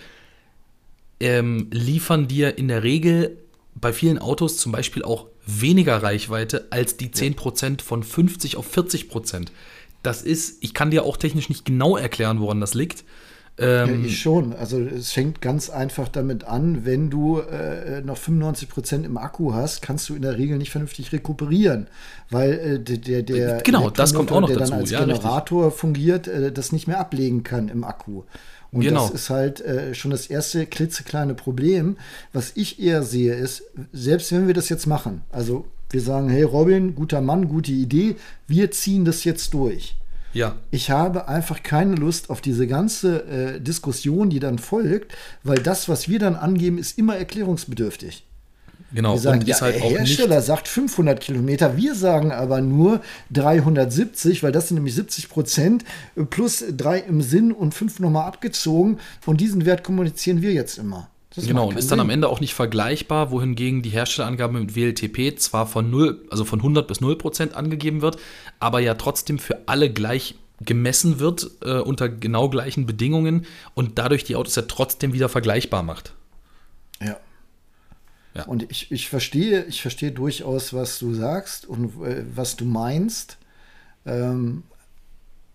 ähm, 1.20 1.68
liefern 1.70 2.28
dir 2.28 2.58
in 2.58 2.68
der 2.68 2.82
Regel 2.82 3.38
bei 3.74 3.92
vielen 3.92 4.18
Autos 4.18 4.56
zum 4.56 4.72
Beispiel 4.72 5.02
auch 5.02 5.26
weniger 5.46 6.02
Reichweite 6.02 6.68
als 6.70 6.96
die 6.96 7.08
10% 7.08 7.82
von 7.82 8.02
50 8.02 8.56
auf 8.56 8.76
40%. 8.76 9.48
Das 10.02 10.22
ist, 10.22 10.62
ich 10.62 10.74
kann 10.74 10.90
dir 10.90 11.04
auch 11.04 11.16
technisch 11.16 11.48
nicht 11.48 11.64
genau 11.64 11.96
erklären, 11.96 12.40
woran 12.40 12.60
das 12.60 12.74
liegt. 12.74 13.04
Ähm, 13.56 14.02
ja, 14.02 14.06
ich 14.08 14.20
schon. 14.20 14.52
Also 14.52 14.80
es 14.80 15.12
fängt 15.12 15.40
ganz 15.40 15.70
einfach 15.70 16.08
damit 16.08 16.44
an, 16.44 16.84
wenn 16.84 17.08
du 17.08 17.38
äh, 17.38 18.00
noch 18.00 18.16
95 18.16 18.68
Prozent 18.68 19.06
im 19.06 19.16
Akku 19.16 19.52
hast, 19.54 19.80
kannst 19.80 20.08
du 20.08 20.16
in 20.16 20.22
der 20.22 20.36
Regel 20.36 20.58
nicht 20.58 20.72
vernünftig 20.72 21.12
rekuperieren, 21.12 21.86
weil 22.30 22.52
äh, 22.52 22.80
der, 22.80 23.22
der 23.22 23.62
genau, 23.62 23.90
das 23.90 24.12
kommt 24.12 24.32
auch 24.32 24.40
noch 24.40 24.48
der 24.48 24.58
dazu. 24.58 24.72
dann 24.72 24.80
als 24.80 24.90
ja, 24.90 25.00
Generator 25.04 25.66
richtig. 25.66 25.80
fungiert, 25.80 26.26
äh, 26.26 26.50
das 26.50 26.72
nicht 26.72 26.88
mehr 26.88 26.98
ablegen 26.98 27.44
kann 27.44 27.68
im 27.68 27.84
Akku. 27.84 28.24
Und 28.72 28.80
genau. 28.80 29.06
das 29.06 29.14
ist 29.14 29.30
halt 29.30 29.60
äh, 29.60 29.94
schon 29.94 30.10
das 30.10 30.26
erste 30.26 30.66
klitzekleine 30.66 31.34
Problem. 31.34 31.96
Was 32.32 32.52
ich 32.56 32.82
eher 32.82 33.04
sehe, 33.04 33.34
ist, 33.34 33.62
selbst 33.92 34.32
wenn 34.32 34.48
wir 34.48 34.54
das 34.54 34.68
jetzt 34.68 34.88
machen, 34.88 35.22
also 35.30 35.64
wir 35.90 36.00
sagen, 36.00 36.28
hey 36.28 36.42
Robin, 36.42 36.96
guter 36.96 37.20
Mann, 37.20 37.46
gute 37.46 37.70
Idee, 37.70 38.16
wir 38.48 38.72
ziehen 38.72 39.04
das 39.04 39.22
jetzt 39.22 39.54
durch 39.54 39.94
ja. 40.34 40.56
Ich 40.70 40.90
habe 40.90 41.28
einfach 41.28 41.62
keine 41.62 41.94
Lust 41.94 42.28
auf 42.28 42.40
diese 42.40 42.66
ganze 42.66 43.24
äh, 43.24 43.60
Diskussion, 43.60 44.30
die 44.30 44.40
dann 44.40 44.58
folgt, 44.58 45.16
weil 45.42 45.58
das, 45.58 45.88
was 45.88 46.08
wir 46.08 46.18
dann 46.18 46.36
angeben, 46.36 46.78
ist 46.78 46.98
immer 46.98 47.16
erklärungsbedürftig. 47.16 48.24
Genau, 48.94 49.16
sagen, 49.16 49.40
und 49.40 49.48
ja, 49.48 49.60
halt 49.60 49.74
der 49.74 49.82
Hersteller 49.82 50.40
sagt 50.40 50.68
500 50.68 51.20
Kilometer, 51.20 51.76
wir 51.76 51.96
sagen 51.96 52.30
aber 52.30 52.60
nur 52.60 53.00
370, 53.32 54.44
weil 54.44 54.52
das 54.52 54.68
sind 54.68 54.76
nämlich 54.76 54.94
70 54.94 55.28
Prozent 55.28 55.84
plus 56.30 56.64
drei 56.76 56.98
im 57.00 57.20
Sinn 57.20 57.50
und 57.50 57.74
fünf 57.74 57.98
nochmal 57.98 58.28
abgezogen. 58.28 58.98
Und 59.26 59.40
diesen 59.40 59.64
Wert 59.64 59.82
kommunizieren 59.82 60.42
wir 60.42 60.52
jetzt 60.52 60.78
immer. 60.78 61.08
Das 61.36 61.46
genau, 61.46 61.68
und 61.68 61.78
ist 61.78 61.90
dann 61.90 62.00
am 62.00 62.10
Ende 62.10 62.28
auch 62.28 62.40
nicht 62.40 62.54
vergleichbar, 62.54 63.30
wohingegen 63.30 63.82
die 63.82 63.90
Herstellerangabe 63.90 64.60
mit 64.60 64.76
WLTP 64.76 65.36
zwar 65.38 65.66
von 65.66 65.90
0, 65.90 66.26
also 66.30 66.44
von 66.44 66.60
100 66.60 66.86
bis 66.86 67.00
0 67.00 67.16
Prozent 67.16 67.54
angegeben 67.54 68.02
wird, 68.02 68.18
aber 68.60 68.78
ja 68.78 68.94
trotzdem 68.94 69.38
für 69.38 69.62
alle 69.66 69.92
gleich 69.92 70.36
gemessen 70.60 71.18
wird 71.18 71.50
äh, 71.62 71.78
unter 71.78 72.08
genau 72.08 72.48
gleichen 72.48 72.86
Bedingungen 72.86 73.46
und 73.74 73.98
dadurch 73.98 74.22
die 74.22 74.36
Autos 74.36 74.54
ja 74.54 74.62
trotzdem 74.62 75.12
wieder 75.12 75.28
vergleichbar 75.28 75.82
macht. 75.82 76.14
Ja. 77.00 77.16
ja. 78.34 78.44
Und 78.44 78.70
ich, 78.70 78.92
ich 78.92 79.08
verstehe, 79.08 79.64
ich 79.64 79.82
verstehe 79.82 80.12
durchaus, 80.12 80.72
was 80.72 81.00
du 81.00 81.14
sagst 81.14 81.66
und 81.66 82.00
äh, 82.04 82.24
was 82.34 82.56
du 82.56 82.64
meinst. 82.64 83.38
Ähm, 84.06 84.62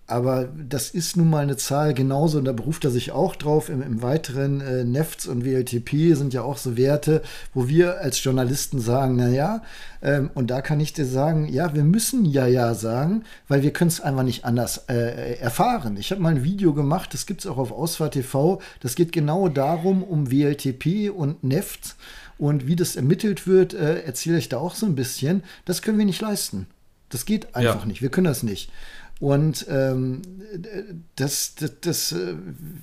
aber 0.10 0.45
das 0.45 0.89
ist 0.89 1.18
nun 1.18 1.30
mal 1.30 1.43
eine 1.43 1.57
Zahl 1.57 1.93
genauso 1.93 2.39
und 2.39 2.45
da 2.45 2.51
beruft 2.51 2.84
er 2.86 2.91
sich 2.91 3.12
auch 3.12 3.36
drauf. 3.36 3.70
Im, 3.70 3.82
im 3.82 4.01
weiteren 4.01 4.62
äh, 4.62 4.84
NEFTS 4.84 5.28
und 5.28 5.45
WLTP 5.45 6.16
sind 6.16 6.34
ja 6.34 6.41
auch 6.41 6.57
so 6.57 6.78
Werte, 6.78 7.22
wo 7.53 7.68
wir 7.68 8.01
als 8.01 8.24
Journalisten 8.24 8.80
sagen, 8.80 9.16
naja, 9.16 9.62
ähm, 10.01 10.32
und 10.34 10.49
da 10.49 10.62
kann 10.62 10.80
ich 10.80 10.93
dir 10.93 11.05
sagen, 11.05 11.47
ja, 11.47 11.74
wir 11.74 11.84
müssen 11.84 12.26
ja 12.26 12.47
ja 12.47 12.74
sagen, 12.74 13.24
weil 13.47 13.64
wir 13.64 13.72
können 13.72 13.89
es 13.89 14.01
einfach 14.01 14.24
nicht 14.24 14.45
anders 14.45 14.86
äh, 14.89 15.36
erfahren. 15.39 15.97
Ich 15.97 16.12
habe 16.12 16.22
mal 16.22 16.36
ein 16.36 16.43
Video 16.43 16.74
gemacht, 16.74 17.14
das 17.14 17.26
gibt 17.26 17.41
es 17.41 17.47
auch 17.47 17.57
auf 17.57 17.72
Ausfahrt 17.72 18.14
TV, 18.14 18.62
das 18.80 18.95
geht 18.95 19.12
genau 19.12 19.49
darum, 19.49 20.03
um 20.03 20.32
WLTP 20.32 21.10
und 21.10 21.43
NEFTS 21.43 21.95
und 22.39 22.68
wie 22.68 22.78
das 22.78 22.95
ermittelt 22.95 23.45
wird, 23.47 23.74
äh, 23.74 24.01
erzähle 24.01 24.38
ich 24.38 24.49
da 24.49 24.57
auch 24.57 24.74
so 24.74 24.86
ein 24.86 24.95
bisschen. 24.95 25.43
Das 25.66 25.82
können 25.82 25.97
wir 25.97 26.05
nicht 26.05 26.22
leisten. 26.22 26.68
Das 27.10 27.26
geht 27.26 27.55
einfach 27.55 27.82
ja. 27.82 27.86
nicht. 27.86 28.01
Wir 28.01 28.10
können 28.10 28.26
das 28.26 28.43
nicht. 28.43 28.72
Und 29.20 29.65
ähm, 29.70 30.22
das, 31.17 31.55
das, 31.55 31.74
das, 31.82 32.11
äh, 32.13 32.36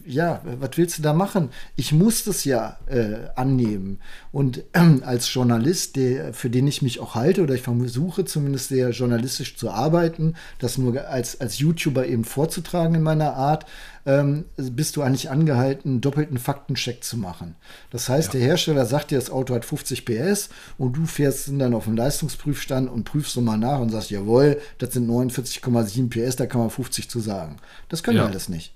ja, 0.05 0.43
was 0.45 0.77
willst 0.77 0.99
du 0.99 1.03
da 1.03 1.15
machen? 1.15 1.49
Ich 1.77 1.93
muss 1.93 2.25
das 2.25 2.45
ja 2.45 2.79
äh, 2.87 3.29
annehmen. 3.35 4.01
Und 4.33 4.59
äh, 4.73 5.01
als 5.03 5.33
Journalist, 5.33 5.97
der, 5.97 6.35
für 6.35 6.51
den 6.51 6.67
ich 6.67 6.83
mich 6.83 7.01
auch 7.01 7.15
halte, 7.15 7.43
oder 7.43 7.55
ich 7.55 7.63
versuche 7.63 8.27
zumindest 8.27 8.69
sehr 8.69 8.91
journalistisch 8.91 9.57
zu 9.57 9.71
arbeiten, 9.71 10.35
das 10.59 10.77
nur 10.77 11.09
als, 11.09 11.41
als 11.41 11.59
YouTuber 11.59 12.07
eben 12.07 12.25
vorzutragen 12.25 12.95
in 12.95 13.03
meiner 13.03 13.35
Art, 13.35 13.65
ähm, 14.07 14.45
bist 14.57 14.97
du 14.97 15.03
eigentlich 15.03 15.31
angehalten, 15.31 15.91
einen 15.91 16.01
doppelten 16.01 16.39
Faktencheck 16.39 17.03
zu 17.03 17.17
machen. 17.17 17.57
Das 17.91 18.09
heißt, 18.09 18.33
ja. 18.33 18.39
der 18.39 18.49
Hersteller 18.49 18.87
sagt 18.87 19.11
dir, 19.11 19.19
das 19.19 19.31
Auto 19.31 19.55
hat 19.55 19.65
50 19.65 20.05
PS 20.05 20.49
und 20.79 20.97
du 20.97 21.07
fährst 21.07 21.51
dann 21.59 21.75
auf 21.75 21.85
den 21.85 21.97
Leistungsprüfstand 21.97 22.89
und 22.89 23.05
prüfst 23.05 23.33
so 23.33 23.41
mal 23.41 23.59
nach 23.59 23.81
und 23.81 23.91
sagst, 23.91 24.11
jawohl, 24.11 24.61
das 24.79 24.95
sind 24.95 25.11
49,7 25.11 26.09
PS, 26.09 26.37
da 26.37 26.47
kann 26.47 26.61
man 26.61 26.71
50 26.71 27.11
zu 27.11 27.19
sagen. 27.19 27.57
Das 27.89 28.05
können 28.05 28.17
ja. 28.17 28.23
wir 28.23 28.29
alles 28.29 28.49
nicht. 28.49 28.73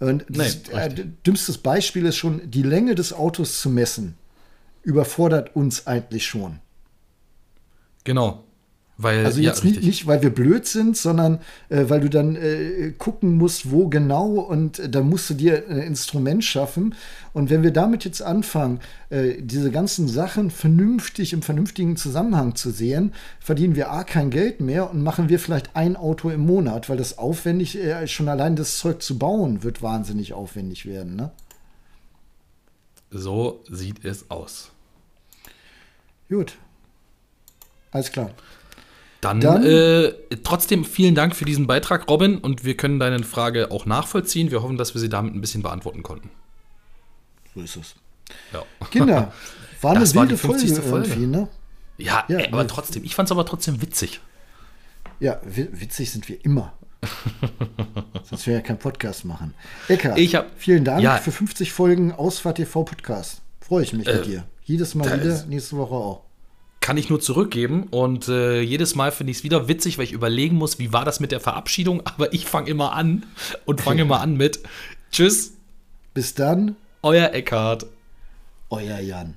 Und 0.00 0.28
nee, 0.28 0.38
das 0.38 0.68
äh, 0.70 1.06
dümmstes 1.24 1.58
Beispiel 1.58 2.04
ist 2.06 2.16
schon, 2.16 2.50
die 2.50 2.64
Länge 2.64 2.96
des 2.96 3.12
Autos 3.12 3.60
zu 3.60 3.70
messen, 3.70 4.16
überfordert 4.82 5.54
uns 5.54 5.86
eigentlich 5.86 6.26
schon. 6.26 6.58
Genau. 8.02 8.42
Weil, 9.02 9.24
also 9.24 9.40
jetzt 9.40 9.64
ja, 9.64 9.70
nicht, 9.70 9.82
nicht, 9.82 10.06
weil 10.06 10.22
wir 10.22 10.30
blöd 10.30 10.66
sind, 10.66 10.96
sondern 10.96 11.40
äh, 11.68 11.84
weil 11.88 12.00
du 12.00 12.08
dann 12.08 12.36
äh, 12.36 12.92
gucken 12.96 13.36
musst, 13.36 13.70
wo 13.70 13.88
genau 13.88 14.26
und 14.34 14.78
äh, 14.78 14.88
da 14.88 15.02
musst 15.02 15.30
du 15.30 15.34
dir 15.34 15.64
ein 15.68 15.78
Instrument 15.78 16.44
schaffen. 16.44 16.94
Und 17.32 17.50
wenn 17.50 17.62
wir 17.62 17.72
damit 17.72 18.04
jetzt 18.04 18.22
anfangen, 18.22 18.80
äh, 19.10 19.40
diese 19.40 19.70
ganzen 19.70 20.08
Sachen 20.08 20.50
vernünftig 20.50 21.32
im 21.32 21.42
vernünftigen 21.42 21.96
Zusammenhang 21.96 22.54
zu 22.54 22.70
sehen, 22.70 23.12
verdienen 23.40 23.74
wir 23.74 23.90
A 23.90 24.04
kein 24.04 24.30
Geld 24.30 24.60
mehr 24.60 24.90
und 24.90 25.02
machen 25.02 25.28
wir 25.28 25.38
vielleicht 25.38 25.74
ein 25.74 25.96
Auto 25.96 26.30
im 26.30 26.46
Monat, 26.46 26.88
weil 26.88 26.96
das 26.96 27.18
aufwendig, 27.18 27.76
äh, 27.78 28.06
schon 28.06 28.28
allein 28.28 28.56
das 28.56 28.78
Zeug 28.78 29.02
zu 29.02 29.18
bauen, 29.18 29.62
wird 29.62 29.82
wahnsinnig 29.82 30.32
aufwendig 30.32 30.86
werden. 30.86 31.16
Ne? 31.16 31.30
So 33.10 33.62
sieht 33.70 34.04
es 34.04 34.30
aus. 34.30 34.70
Gut. 36.28 36.56
Alles 37.90 38.10
klar. 38.10 38.30
Dann, 39.22 39.40
Dann 39.40 39.64
äh, 39.64 40.12
trotzdem 40.42 40.84
vielen 40.84 41.14
Dank 41.14 41.34
für 41.36 41.44
diesen 41.44 41.66
Beitrag, 41.66 42.08
Robin, 42.10 42.38
und 42.38 42.64
wir 42.64 42.76
können 42.76 42.98
deine 42.98 43.22
Frage 43.22 43.70
auch 43.70 43.86
nachvollziehen. 43.86 44.50
Wir 44.50 44.62
hoffen, 44.62 44.76
dass 44.76 44.94
wir 44.94 45.00
sie 45.00 45.08
damit 45.08 45.32
ein 45.34 45.40
bisschen 45.40 45.62
beantworten 45.62 46.02
konnten. 46.02 46.28
So 47.54 47.62
ist 47.62 47.76
es. 47.76 47.94
Ja. 48.52 48.64
Kinder, 48.90 49.32
war 49.80 49.92
eine 49.92 50.00
das 50.00 50.14
wilde 50.14 50.30
war 50.42 50.54
die 50.56 50.62
50. 50.64 50.70
Folge, 50.84 51.08
Folge. 51.08 51.26
Ne? 51.26 51.48
Ja, 51.98 52.24
Ja, 52.28 52.38
ey, 52.38 52.48
aber 52.48 52.62
nee. 52.64 52.68
trotzdem, 52.68 53.04
ich 53.04 53.14
fand 53.14 53.28
es 53.28 53.32
aber 53.32 53.46
trotzdem 53.46 53.80
witzig. 53.80 54.20
Ja, 55.20 55.40
wi- 55.44 55.68
witzig 55.70 56.10
sind 56.10 56.28
wir 56.28 56.44
immer. 56.44 56.72
Sonst 58.24 58.46
wir 58.46 58.54
ja 58.54 58.60
keinen 58.60 58.78
Podcast 58.78 59.24
machen. 59.24 59.54
Eckart, 59.88 60.18
Ich 60.18 60.34
hab- 60.34 60.50
vielen 60.56 60.84
Dank 60.84 61.00
ja. 61.02 61.16
für 61.18 61.30
50 61.32 61.72
Folgen 61.72 62.10
Ausfahrt 62.12 62.56
TV 62.56 62.82
Podcast. 62.82 63.40
Freue 63.60 63.84
ich 63.84 63.92
mich 63.92 64.06
mit 64.06 64.26
dir. 64.26 64.44
Jedes 64.64 64.94
Mal 64.96 65.20
wieder, 65.20 65.44
nächste 65.46 65.76
Woche 65.76 65.94
auch. 65.94 66.24
Kann 66.82 66.96
ich 66.96 67.08
nur 67.08 67.20
zurückgeben 67.20 67.84
und 67.90 68.26
äh, 68.28 68.60
jedes 68.60 68.96
Mal 68.96 69.12
finde 69.12 69.30
ich 69.30 69.38
es 69.38 69.44
wieder 69.44 69.68
witzig, 69.68 69.98
weil 69.98 70.04
ich 70.04 70.12
überlegen 70.12 70.56
muss, 70.56 70.80
wie 70.80 70.92
war 70.92 71.04
das 71.04 71.20
mit 71.20 71.30
der 71.30 71.40
Verabschiedung, 71.40 72.02
aber 72.04 72.34
ich 72.34 72.44
fange 72.44 72.68
immer 72.68 72.92
an 72.92 73.24
und 73.64 73.80
fange 73.80 74.02
immer 74.02 74.20
an 74.20 74.36
mit 74.36 74.60
Tschüss, 75.12 75.52
Bis 76.12 76.34
dann, 76.34 76.76
euer 77.02 77.32
Eckhard. 77.32 77.86
euer 78.68 78.98
Jan. 78.98 79.34